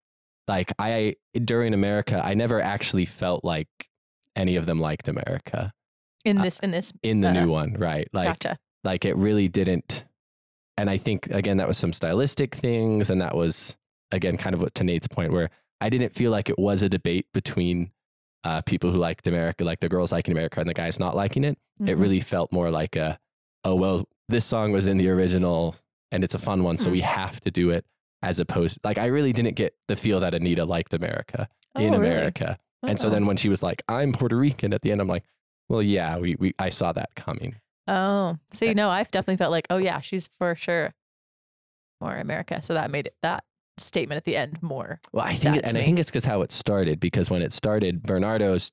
[0.47, 3.67] like I during America, I never actually felt like
[4.35, 5.71] any of them liked America
[6.25, 8.07] In uh, this, in this, in the Uh, new one, right?
[8.13, 8.57] Like gotcha.
[8.83, 10.05] like it really didn't.
[10.77, 13.77] And I think again that was some stylistic things, and that was
[14.11, 15.49] again kind of what to Nate's point, where
[15.81, 17.91] I didn't feel like it was a debate between
[18.43, 21.43] uh, people who liked America, like the girls liking America and the guys not liking
[21.43, 21.57] it.
[21.79, 22.01] It Mhm.
[22.01, 23.19] really felt more like a,
[23.63, 25.75] oh well, this song was in the original
[26.11, 27.85] and it's a fun one, so we have to do it.
[28.23, 31.47] As opposed, like I really didn't get the feel that Anita liked America
[31.77, 32.11] in Oh, really?
[32.11, 35.07] America, and so then when she was like, "I'm Puerto Rican," at the end, I'm
[35.07, 35.23] like,
[35.69, 37.57] "Well, yeah, we, we I saw that coming."
[37.87, 40.93] Oh, Uh, see, no, I've definitely felt like, oh yeah, she's for sure
[42.01, 42.61] more America.
[42.61, 43.43] So that made it that
[43.77, 44.99] statement at the end more.
[45.13, 46.99] Well, I think, it, and I think it's because how it started.
[46.99, 48.71] Because when it started, Bernardo's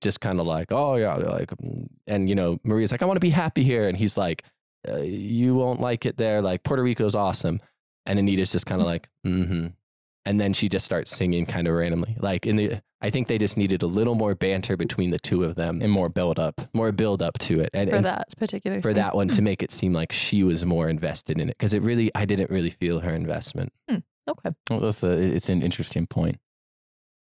[0.00, 3.16] just kind of like, "Oh yeah," like, mm," and you know, Maria's like, "I want
[3.16, 4.44] to be happy here," and he's like,
[4.88, 6.42] uh, "You won't like it there.
[6.42, 7.60] Like Puerto Rico's awesome,"
[8.06, 9.68] and Anita's just kind of like, "Mm-hmm,"
[10.24, 12.16] and then she just starts singing kind of randomly.
[12.20, 15.44] Like in the, I think they just needed a little more banter between the two
[15.44, 18.28] of them, and more build up more build up to it, and, For and that
[18.38, 18.96] particular for scene.
[18.96, 19.44] that one to mm.
[19.44, 22.50] make it seem like she was more invested in it because it really, I didn't
[22.50, 23.72] really feel her investment.
[23.88, 24.50] Hmm, okay.
[24.70, 26.38] Well, that's a, it's an interesting point.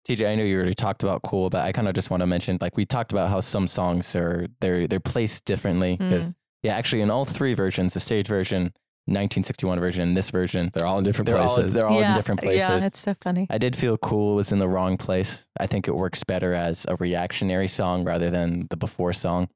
[0.08, 2.28] TJ, I know you already talked about cool, but I kind of just want to
[2.28, 6.10] mention, like we talked about how some songs are they're they're placed differently mm.
[6.10, 8.74] because yeah, actually in all three versions, the stage version,
[9.08, 11.74] 1961 version, and this version, They're all in different they're all places.
[11.74, 12.68] they're all yeah, in different places.
[12.68, 13.46] Yeah, it's so funny.
[13.50, 15.46] I did feel cool was in the wrong place.
[15.60, 19.50] I think it works better as a reactionary song rather than the before song.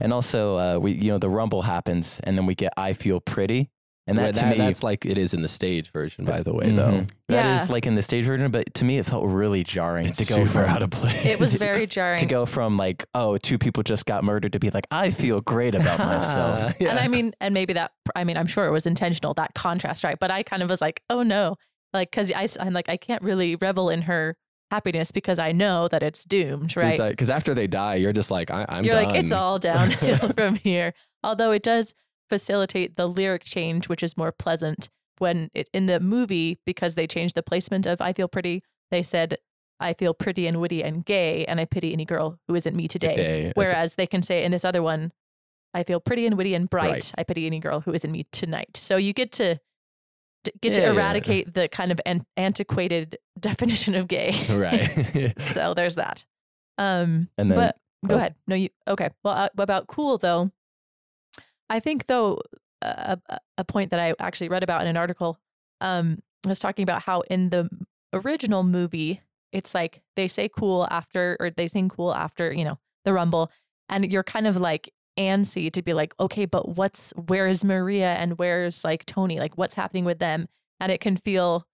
[0.00, 3.20] And also, uh, we you know the rumble happens, and then we get "I Feel
[3.20, 3.68] Pretty,"
[4.08, 6.52] and Yeah, that to me that's like it is in the stage version, by the
[6.52, 6.90] way, though.
[7.02, 7.10] Mhm.
[7.28, 7.72] That is Yeah.
[7.72, 10.36] like in the stage version, but to me it felt really jarring It's to go
[10.44, 11.24] super from out of place.
[11.26, 12.18] It was very jarring.
[12.18, 15.40] to go from like oh two people just got murdered to be like I feel
[15.40, 16.74] great about myself.
[16.80, 16.90] yeah.
[16.90, 20.02] And I mean, and maybe that, I mean, I'm sure it was intentional, that contrast,
[20.02, 20.16] right?
[20.18, 21.56] But I kind of was like, oh no.
[21.92, 24.36] Like, cause I, I'm like, I can't really revel in her
[24.70, 26.98] happiness because I know that it's doomed, right?
[26.98, 29.04] Because after they die, you're just like, I, I'm You're done.
[29.06, 30.92] like, it's all downhill from here.
[31.24, 31.94] Although it does
[32.28, 34.88] facilitate the lyric change, which is more pleasant
[35.18, 39.02] when it in the movie, because they changed the placement of I feel pretty, they
[39.02, 39.38] said,
[39.80, 42.88] I feel pretty and witty and gay, and I pity any girl who isn't me
[42.88, 43.14] today.
[43.14, 43.52] Today.
[43.54, 45.12] Whereas they can say in this other one,
[45.74, 46.90] I feel pretty and witty and bright.
[46.90, 47.12] Right.
[47.18, 48.76] I pity any girl who isn't me tonight.
[48.76, 49.58] So you get to
[50.44, 50.92] to get to Yeah, yeah.
[50.94, 54.32] eradicate the kind of an- antiquated definition of gay.
[54.50, 55.34] right.
[55.40, 56.24] so there's that.
[56.78, 57.76] Um, And then- but
[58.06, 58.18] go oh.
[58.18, 58.34] ahead.
[58.46, 59.10] No, you okay?
[59.24, 60.50] Well, uh, about cool though?
[61.68, 62.40] I think though
[62.82, 63.18] a,
[63.58, 65.38] a- point that I actually read about in an article
[65.80, 67.68] um, was talking about how in the
[68.12, 69.20] original movie
[69.52, 73.50] it's like they say cool after or they sing cool after you know the rumble,
[73.88, 78.14] and you're kind of like antsy to be like, okay, but what's where is Maria
[78.14, 79.38] and where's like Tony?
[79.38, 80.48] Like what's happening with them?
[80.80, 81.66] And it can feel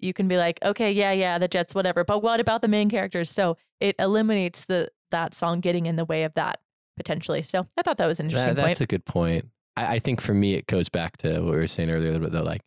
[0.00, 2.04] you can be like, okay, yeah, yeah, the Jets, whatever.
[2.04, 3.30] But what about the main characters?
[3.30, 6.58] So it eliminates the that song getting in the way of that
[6.96, 7.42] potentially.
[7.42, 8.70] So I thought that was an interesting That- point.
[8.70, 9.48] that's a good point.
[9.76, 12.32] I, I think for me, it goes back to what we were saying earlier, but
[12.32, 12.62] though, like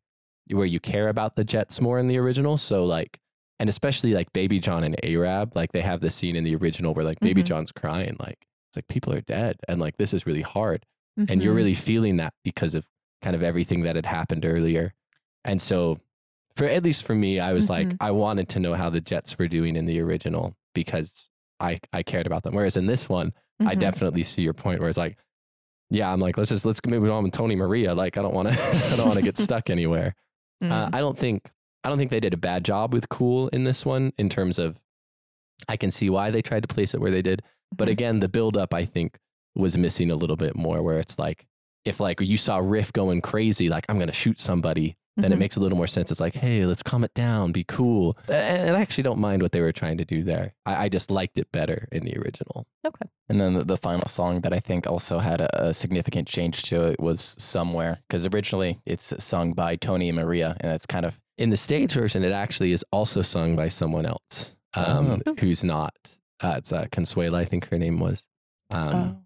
[0.49, 2.57] where you care about the Jets more in the original.
[2.57, 3.19] So like,
[3.59, 6.93] and especially like Baby John and Arab, like they have the scene in the original
[6.93, 7.47] where like Baby Mhm.
[7.47, 8.37] John's crying, like
[8.69, 10.85] it's like people are dead, and like this is really hard,
[11.17, 12.87] and you're really feeling that because of
[13.21, 14.93] kind of everything that had happened earlier,
[15.43, 15.97] and so
[16.55, 17.97] for at least for me, I was like, Mhm.
[17.99, 21.29] I wanted to know how the Jets were doing in the original because
[21.59, 22.53] I I cared about them.
[22.53, 23.79] Whereas in this one, I Mhm.
[23.79, 25.17] definitely see your point where it's like,
[25.89, 27.93] yeah, I'm like, let's just let's move on with Tony Maria.
[27.95, 28.53] Like, I don't want to,
[28.93, 30.13] I don't want to get stuck anywhere.
[30.63, 30.71] Mm.
[30.71, 31.49] Uh, I don't think,
[31.83, 34.59] I don't think they did a bad job with Cool in this one in terms
[34.59, 34.79] of.
[35.67, 37.41] I can see why they tried to place it where they did,
[37.75, 37.91] but Mhm.
[37.91, 39.17] again, the build up I think
[39.55, 40.83] was missing a little bit more.
[40.83, 41.47] Where it's like,
[41.83, 45.39] if like you saw Riff going crazy, like I'm gonna shoot somebody, then it Mhm.
[45.39, 46.11] makes a little more sense.
[46.11, 48.17] It's like, hey, let's calm it down, be cool.
[48.29, 50.53] And I actually don't mind what they were trying to do there.
[50.65, 52.65] I, I just liked it better in the original.
[52.85, 53.07] Okay.
[53.27, 56.61] And then the, the final song that I think also had a, a significant change
[56.69, 61.05] to it was Somewhere, because originally it's sung by Tony and Maria, and it's kind
[61.05, 65.35] of In the stage version, it actually is also sung by someone else um, Oh.
[65.39, 65.93] who's not.
[66.39, 68.27] Uh, it's uh, Consuela, I think her name was.
[68.71, 69.17] Um, Oh.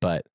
[0.00, 0.26] But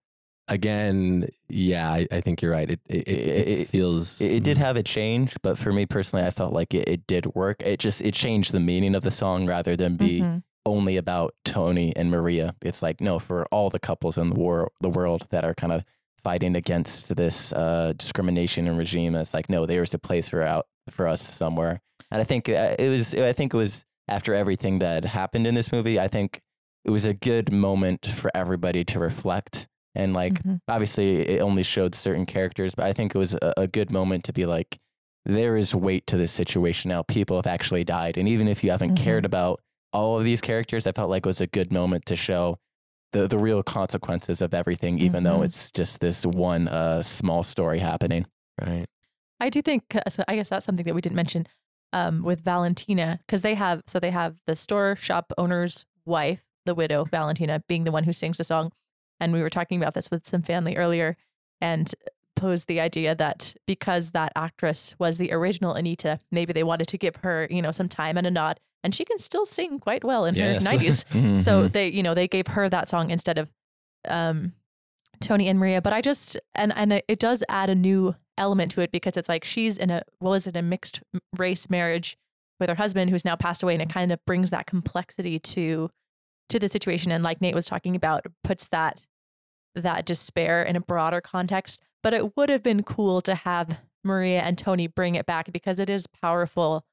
[0.47, 2.69] again, yeah, I, I think you're right.
[2.69, 5.85] It it, it, it It- feels it, it did have a change, but for me
[5.85, 7.61] personally, I felt like it, it did work.
[7.61, 10.43] It just it changed the meaning of the song rather than be Mhm.
[10.65, 12.55] only about Tony and Maria.
[12.61, 15.73] It's like no, for all the couples in the world, the world that are kind
[15.73, 15.83] of
[16.23, 19.15] fighting against this uh, discrimination and regime.
[19.15, 21.81] It's like no, there is a place for out for us somewhere.
[22.11, 23.13] And I think uh, it was.
[23.13, 25.99] I think it was after everything that happened in this movie.
[25.99, 26.41] I think
[26.85, 29.67] it was a good moment for everybody to reflect
[29.97, 30.59] and like Mhm.
[30.69, 34.23] obviously it only showed certain characters, but I think it was a, a good moment
[34.25, 34.77] to be like,
[35.25, 37.01] there is weight to this situation now.
[37.03, 38.17] People have actually died.
[38.17, 39.59] And even if you haven't cared about
[39.91, 42.59] all of these characters, I felt like it was a good moment to show
[43.13, 45.45] the, the real consequences of everything, even though Mhm.
[45.45, 48.25] it's just this one uh, small story happening.
[48.61, 48.85] right.
[49.39, 51.45] I do think, so I guess that's something that we didn't mention
[51.93, 56.75] um, with Valentina, because they have, so they have the store shop owner's wife, the
[56.75, 58.71] widow, Valentina, being the one who sings the song.
[59.19, 61.17] And we were talking about this with some family earlier
[61.61, 61.93] and
[62.35, 66.97] posed the idea that because that actress was the original Anita, maybe they wanted to
[66.97, 68.59] give her, you know, some time and a nod.
[68.83, 70.65] And she can still sing quite well in Yes.
[70.71, 71.41] her 90s.
[71.41, 71.71] So Mhm.
[71.71, 73.49] they, you know, they gave her that song instead of
[74.07, 74.53] um,
[75.19, 75.81] Tony and Maria.
[75.81, 79.17] But I just and and it- it does add a new element to it because
[79.17, 81.01] it's like she's in a what was it a mixed
[81.37, 82.17] race marriage
[82.59, 85.89] with her husband who's now passed away, and it kind of brings that complexity to
[86.49, 87.11] to the situation.
[87.11, 89.05] And like Nate was talking about, puts that
[89.75, 91.81] that despair in a broader context.
[92.01, 95.79] But it would have been cool to have Maria and Tony bring it back because
[95.79, 96.83] it is powerful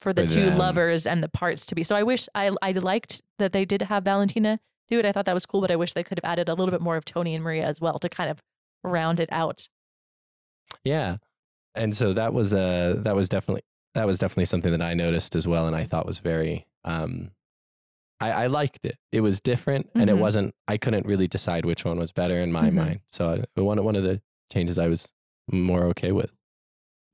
[0.00, 0.58] for the For two them.
[0.58, 1.82] lovers and the parts to be.
[1.82, 5.06] So I wish I I liked that they did have Valentina do it.
[5.06, 6.80] I thought that was cool, but I wish they could have added a little bit
[6.80, 8.40] more of Tony and Maria as well to kind of
[8.84, 9.68] round it out.
[10.84, 11.16] Yeah.
[11.74, 13.62] And so that was uh that was definitely
[13.94, 17.30] that was definitely something that I noticed as well and I thought was very um
[18.20, 18.98] I, I liked it.
[19.12, 20.20] It was different and it Mhm.
[20.20, 22.74] wasn't I couldn't really decide which one was better in my Mhm.
[22.74, 23.00] mind.
[23.10, 24.20] So one one of the
[24.52, 25.10] changes I was
[25.50, 26.32] more okay with.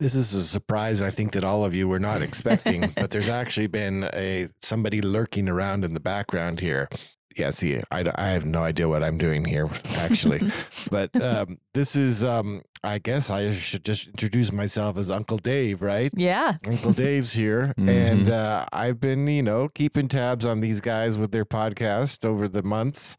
[0.00, 3.28] This is a surprise I think that all of you were not expecting, but there's
[3.30, 6.88] actually been a somebody lurking around in the background here.
[7.36, 10.50] Yeah, see, I, I have no idea what I'm doing here, actually.
[10.90, 15.82] but um, this is, um, I guess I should just introduce myself as Uncle Dave,
[15.82, 16.10] right?
[16.14, 16.54] Yeah.
[16.66, 21.30] Uncle Dave's here, and uh, I've been, you know, keeping tabs on these guys with
[21.30, 23.18] their podcast over the months.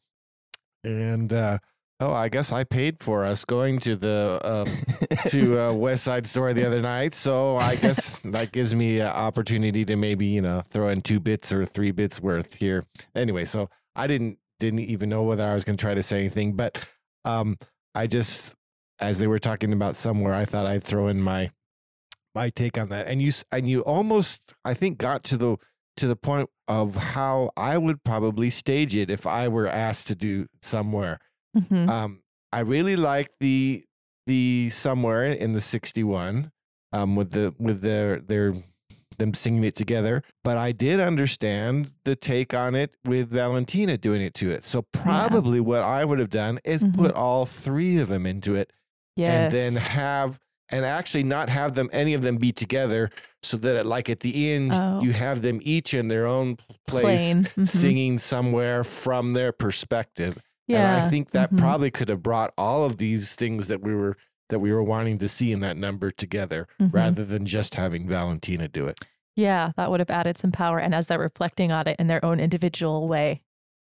[0.83, 1.59] And uh,
[1.99, 4.67] oh, I guess I paid for us going to the um,
[5.29, 9.07] to uh, West Side Story the other night, so I guess that gives me an
[9.07, 12.83] opportunity to maybe you know throw in two bits or three bits worth here.
[13.15, 16.19] Anyway, so I didn't didn't even know whether I was going to try to say
[16.19, 16.87] anything, but
[17.25, 17.57] um,
[17.93, 18.53] I just
[18.99, 21.51] as they were talking about somewhere, I thought I'd throw in my
[22.33, 25.57] my take on that, and you and you almost I think got to the
[25.97, 30.15] to the point of how I would probably stage it if I were asked to
[30.15, 31.19] do somewhere.
[31.55, 31.89] Mhm.
[31.89, 32.21] Um,
[32.53, 33.83] I really like the
[34.27, 36.51] the somewhere in the sixty one,
[36.93, 38.63] um, with the with their their
[39.17, 40.23] them singing it together.
[40.43, 44.63] But I did understand the take on it with Valentina doing it to it.
[44.63, 46.95] So probably what I would have done is Mhm.
[46.95, 48.71] put all three of them into it
[49.15, 49.29] Yes.
[49.29, 50.39] and then have
[50.69, 53.09] and actually not have them any of them be together
[53.41, 54.99] so that like at the end Oh.
[55.01, 56.57] you have them each in their own
[56.87, 57.33] place.
[57.35, 57.65] Mhm.
[57.67, 60.37] singing somewhere from their perspective
[60.67, 60.95] Yeah.
[60.97, 61.57] and i think that Mhm.
[61.59, 64.17] probably could have brought all of these things that we were
[64.49, 66.93] that we were wanting to see in that number together Mhm.
[66.93, 68.99] rather than just having valentina do it
[69.35, 70.79] Yeah, that would have added some power.
[70.79, 73.43] And as they're reflecting on it in their own individual way.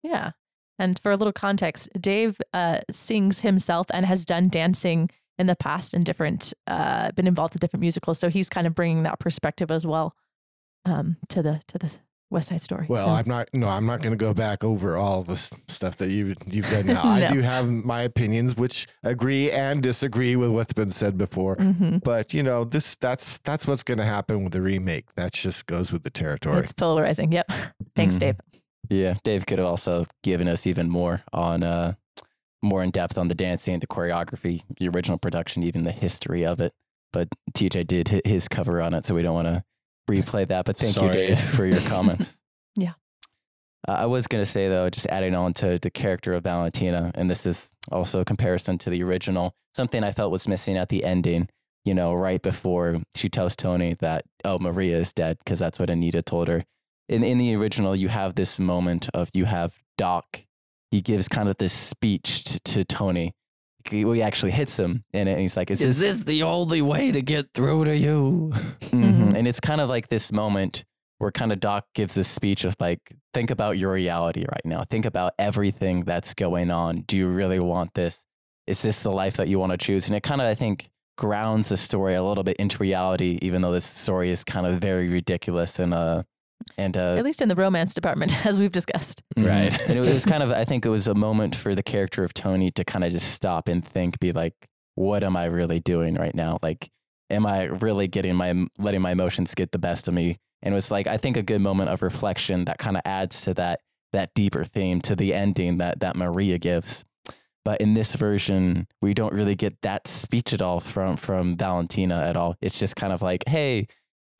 [0.03, 0.31] Yeah.
[0.77, 5.09] And for a little context, Dave uh, sings himself and has done dancing
[5.39, 8.19] in the past in different, uh, been involved in different musicals.
[8.19, 10.15] So he's kind of bringing that perspective as well
[10.85, 11.97] um, to the to the
[12.31, 12.85] West Side Story.
[12.89, 15.97] well So- i'm not no i'm not going to go back over all the stuff
[15.97, 20.49] that you've you've done now i do have my opinions which agree and disagree with
[20.51, 22.03] what's been said before Mhm.
[22.03, 25.65] but you know this that's that's what's going to happen with the remake that just
[25.67, 27.31] goes with the territory it's polarizing.
[27.31, 27.51] Yep.
[27.95, 28.19] Thanks, Mhm.
[28.19, 28.35] Dave.
[28.89, 31.93] Yeah, Dave could have also given us even more on uh,
[32.61, 36.59] more in depth on the dancing, the choreography, the original production, even the history of
[36.61, 36.73] it.
[37.13, 39.63] But TJ did his cover on it, so we don't want to
[40.15, 40.65] replay that.
[40.65, 41.07] But thank Sorry.
[41.07, 42.29] you, Dave, for your comment.
[42.77, 42.93] Yeah.
[43.85, 47.11] Uh, I was going to say, though, just adding on to the character of Valentina,
[47.15, 50.87] and this is also a comparison to the original, something I felt was missing at
[50.87, 51.49] the ending,
[51.83, 55.89] you know, right before she tells Tony that, oh, Maria is dead, because that's what
[55.89, 56.63] Anita told her.
[57.09, 60.45] In, in the original, you have this moment of you have Doc.
[60.91, 63.33] He gives kind of this speech to, to Tony.
[63.89, 66.81] He, well, he actually hits him in it, and he's like, Is this the only
[66.81, 68.51] way to get through to you?
[68.91, 69.33] Mhm.
[69.35, 70.83] And it's kind of like this moment
[71.17, 72.99] where kind of Doc gives this speech of like,
[73.33, 74.83] think about your reality right now.
[74.83, 77.03] Think about everything that's going on.
[77.07, 78.25] Do you really want this?
[78.67, 80.07] Is this the life that you want to choose?
[80.07, 83.61] And it kind of, I think, grounds the story a little bit into reality, even
[83.61, 86.23] though this story is kind of very ridiculous and uh
[86.77, 89.21] and uh At least in the romance department, as we've discussed.
[89.37, 89.77] Right.
[89.89, 92.33] and it was kind of I think it was a moment for the character of
[92.33, 94.53] Tony to kind of just stop and think, be like,
[94.95, 96.59] what am I really doing right now?
[96.61, 96.89] Like,
[97.29, 100.37] am I really getting my letting my emotions get the best of me?
[100.61, 103.41] And it was like I think a good moment of reflection that kind of adds
[103.43, 103.79] to that
[104.13, 107.03] that deeper theme to the ending that that Maria gives.
[107.63, 112.21] But in this version, we don't really get that speech at all from from Valentina
[112.21, 112.55] at all.
[112.61, 113.87] It's just kind of like, hey,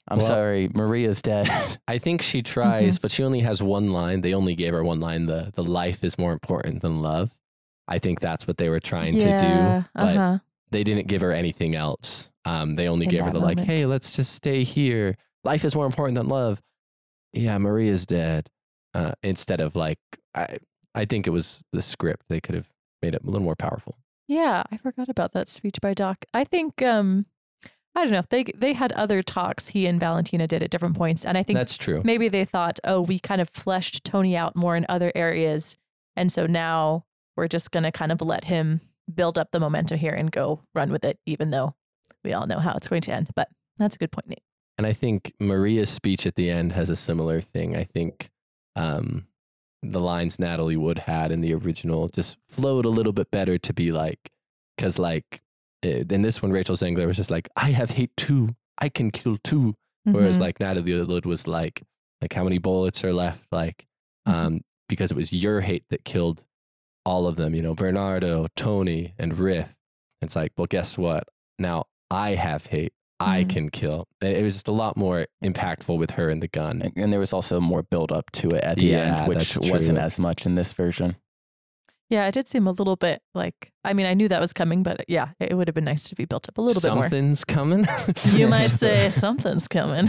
[0.07, 1.47] I'm Well- sorry, Maria's dead.
[1.87, 4.21] I think she tries, but she only has one line.
[4.21, 5.25] They only gave her one line.
[5.25, 7.35] The the life is more important than love.
[7.87, 10.39] I think that's what they were trying to do, but uh-huh.
[10.71, 12.29] they didn't give her anything else.
[12.45, 15.17] Um, they only In gave her that the like, hey, let's just stay here.
[15.43, 16.61] Life is more important than love.
[17.33, 18.49] Yeah, Maria's dead.
[18.93, 19.99] Uh, instead of like,
[20.33, 20.57] I
[20.93, 22.25] I think it was the script.
[22.29, 22.69] They could have
[23.01, 23.95] made it a little more powerful.
[24.27, 26.25] Yeah, I forgot about that speech by Doc.
[26.33, 27.25] I think um
[27.95, 28.23] I don't know.
[28.29, 31.57] They they had other talks he and Valentina did at different points and I think
[31.57, 32.01] That's true.
[32.03, 35.75] maybe they thought, "Oh, we kind of fleshed Tony out more in other areas."
[36.15, 37.05] And so now
[37.35, 38.81] we're just going to kind of let him
[39.13, 41.75] build up the momentum here and go run with it even though
[42.23, 43.29] we all know how it's going to end.
[43.35, 44.43] But that's a good point, Nate.
[44.77, 47.75] And I think Maria's speech at the end has a similar thing.
[47.75, 48.29] I think
[48.75, 49.27] um,
[49.83, 53.73] the lines Natalie Wood had in the original just flowed a little bit better to
[53.73, 54.31] be like,
[54.75, 55.41] because like
[55.83, 58.49] in this one, Rachel Zegler was just like, I have hate too.
[58.77, 59.75] I can kill too.
[60.03, 60.41] Whereas Mhm.
[60.41, 61.83] like Natalie Wood was like,
[62.21, 63.45] like how many bullets are left?
[63.51, 63.85] Like,
[64.27, 64.33] Mhm.
[64.33, 66.43] um, because it was your hate that killed
[67.05, 67.53] all of them.
[67.55, 69.75] You know, Bernardo, Tony, and Riff.
[70.21, 71.27] It's like, well, guess what?
[71.59, 72.93] Now I have hate.
[73.19, 73.49] I Mhm.
[73.49, 74.07] can kill.
[74.21, 76.81] And It was just a lot more impactful with her and the gun.
[76.81, 79.55] And, and there was also more build up to it at the Yeah, end, which
[79.57, 81.15] wasn't as much in this version.
[82.11, 84.83] Yeah, it did seem a little bit like I mean, I knew that was coming,
[84.83, 87.63] but yeah, it would have been nice to be built up a little Something's bit
[87.63, 87.83] more.
[87.85, 87.87] Something's
[88.25, 88.39] coming.
[88.39, 90.07] you might say something's coming,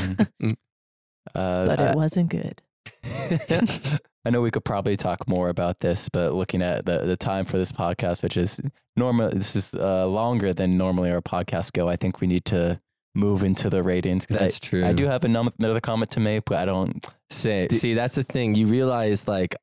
[1.34, 2.60] Uh, but I, it wasn't good.
[4.24, 7.44] I know we could probably talk more about this, but looking at the, the time
[7.44, 8.60] for this podcast, which is
[8.96, 11.88] normal, this is uh, longer than normally our podcasts go.
[11.88, 12.80] I think we need to
[13.14, 14.84] move into the ratings because That's I, true.
[14.84, 17.06] I do have another another comment to make, but I don't.
[17.30, 18.54] Say, Do- see, that's the thing.
[18.56, 19.54] You realize like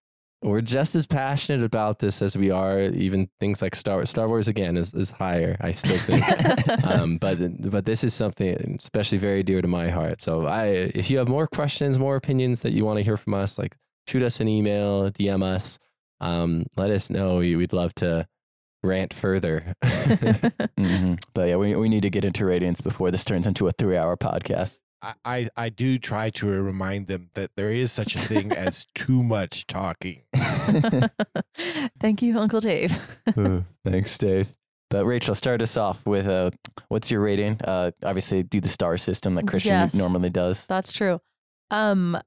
[0.41, 4.10] we're just as passionate about this as we are even things like Star Wars.
[4.10, 5.57] Star Wars again is, is higher.
[5.60, 6.24] I still think.
[6.86, 7.38] um, but
[7.70, 10.22] but this is something especially very dear to my heart.
[10.22, 13.34] So I, if you have more questions, more opinions that you want to hear from
[13.34, 13.76] us, like
[14.07, 15.78] shoot us an email, DM us,
[16.22, 17.38] um, let us know.
[17.38, 18.26] We, we'd love to
[18.84, 19.74] rant further.
[20.80, 21.20] Mhm.
[21.34, 23.98] But yeah, we, we need to get into ratings before this turns into a three
[23.98, 24.78] hour podcast.
[25.01, 28.85] I, I, I do try to remind them that there is such a thing as
[28.95, 30.23] too much talking.
[31.99, 32.97] Thank you, Uncle Dave.
[33.85, 34.53] Thanks, Dave.
[34.89, 36.49] But Rachel, start us off with uh,
[36.88, 37.59] what's your rating?
[37.63, 39.93] Uh, obviously, do the star system that Christian Yes.
[39.93, 40.65] normally does.
[40.65, 41.21] That's true.
[41.69, 42.17] Um,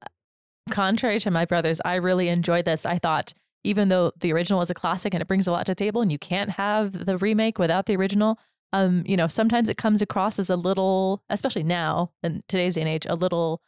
[0.70, 2.86] contrary to my brothers, I really enjoyed this.
[2.86, 3.34] I thought
[3.64, 6.02] even though the original was a classic and it brings a lot to the table,
[6.02, 8.38] and you can't have the remake without the original.
[8.72, 12.80] Um, you know, sometimes it comes across as a little, especially now in today's day
[12.82, 13.60] and age, a little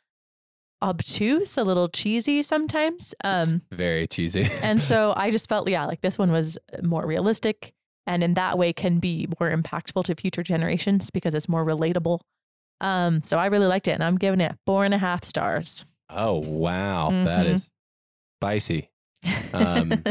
[0.82, 3.14] obtuse, a little cheesy sometimes.
[3.24, 4.46] Um, very cheesy.
[4.62, 7.72] and so I just felt, yeah, like this one was more realistic
[8.06, 12.20] and in that way can be more impactful to future generations because it's more relatable.
[12.80, 15.86] Um, so I really liked it and I'm giving it four and a half stars.
[16.10, 17.54] oh wow, that Mhm.
[17.54, 17.70] is
[18.40, 18.90] spicy.
[19.54, 20.04] Um,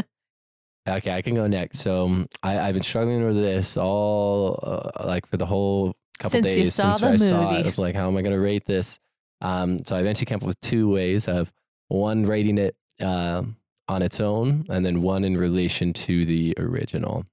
[0.88, 1.78] Okay, I can go next.
[1.78, 6.56] So I, I've been struggling with this all uh, like for the whole couple Since
[6.56, 7.56] you days saw since the I saw it.
[7.58, 7.68] movie.
[7.68, 8.98] Of like, how am I going to rate this?
[9.40, 11.52] Um, so I eventually came up with two ways of
[11.88, 13.56] one rating it um
[13.88, 17.26] on its own, and then one in relation to the original.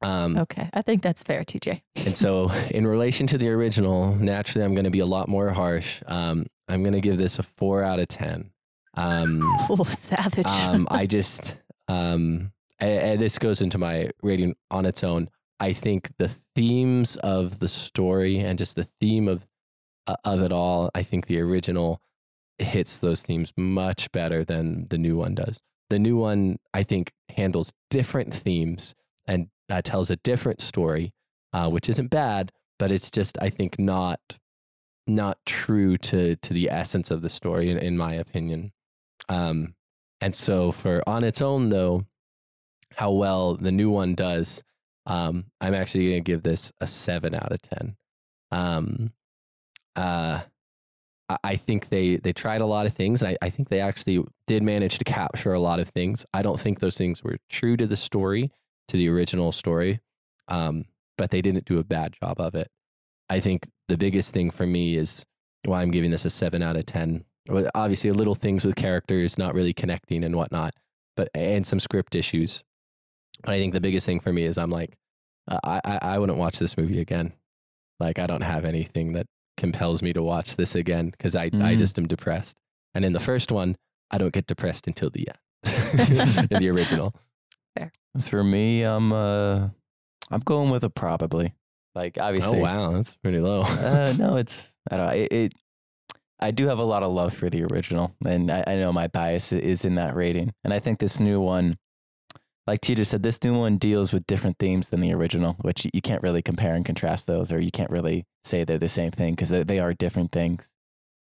[0.00, 1.82] Um, okay, I think that's fair, TJ.
[2.04, 5.50] and so, in relation to the original, naturally, I'm going to be a lot more
[5.50, 6.02] harsh.
[6.06, 8.50] Um, I'm going to give this a four out of ten.
[8.96, 9.40] Um,
[9.70, 10.46] Oh, savage.
[10.48, 11.56] um, I just,
[11.88, 15.28] um, and, and this goes into my rating on its own.
[15.60, 19.46] I think the themes of the story and just the theme of
[20.06, 22.00] uh, of it all, I think the original
[22.58, 25.62] hits those themes much better than the new one does.
[25.90, 28.94] The new one, I think, handles different themes
[29.26, 31.12] and uh, tells a different story,
[31.52, 34.20] uh, which isn't bad, but it's just, I think, not
[35.06, 38.72] not true to to the essence of the story, in, in my opinion.
[39.28, 39.74] Um,
[40.22, 42.06] and so, for on its own, though,
[42.96, 44.62] how well the new one does,
[45.06, 47.96] um, I'm actually going to give this a seven out of ten.
[48.50, 49.12] Um,
[49.96, 50.42] uh,
[51.42, 54.24] I- think they they tried a lot of things, and I, I think they actually
[54.46, 56.24] did manage to capture a lot of things.
[56.32, 58.50] I don't think those things were true to the story,
[58.88, 60.00] to the original story,
[60.48, 60.84] um,
[61.18, 62.68] but they didn't do a bad job of it.
[63.30, 65.24] I think the biggest thing for me is
[65.64, 67.10] why I'm giving this a seven out of ten.
[67.14, 67.31] Well,
[67.74, 70.74] Obviously, little things with characters not really connecting and whatnot,
[71.16, 72.62] but and some script issues.
[73.44, 74.96] But I think the biggest thing for me is I'm like,
[75.48, 77.32] uh, I I, I wouldn't watch this movie again.
[77.98, 81.48] Like I don't have anything that compels me to watch this again because I I
[81.74, 81.78] Mhm.
[81.78, 82.56] just am depressed.
[82.94, 83.76] And in the first one,
[84.10, 85.38] I don't get depressed until the end.
[86.50, 87.14] in the original,
[87.76, 87.90] Fair.
[88.20, 89.68] For me, I'm uh,
[90.30, 91.54] I'm going with a probably.
[91.94, 92.58] Like obviously.
[92.58, 93.62] oh wow, that's pretty low.
[93.62, 95.12] uh, no, it's I don't.
[95.14, 95.52] It, it.
[96.42, 99.06] I do have a lot of love for the original, and I, I know my
[99.06, 100.52] bias is in that rating.
[100.64, 101.78] And I think this new one,
[102.66, 106.02] like Tita said, this new one deals with different themes than the original, which you
[106.02, 109.34] can't really compare and contrast those, or you can't really say they're the same thing
[109.34, 110.72] because they, they are different things.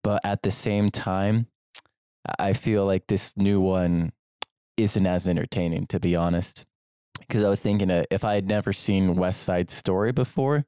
[0.03, 1.47] But at the same time,
[2.39, 4.12] I feel like this new one
[4.77, 6.65] isn't as entertaining, to be honest.
[7.20, 10.66] Because I was thinking, uh, if I had never seen West Side Story before,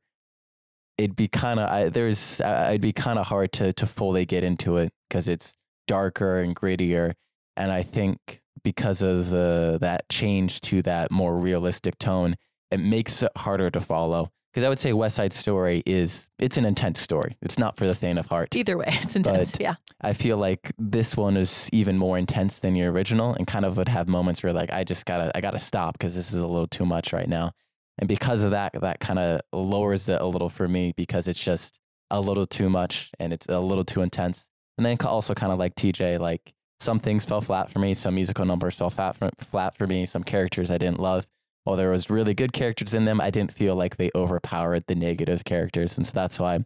[0.98, 4.44] it'd be kind of there's uh, it'd be kind of hard to to fully get
[4.44, 5.56] into it because it's
[5.86, 7.12] darker and grittier,
[7.56, 12.36] and I think because of the that change to that more realistic tone,
[12.70, 14.30] it makes it harder to follow.
[14.52, 17.36] Because I would say West Side Story is it's an intense story.
[17.42, 18.56] It's not for the faint of heart.
[18.56, 19.52] Either way, it's intense.
[19.52, 19.74] But- yeah.
[20.00, 23.76] I feel like this one is even more intense than your original, and kind of
[23.76, 26.46] would have moments where like I just gotta I gotta stop because this is a
[26.46, 27.52] little too much right now,
[27.98, 31.42] and because of that, that kind of lowers it a little for me because it's
[31.42, 31.78] just
[32.10, 34.48] a little too much and it's a little too intense.
[34.76, 38.14] And then also kind of like TJ, like some things fell flat for me, some
[38.14, 41.26] musical numbers fell flat for, flat for me, some characters I didn't love.
[41.64, 44.94] While there was really good characters in them, I didn't feel like they overpowered the
[44.94, 46.64] negative characters, and so that's why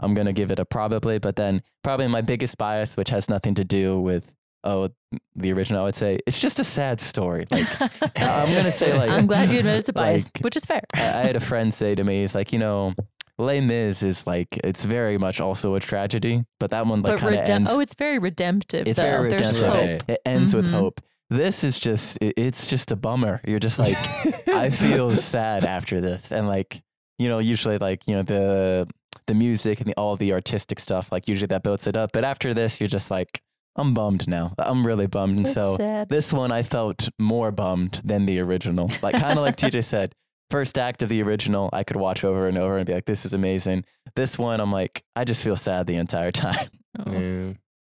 [0.00, 1.18] I'm gonna give it a probably.
[1.18, 4.32] But then probably my biggest bias, which has nothing to do with
[4.64, 4.88] oh
[5.36, 7.46] the original, I would say it's just a sad story.
[7.50, 10.64] Like I'm gonna say like I'm glad you admit it's a bias, like, which is
[10.64, 10.82] fair.
[10.94, 12.94] I, I had a friend say to me, he's like, you know,
[13.38, 17.34] Les Mis is like it's very much also a tragedy, but that one like kind
[17.36, 17.70] of redem- ends.
[17.72, 18.86] oh, it's very redemptive.
[18.86, 19.02] it's though.
[19.02, 20.00] very There's redemptive.
[20.02, 20.10] hope.
[20.10, 20.72] It ends with Mhm.
[20.72, 21.00] hope.
[21.30, 23.40] This is just it, it's just a bummer.
[23.46, 23.96] You're just like
[24.48, 26.82] I feel sad after this, and like
[27.18, 28.86] you know, usually like you know the
[29.26, 32.10] the music and the, all the artistic stuff, like usually that builds it up.
[32.12, 33.40] But after this, you're just like
[33.76, 34.52] I'm bummed now.
[34.58, 36.08] I'm really bummed, and It's so sad.
[36.10, 38.90] this one I felt more bummed than the original.
[39.02, 40.14] Like kind of like TJ said,
[40.50, 43.24] first act of the original I could watch over and over and be like, this
[43.24, 43.84] is amazing.
[44.14, 46.68] This one I'm like, I just feel sad the entire time.
[46.98, 47.10] Oh.
[47.12, 47.52] Yeah.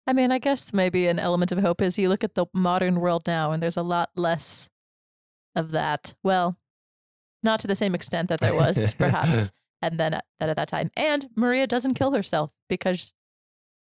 [0.08, 3.00] I mean, I guess maybe an element of hope is you look at the modern
[3.00, 4.70] world now and there's a lot less
[5.56, 6.16] of that.
[6.24, 6.58] Well,
[7.44, 9.52] not to the same extent that there was, perhaps,
[9.82, 10.90] and then at, at that time.
[10.98, 13.14] And Maria doesn't kill herself because,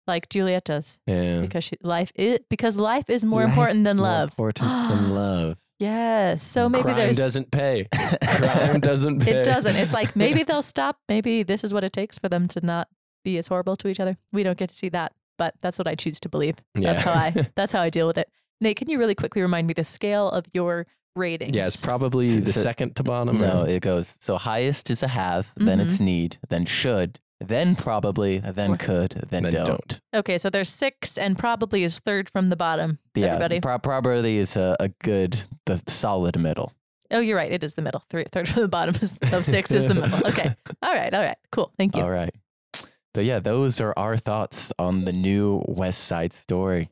[0.07, 1.41] like Juliet does, Yeah.
[1.41, 4.29] because she, life is because life is more Life important than is more love.
[4.31, 5.59] Important than love.
[5.79, 6.45] Yes.
[6.45, 7.89] So maybe Crime there's doesn't pay.
[8.25, 9.33] Crime doesn't pay.
[9.41, 9.75] it doesn't.
[9.77, 10.99] It's like maybe they'll stop.
[11.09, 12.89] Maybe this is what it takes for them to not
[13.25, 14.17] be as horrible to each other.
[14.33, 16.57] We don't get to see that, but that's what I choose to believe.
[16.75, 18.29] That's how I that's how I deal with it.
[18.61, 21.55] Nate, can you really quickly remind me the scale of your ratings?
[21.57, 23.39] yeah, it's probably So- the so- second to bottom.
[23.39, 25.89] no, it goes so highest is a have, then mm-hmm.
[25.89, 29.67] it's need, then should, then probably, then could, then, then don't.
[29.67, 30.01] don't.
[30.15, 30.39] okay.
[30.39, 32.99] So there's six, and probably is third from the bottom.
[33.15, 33.61] Yeah, Everybody.
[33.61, 36.73] pro- probability is a, a good, the solid middle.
[37.11, 37.53] Oh, you're right.
[37.53, 38.03] It is the middle.
[38.09, 40.27] Three, third from the bottom is, of six is the middle.
[40.29, 40.55] Okay.
[40.83, 41.13] All right.
[41.13, 41.37] All right.
[41.51, 41.71] Cool.
[41.77, 42.03] Thank you.
[42.03, 42.35] All right.
[43.15, 46.89] So yeah, those are our thoughts on the new West Side Story.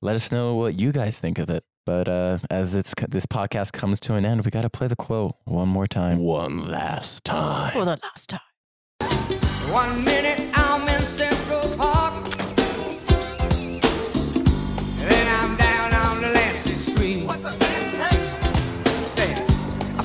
[0.00, 1.64] Let us know what you guys think of it.
[1.84, 4.96] But uh, as it's this podcast comes to an end, we got to play the
[4.96, 6.18] quote one more time.
[6.18, 7.72] One last time.
[7.72, 8.40] For the last time.
[9.72, 12.24] One minute I'm in Central Park.
[14.96, 17.30] Then I'm down on Delancey Street.
[19.14, 19.34] Say,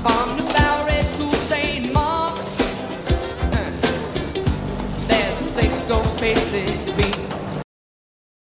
[0.03, 1.91] from New Bowery to St.
[1.91, 2.55] Mark's.
[3.55, 3.71] Huh.
[5.07, 7.17] There's a Cisco crazy beat.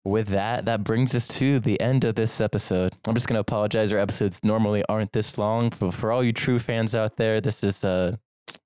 [0.04, 2.94] with that, that brings us to the end of this episode.
[3.06, 3.94] I'm just going to apologize.
[3.94, 7.64] Our episodes normally aren't this long, but for all you true fans out there, this
[7.64, 8.18] is uh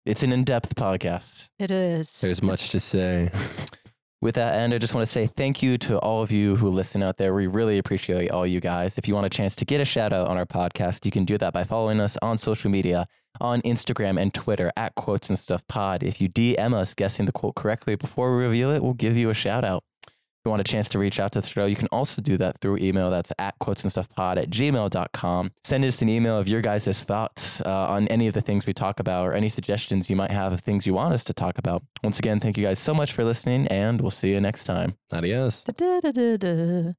[0.06, 1.50] it's an in-depth podcast.
[1.60, 2.20] It is.
[2.20, 3.32] There's much to say.
[4.22, 6.70] With that end, I just want to say thank you to all of you who
[6.70, 7.34] listen out there.
[7.34, 8.98] We really appreciate all you guys.
[8.98, 11.24] If you want a chance to get a shout out on our podcast, you can
[11.24, 13.08] do that by following us on social media
[13.40, 16.04] on Instagram and Twitter at Quotes and Stuff Pod.
[16.04, 19.30] If you DM us guessing the quote correctly before we reveal it, we'll give you
[19.30, 19.84] a shout out.
[20.50, 22.36] If you want a chance to reach out to the show, you can also do
[22.38, 23.12] that through email.
[23.12, 25.52] That's at quotes and stuff pod at gmail.com.
[25.64, 28.74] Send us an email of your guys' thoughts uh, on any of the things we
[28.74, 31.60] talk about or any suggestions you might have of things you want us to talk
[31.60, 31.84] about.
[32.04, 34.98] Once again, thank you guys so much for listening, and we'll see you next time.
[35.12, 35.64] Adios.
[35.66, 36.94] Da-da-da-da-da.